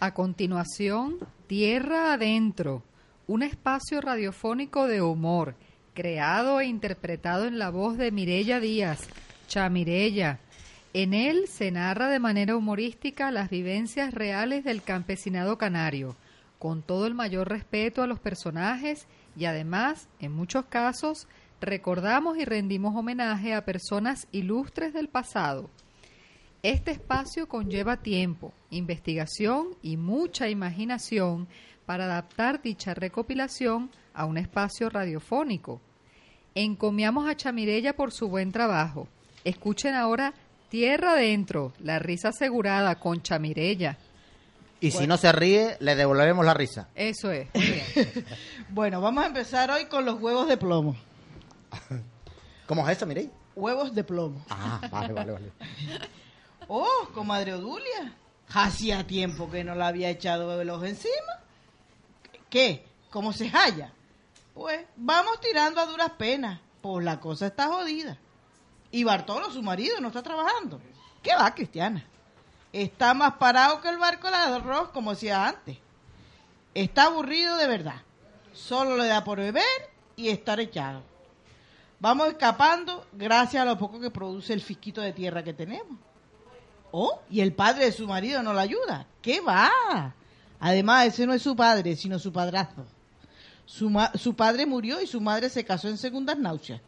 [0.06, 1.18] A continuación,
[1.48, 2.84] Tierra Adentro,
[3.26, 5.56] un espacio radiofónico de humor,
[5.94, 9.08] creado e interpretado en la voz de Mirella Díaz,
[9.48, 10.40] Chamirella.
[10.94, 16.18] En él se narra de manera humorística las vivencias reales del campesinado canario,
[16.60, 19.08] con todo el mayor respeto a los personajes
[19.38, 21.30] y además, en muchos casos,
[21.62, 25.70] recordamos y rendimos homenaje a personas ilustres del pasado.
[26.64, 31.49] Este espacio conlleva tiempo, investigación y mucha imaginación
[31.85, 35.81] para adaptar dicha recopilación a un espacio radiofónico.
[36.56, 39.10] Encomiamos a Chamirella por su buen trabajo.
[39.44, 40.34] Escuchen ahora
[40.69, 43.98] Tierra Adentro, la risa asegurada con Chamirella.
[44.80, 46.88] Y si no se ríe, le devolveremos la risa.
[46.95, 47.49] Eso es.
[47.53, 48.26] muy bien.
[48.69, 50.95] Bueno, vamos a empezar hoy con los huevos de plomo.
[52.68, 53.30] ¿Cómo es eso, Mirey?
[53.53, 54.45] Huevos de plomo.
[54.49, 55.52] Ah, vale, vale, vale.
[56.68, 58.15] Oh, comadre Odulia.
[58.53, 61.40] Hacía tiempo que no la había echado el ojo encima.
[62.49, 62.85] ¿Qué?
[63.10, 63.91] ¿Cómo se halla?
[64.53, 66.60] Pues vamos tirando a duras penas.
[66.81, 68.18] Pues la cosa está jodida.
[68.91, 70.80] Y Bartolo, su marido, no está trabajando.
[71.23, 72.06] ¿Qué va, Cristiana?
[72.72, 75.77] Está más parado que el barco del arroz, como decía antes.
[76.73, 78.02] Está aburrido de verdad.
[78.52, 79.64] Solo le da por beber
[80.15, 81.02] y estar echado.
[81.99, 85.98] Vamos escapando gracias a lo poco que produce el fisquito de tierra que tenemos.
[86.95, 89.07] Oh, y el padre de su marido no la ayuda.
[89.20, 90.14] ¿Qué va?
[90.60, 92.86] Además, ese no es su padre, sino su padrazo.
[93.65, 96.82] Su, ma- su padre murió y su madre se casó en segundas náuseas.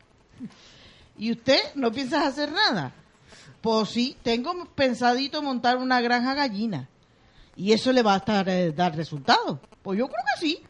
[1.18, 2.92] ¿Y usted no piensa hacer nada?
[3.62, 6.88] Pues sí, tengo pensadito montar una granja gallina.
[7.56, 9.58] ¿Y eso le va a estar, eh, dar resultados?
[9.82, 10.62] Pues yo creo que sí.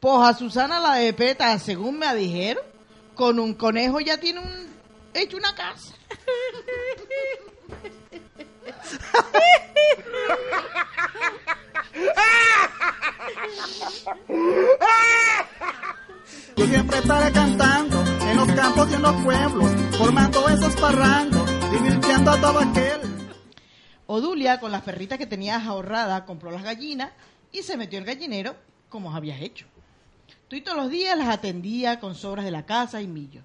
[0.00, 2.64] Pues a Susana la de Peta, según me dijeron,
[3.14, 4.66] con un conejo ya tiene un,
[5.12, 5.94] hecho una casa.
[16.56, 22.30] Yo siempre estaré cantando en los campos y en los pueblos, formando esos parrandos, divirtiendo
[22.30, 23.00] a todo aquel.
[24.06, 27.10] Odulia, con las perritas que tenías ahorradas, compró las gallinas
[27.50, 28.54] y se metió el gallinero
[28.88, 29.66] como habías hecho.
[30.48, 33.42] Tú y todos los días las atendía con sobras de la casa y millo.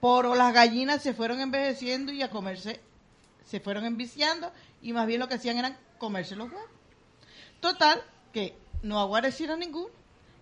[0.00, 2.80] Pero las gallinas se fueron envejeciendo y a comerse,
[3.46, 4.52] se fueron enviciando
[4.82, 6.68] y más bien lo que hacían eran comerse los huevos.
[7.60, 8.02] Total,
[8.32, 9.94] que no aguarecieron ninguno.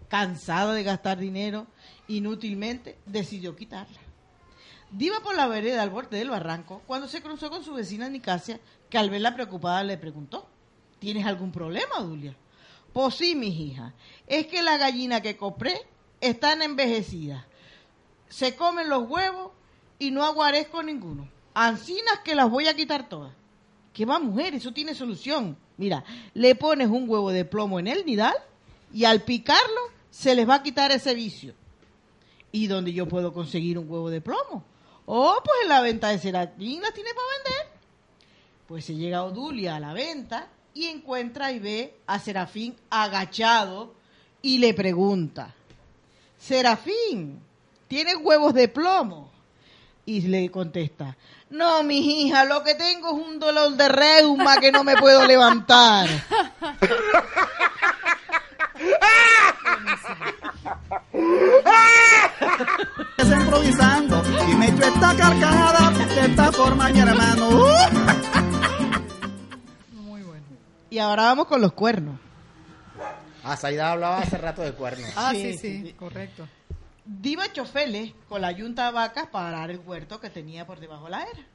[0.08, 1.66] Cansado de gastar dinero
[2.08, 4.00] inútilmente, decidió quitarla.
[4.90, 8.60] Diva por la vereda al borde del barranco cuando se cruzó con su vecina Nicasia,
[8.90, 10.46] que al verla preocupada le preguntó,
[10.98, 12.36] ¿tienes algún problema, Dulia?
[12.92, 13.92] Pues sí, mis hijas,
[14.26, 15.80] es que la gallina que compré
[16.20, 17.44] están envejecidas.
[18.28, 19.50] Se comen los huevos
[19.98, 21.28] y no aguarezco ninguno.
[21.54, 23.32] Ancinas que las voy a quitar todas.
[23.92, 24.54] ¿Qué va, mujer?
[24.54, 25.56] Eso tiene solución.
[25.76, 26.04] Mira,
[26.34, 28.34] le pones un huevo de plomo en el nidal
[28.92, 31.54] y al picarlo se les va a quitar ese vicio.
[32.52, 34.64] ¿Y dónde yo puedo conseguir un huevo de plomo?
[35.06, 37.78] Oh, pues en la venta de Serafín las tiene para vender.
[38.66, 43.94] Pues se llega Odulia a la venta y encuentra y ve a Serafín agachado
[44.42, 45.54] y le pregunta,
[46.38, 47.40] Serafín,
[47.88, 49.30] ¿tienes huevos de plomo?
[50.06, 51.16] Y le contesta,
[51.54, 55.24] no, mi hija, lo que tengo es un dolor de reuma que no me puedo
[55.24, 56.08] levantar.
[63.16, 67.48] Es improvisando y me echo esta carcajada de esta forma, mi hermano.
[67.48, 67.74] ¡Uh!
[70.90, 72.18] Y ahora vamos con los cuernos.
[73.44, 75.10] Ah, Saida hablaba hace rato de cuernos.
[75.16, 75.94] Ah, sí, sí.
[75.98, 76.48] correcto.
[77.04, 81.04] Diva Chofeles con la yunta de vacas para arar el huerto que tenía por debajo
[81.04, 81.46] de la era.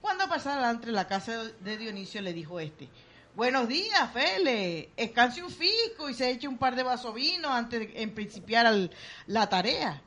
[0.00, 2.88] Cuando pasaba entre la casa de Dionisio le dijo este,
[3.34, 7.80] buenos días, Fele, escanse un fisco y se eche un par de vasos vino antes
[7.92, 8.90] de principiar al-
[9.26, 10.00] la tarea.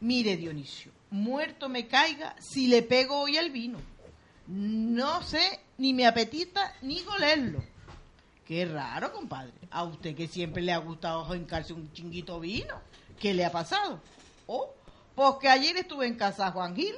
[0.00, 3.78] Mire, Dionisio, muerto me caiga si le pego hoy al vino.
[4.48, 7.62] No sé ni me apetita ni golerlo.
[8.46, 9.52] Qué raro, compadre.
[9.70, 12.74] A usted que siempre le ha gustado hincarse un chinguito vino.
[13.20, 14.00] ¿Qué le ha pasado?
[15.14, 16.94] Porque ayer estuve en casa Juan Gil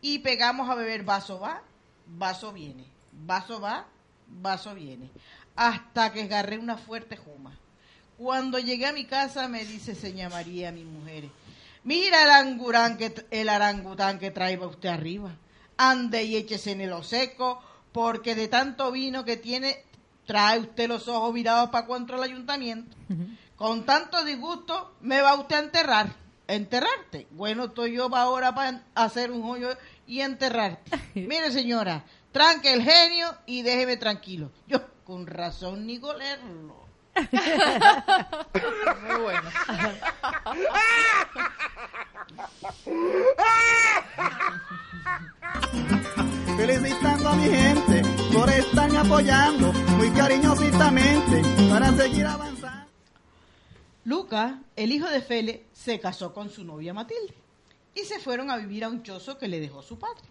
[0.00, 1.62] y pegamos a beber vaso va,
[2.06, 2.84] vaso viene.
[3.12, 3.86] Vaso va,
[4.26, 5.10] vaso viene.
[5.56, 7.56] Hasta que agarré una fuerte juma.
[8.18, 11.24] Cuando llegué a mi casa me dice seña María, mi mujer,
[11.84, 15.30] mira el, angurán que, el arangután que traiga usted arriba.
[15.76, 17.60] Ande y échese en el seco,
[17.92, 19.84] porque de tanto vino que tiene,
[20.26, 22.96] trae usted los ojos virados para contra el ayuntamiento.
[23.56, 26.23] Con tanto disgusto, me va usted a enterrar.
[26.46, 27.26] ¿Enterrarte?
[27.30, 29.68] Bueno, estoy yo ahora para hacer un hoyo
[30.06, 30.98] y enterrarte.
[31.14, 34.50] Mire, señora, tranque el genio y déjeme tranquilo.
[34.66, 36.84] Yo, con razón, ni golerlo.
[39.06, 39.50] Muy bueno.
[46.56, 48.02] Felicitando a mi gente
[48.32, 52.63] por estarme apoyando muy cariñositamente para seguir avanzando.
[54.04, 57.34] Lucas, el hijo de Fele, se casó con su novia Matilde
[57.94, 60.28] y se fueron a vivir a un chozo que le dejó su padre.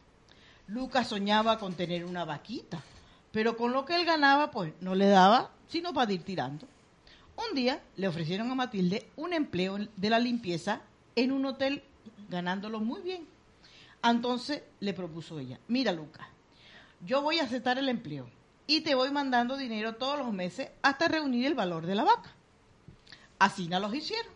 [0.67, 2.83] Lucas soñaba con tener una vaquita,
[3.31, 6.67] pero con lo que él ganaba, pues no le daba sino para ir tirando.
[7.35, 10.81] Un día le ofrecieron a Matilde un empleo de la limpieza
[11.15, 11.81] en un hotel,
[12.29, 13.25] ganándolo muy bien.
[14.03, 16.27] Entonces le propuso ella, mira Lucas,
[17.03, 18.29] yo voy a aceptar el empleo
[18.67, 22.35] y te voy mandando dinero todos los meses hasta reunir el valor de la vaca.
[23.43, 24.31] Así no los hicieron.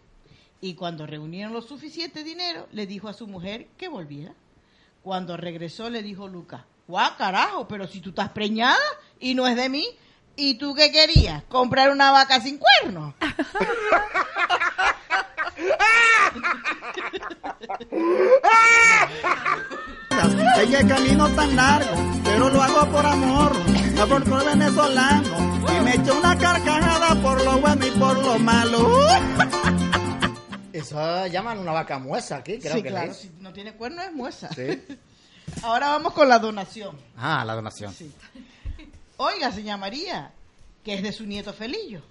[0.59, 4.33] Y cuando reunieron lo suficiente dinero, le dijo a su mujer que volviera.
[5.01, 8.75] Cuando regresó, le dijo Lucas, guau, carajo, pero si tú estás preñada
[9.17, 9.87] y no es de mí,
[10.35, 11.41] ¿y tú qué querías?
[11.43, 13.13] ¿Comprar una vaca sin cuernos?
[20.59, 23.53] Ella el camino tan largo, pero lo hago por amor,
[23.99, 25.65] el venezolano.
[25.75, 29.07] Y me echo una carcajada por lo bueno y por lo malo.
[30.71, 33.17] Eso llaman una vaca muesa aquí, creo sí, que claro, es.
[33.17, 34.49] si no tiene cuerno es muesa.
[34.53, 34.83] Sí.
[35.63, 36.95] Ahora vamos con la donación.
[37.17, 37.91] Ah, la donación.
[37.91, 38.11] Sí.
[39.17, 40.31] Oiga, señora María,
[40.83, 42.03] que es de su nieto Felillo.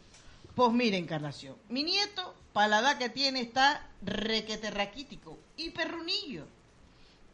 [0.57, 6.47] Pues mire, Encarnación, mi nieto, para la edad que tiene, está requete raquítico y perrunillo.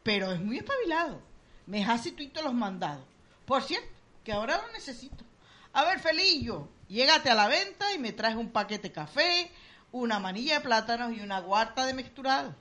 [0.02, 1.22] Pero es muy espabilado.
[1.66, 3.04] Me hace tuito los mandados.
[3.46, 3.88] Por cierto,
[4.24, 5.24] que ahora lo necesito.
[5.72, 9.50] A ver, Felillo, llégate a la venta y me traes un paquete de café,
[9.90, 12.54] una manilla de plátanos y una guarta de mezclado.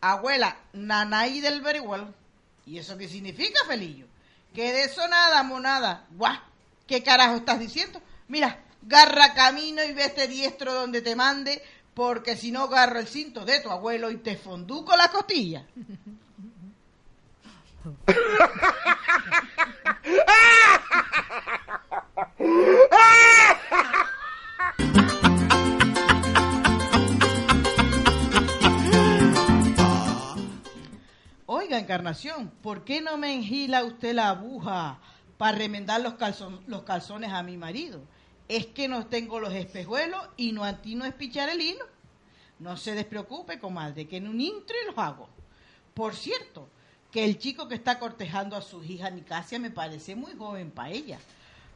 [0.00, 2.14] Abuela, nanay del verigual.
[2.66, 4.06] ¿Y eso qué significa, Felillo?
[4.54, 6.06] Que de eso nada, monada.
[6.10, 6.38] Guau,
[6.86, 8.00] ¿qué carajo estás diciendo?
[8.28, 11.62] Mira, garra camino y vete diestro donde te mande,
[11.94, 15.66] porque si no agarro el cinto de tu abuelo y te fonduco la costilla.
[31.46, 35.00] Oiga, Encarnación, ¿por qué no me engila usted la aguja
[35.36, 36.14] para remendar los,
[36.66, 38.00] los calzones a mi marido?
[38.48, 41.86] Es que no tengo los espejuelos y no a ti no es pichar el hilo.
[42.58, 45.28] No se despreocupe, comadre, que en un intre los hago.
[45.94, 46.68] Por cierto,
[47.12, 50.90] que el chico que está cortejando a su hija Nicasia me parece muy joven para
[50.90, 51.18] ella.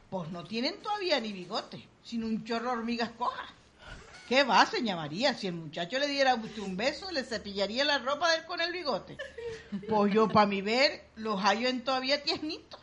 [0.09, 3.47] Pues no tienen todavía ni bigote, sino un chorro de hormigas cojas.
[4.27, 5.33] ¿Qué va, señora María?
[5.33, 8.45] Si el muchacho le diera a usted un beso, le cepillaría la ropa de él
[8.45, 9.15] con el bigote.
[9.87, 12.79] Pues yo, para mi ver, los hallo en todavía tiesnitos.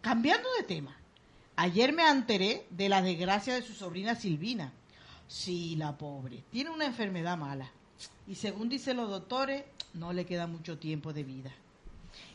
[0.00, 0.96] Cambiando de tema,
[1.56, 4.72] ayer me enteré de la desgracia de su sobrina Silvina.
[5.28, 7.70] Sí, la pobre, tiene una enfermedad mala.
[8.26, 9.64] Y según dicen los doctores,
[9.94, 11.52] no le queda mucho tiempo de vida.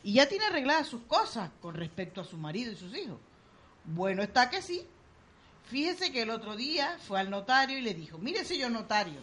[0.02, 3.18] Y ya tiene arregladas sus cosas con respecto a su marido y sus hijos.
[3.84, 4.84] Bueno está que sí.
[5.64, 9.20] Fíjese que el otro día fue al notario y le dijo, mire señor notario,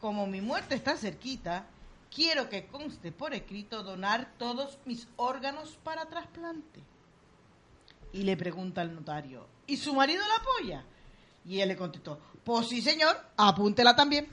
[0.00, 1.66] como mi muerte está cerquita,
[2.14, 6.80] quiero que conste por escrito donar todos mis órganos para trasplante.
[8.12, 10.84] Y le pregunta al notario, ¿y su marido la apoya?
[11.44, 14.28] Y él le contestó, pues sí señor, apúntela también.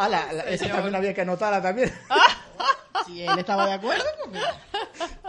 [0.00, 1.92] Ah, la, la- esa también había que anotarla también.
[3.06, 4.42] Si él estaba de acuerdo, pues,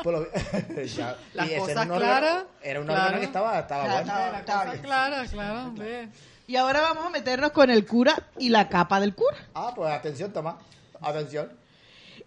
[0.03, 0.27] Por lo-
[0.83, 1.15] Ya.
[1.33, 2.43] Las Y ese cosas era un órgano- claras.
[2.61, 3.19] Era un Claro.
[3.19, 4.11] que estaba, estaba Claro, bueno.
[4.11, 4.83] estaba- La estaba cosa bien.
[4.83, 6.09] clara, claro, hombre.
[6.49, 9.37] Y ahora vamos a meternos con el cura y la capa del cura.
[9.53, 10.57] Ah, pues atención, toma.
[10.99, 11.51] Atención.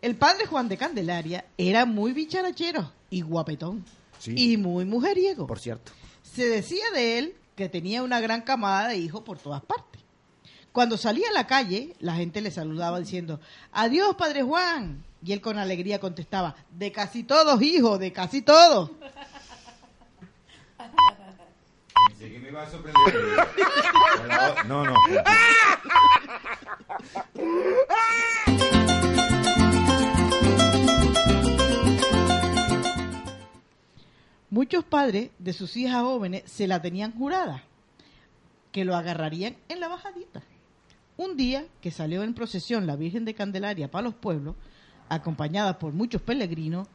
[0.00, 3.84] El padre Juan de Candelaria era muy bicharachero y guapetón.
[4.20, 4.34] Sí.
[4.36, 5.48] Y muy mujeriego.
[5.48, 5.90] Por cierto.
[6.22, 10.00] Se decía de él que tenía una gran camada de hijos por todas partes.
[10.70, 13.40] Cuando salía a la calle, la gente le saludaba diciendo,
[13.72, 15.02] adiós, padre Juan.
[15.24, 18.92] Y él con alegría contestaba, de casi todos, hijo, de casi todos.
[22.28, 23.02] Que me iba a sorprender.
[24.68, 24.94] No, no.
[34.50, 37.64] Muchos padres de sus hijas jóvenes se la tenían jurada,
[38.70, 40.42] que lo agarrarían en la bajadita.
[41.16, 44.54] Un día que salió en procesión la Virgen de Candelaria para los pueblos,
[45.08, 46.86] acompañada por muchos peregrinos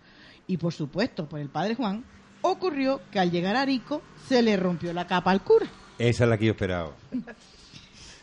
[0.48, 2.06] y por supuesto por el Padre Juan,
[2.42, 5.68] ocurrió que al llegar a Arico se le rompió la capa al cura.
[5.98, 6.94] Esa es la que yo esperaba.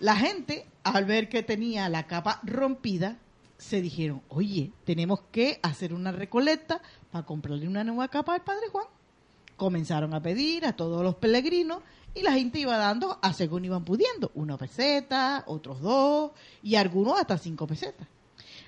[0.01, 3.19] La gente, al ver que tenía la capa rompida,
[3.57, 8.69] se dijeron, oye, tenemos que hacer una recolecta para comprarle una nueva capa al Padre
[8.71, 8.87] Juan.
[9.57, 11.79] Comenzaron a pedir a todos los peregrinos
[12.15, 16.33] y la gente iba dando a según iban pudiendo, una peseta, otros dos
[16.63, 18.07] y algunos hasta cinco pesetas.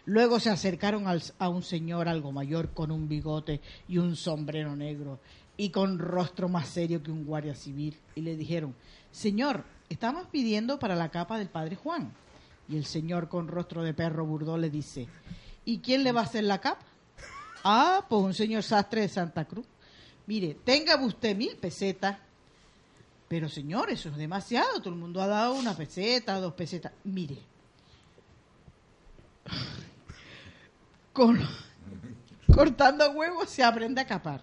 [0.07, 1.05] Luego se acercaron
[1.39, 5.19] a un señor algo mayor con un bigote y un sombrero negro
[5.57, 8.75] y con rostro más serio que un guardia civil y le dijeron,
[9.11, 12.13] Señor, estamos pidiendo para la capa del Padre Juan.
[12.69, 15.09] Y el señor con rostro de perro burdó le dice,
[15.65, 16.85] ¿y quién le va a hacer la capa?
[17.69, 19.67] Ah, pues un señor sastre de Santa Cruz.
[20.29, 22.17] Mire, tenga usted mil pesetas.
[23.27, 24.79] Pero señor, eso es demasiado.
[24.79, 26.93] Todo el mundo ha dado una peseta, dos pesetas.
[27.03, 27.39] Mire,
[32.55, 34.43] cortando huevos se aprende a capar.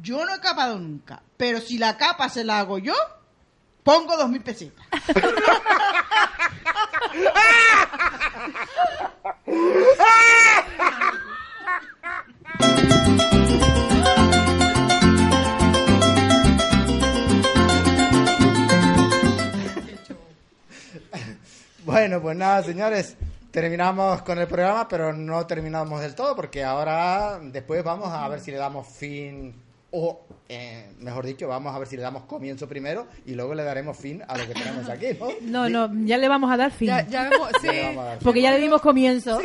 [0.00, 2.94] Yo no he capado nunca, pero si la capa se la hago yo,
[3.82, 4.86] pongo dos mil pesetas.
[21.84, 23.16] Bueno, pues nada, señores.
[23.52, 28.40] Terminamos con el programa, pero no terminamos del todo porque ahora después vamos a ver
[28.40, 29.54] si le damos fin
[29.90, 33.62] o, eh, mejor dicho, vamos a ver si le damos comienzo primero y luego le
[33.62, 35.68] daremos fin a lo que tenemos aquí, ¿no?
[35.68, 36.88] No, no, ya le vamos a dar fin.
[36.88, 37.66] Ya, ya vemos, sí.
[37.66, 38.24] Ya le vamos a dar fin.
[38.24, 39.38] Porque ya le dimos comienzo.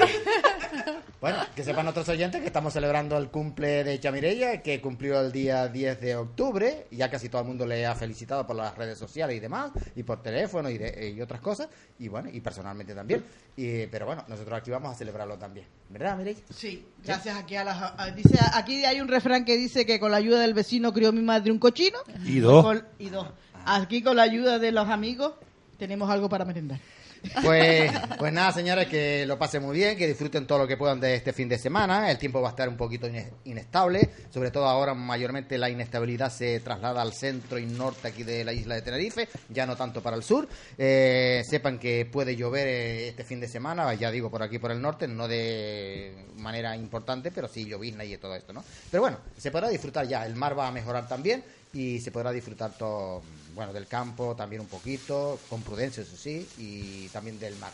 [1.19, 5.31] Bueno, que sepan nuestros oyentes que estamos celebrando el cumple de Chamirella, que cumplió el
[5.31, 6.85] día 10 de octubre.
[6.91, 9.71] y Ya casi todo el mundo le ha felicitado por las redes sociales y demás,
[9.95, 13.23] y por teléfono y, de- y otras cosas, y bueno, y personalmente también.
[13.55, 15.65] Y, pero bueno, nosotros aquí vamos a celebrarlo también.
[15.89, 16.37] ¿Verdad, Mireia?
[16.53, 17.81] Sí, gracias aquí a las...
[17.81, 21.11] a- dice, aquí hay un refrán que dice que con la ayuda del vecino crió
[21.11, 21.97] mi madre un cochino.
[22.25, 22.63] Y dos.
[22.63, 23.27] Con- y dos.
[23.65, 25.33] Aquí con la ayuda de los amigos
[25.79, 26.79] tenemos algo para merendar.
[27.41, 30.99] Pues, pues nada, señores, que lo pasen muy bien, que disfruten todo lo que puedan
[30.99, 32.09] de este fin de semana.
[32.11, 36.31] El tiempo va a estar un poquito ine- inestable, sobre todo ahora mayormente la inestabilidad
[36.31, 40.01] se traslada al centro y norte aquí de la isla de Tenerife, ya no tanto
[40.01, 40.47] para el sur.
[40.77, 44.71] Eh, sepan que puede llover eh, este fin de semana, ya digo, por aquí por
[44.71, 48.63] el norte, no de manera importante, pero sí llovizna y todo esto, ¿no?
[48.91, 51.43] Pero bueno, se podrá disfrutar ya, el mar va a mejorar también
[51.73, 53.21] y se podrá disfrutar todo,
[53.57, 57.73] bueno, del campo también un poquito, con prudencia, eso sí, y también del mar.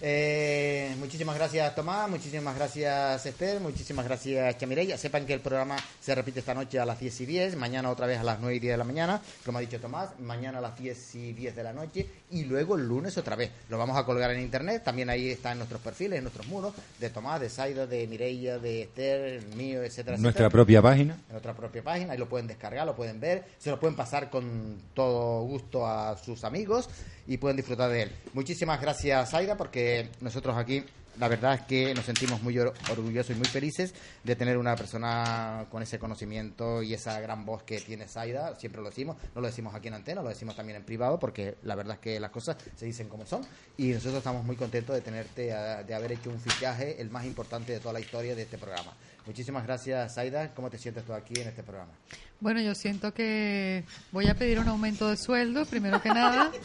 [0.00, 4.96] Eh, muchísimas gracias Tomás, muchísimas gracias Esther, muchísimas gracias Chamireya.
[4.96, 8.06] Sepan que el programa se repite esta noche a las 10 y 10, mañana otra
[8.06, 10.60] vez a las 9 y 10 de la mañana, como ha dicho Tomás, mañana a
[10.60, 13.50] las 10 y 10 de la noche y luego el lunes otra vez.
[13.68, 16.72] Lo vamos a colgar en internet, también ahí está en nuestros perfiles, en nuestros muros,
[16.98, 21.14] de Tomás, de Saida, de Mireia, de Esther, el mío, etcétera, Nuestra etcétera propia página.
[21.14, 24.30] en nuestra propia página, ahí lo pueden descargar, lo pueden ver, se lo pueden pasar
[24.30, 26.88] con todo gusto a sus amigos
[27.26, 28.10] y pueden disfrutar de él.
[28.32, 30.84] Muchísimas gracias, Aida, porque nosotros aquí,
[31.16, 33.94] la verdad es que nos sentimos muy or- orgullosos y muy felices
[34.24, 38.82] de tener una persona con ese conocimiento y esa gran voz que tiene Saida, siempre
[38.82, 41.76] lo decimos, no lo decimos aquí en antena, lo decimos también en privado, porque la
[41.76, 45.02] verdad es que las cosas se dicen como son y nosotros estamos muy contentos de
[45.02, 45.42] tenerte,
[45.86, 48.96] de haber hecho un fichaje, el más importante de toda la historia de este programa.
[49.26, 50.52] Muchísimas gracias, Saida.
[50.54, 51.92] ¿Cómo te sientes tú aquí en este programa?
[52.40, 56.50] Bueno, yo siento que voy a pedir un aumento de sueldo, primero que nada.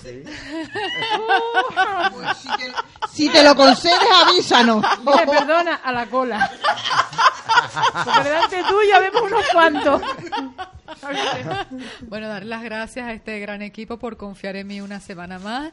[3.12, 4.84] Si te lo concedes, avísanos.
[5.00, 6.52] Dile, perdona, a la cola.
[8.04, 10.02] Porque delante tuya vemos unos cuantos.
[12.02, 15.72] Bueno, dar las gracias a este gran equipo por confiar en mí una semana más.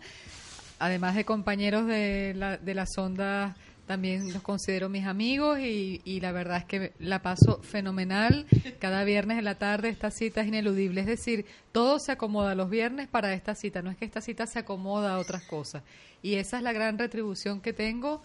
[0.79, 3.55] Además de compañeros de, la, de las ondas,
[3.87, 8.47] también los considero mis amigos y, y la verdad es que la paso fenomenal.
[8.79, 11.01] Cada viernes en la tarde esta cita es ineludible.
[11.01, 13.83] Es decir, todo se acomoda los viernes para esta cita.
[13.83, 15.83] No es que esta cita se acomoda a otras cosas.
[16.23, 18.23] Y esa es la gran retribución que tengo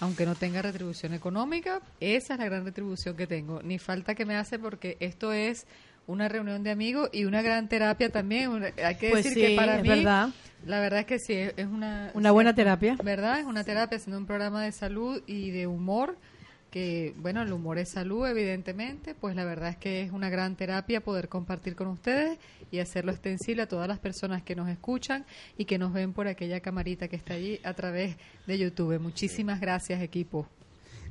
[0.00, 3.62] aunque no tenga retribución económica, esa es la gran retribución que tengo.
[3.62, 5.66] Ni falta que me hace porque esto es
[6.10, 8.62] una reunión de amigos y una gran terapia también.
[8.84, 10.30] Hay que Pues decir sí, que para es mí, verdad.
[10.66, 12.10] la verdad es que sí, es una...
[12.14, 12.96] Una buena terapia.
[13.02, 13.40] ¿Verdad?
[13.40, 16.16] Es una terapia, haciendo un programa de salud y de humor
[16.70, 20.54] que, bueno, el humor es salud, evidentemente, pues la verdad es que es una gran
[20.54, 22.38] terapia poder compartir con ustedes
[22.70, 25.24] y hacerlo extensible a todas las personas que nos escuchan
[25.58, 28.16] y que nos ven por aquella camarita que está allí a través
[28.46, 29.00] de YouTube.
[29.00, 30.46] Muchísimas gracias, equipo.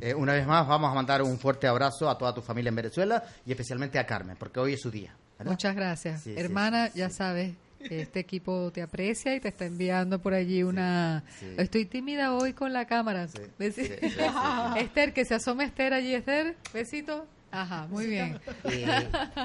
[0.01, 2.75] Eh, una vez más, vamos a mandar un fuerte abrazo a toda tu familia en
[2.75, 5.15] Venezuela y especialmente a Carmen, porque hoy es su día.
[5.43, 6.25] Muchas gracias.
[6.27, 11.23] Hermana, ya sabes, este equipo te aprecia y te está enviando por allí una...
[11.57, 13.27] Estoy tímida hoy con la cámara.
[14.77, 16.55] Esther, que se asome Esther allí, Esther.
[16.73, 17.25] Besito.
[17.51, 18.39] Ajá, muy bien.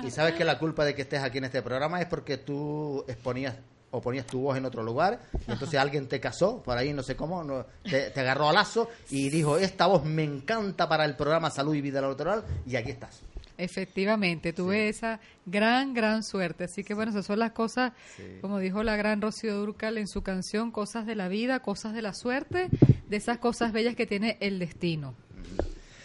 [0.04, 3.02] Y, sabes que la culpa de que estés aquí en este programa es porque tú
[3.08, 3.56] exponías
[3.94, 7.04] o ponías tu voz en otro lugar, y entonces alguien te casó, por ahí no
[7.04, 11.14] sé cómo, no, te, agarró a lazo y dijo, esta voz me encanta para el
[11.14, 13.22] programa Salud y Vida Natural, y aquí estás.
[13.56, 16.64] Efectivamente, tuve esa gran, gran suerte.
[16.64, 17.92] Así que bueno, esas son las cosas,
[18.40, 22.02] como dijo la gran Rocío Durcal en su canción, cosas de la vida, cosas de
[22.02, 22.68] la suerte,
[23.08, 25.14] de esas cosas bellas que tiene el destino.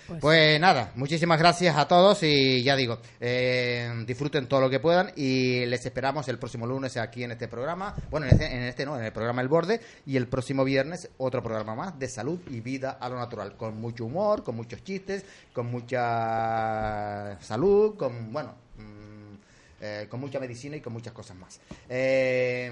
[0.10, 4.80] Pues, pues, nada, muchísimas gracias a todos y ya digo, eh, disfruten todo lo que
[4.80, 8.64] puedan y les esperamos el próximo lunes aquí en este programa, bueno, en este, en
[8.64, 12.08] este no, en el programa El Borde y el próximo viernes otro programa más de
[12.08, 15.24] salud y vida a lo natural, con mucho humor, con muchos chistes,
[15.54, 19.36] con mucha salud, con, bueno, mm,
[19.82, 21.60] eh, con mucha medicina y con muchas cosas más.
[21.88, 22.72] Eh,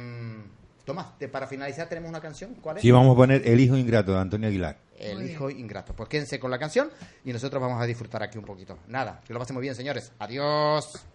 [0.85, 2.55] Tomás, para finalizar tenemos una canción.
[2.61, 2.81] ¿Cuál es?
[2.81, 4.86] Sí, vamos a poner El Hijo Ingrato de Antonio Aguilar.
[4.97, 5.95] El Hijo Ingrato.
[5.95, 6.89] Pues quédense con la canción
[7.23, 8.79] y nosotros vamos a disfrutar aquí un poquito.
[8.87, 10.11] Nada, que lo pasemos bien, señores.
[10.19, 11.07] Adiós.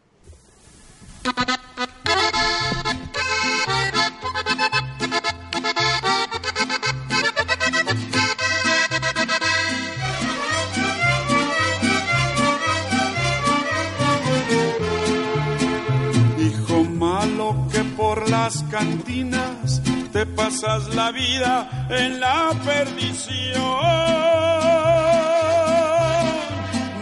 [20.53, 23.62] Pasas la vida en la perdición.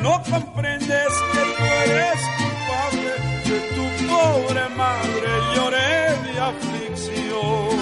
[0.03, 3.13] No comprendes que tú eres culpable,
[3.45, 5.93] que tu pobre madre llore
[6.25, 7.77] de aflicción.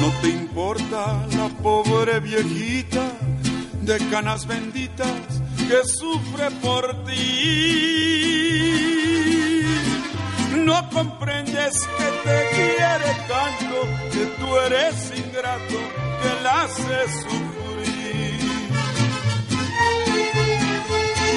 [0.00, 3.04] No te importa la pobre viejita
[3.82, 8.87] de canas benditas que sufre por ti
[10.68, 13.76] no comprendes que te quiere tanto,
[14.12, 15.78] que tú eres ingrato,
[16.20, 18.38] que la haces sufrir.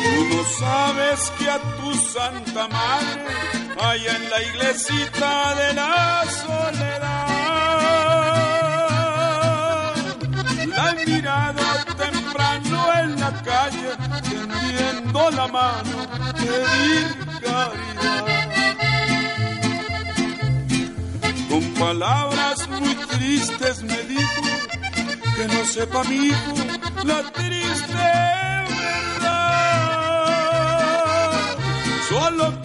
[0.03, 3.31] Tú no sabes que a tu santa madre,
[3.79, 5.31] allá en la iglesita
[5.61, 7.21] de la soledad,
[10.75, 11.63] la he mirado
[12.05, 13.89] temprano en la calle,
[14.29, 15.97] tendiendo la mano,
[16.35, 17.07] pedir
[17.41, 18.90] caridad.
[21.81, 24.41] Palabras muy tristes me dijo
[25.35, 26.53] que no sepa mi hijo
[27.03, 28.07] la triste
[29.19, 30.27] verdad.
[32.07, 32.60] Solo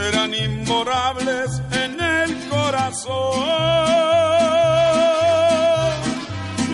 [0.00, 3.38] serán inmorables en el corazón.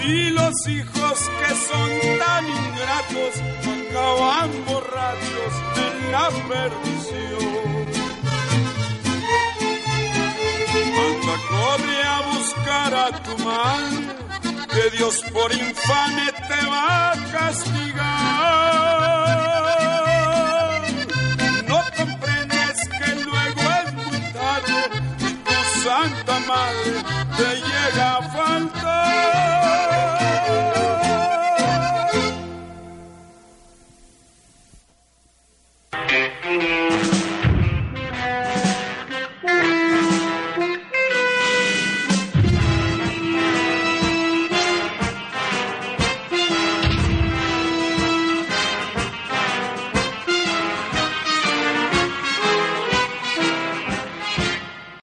[0.05, 1.90] Y los hijos que son
[2.20, 3.35] tan ingratos
[3.74, 5.55] acaban borrachos
[5.86, 7.86] en la perdición.
[11.07, 14.07] Anda, corre a buscar a tu madre,
[14.73, 18.95] que Dios por infame te va a castigar.
[25.97, 26.74] tanta mal
[27.36, 28.97] te llega a faltar.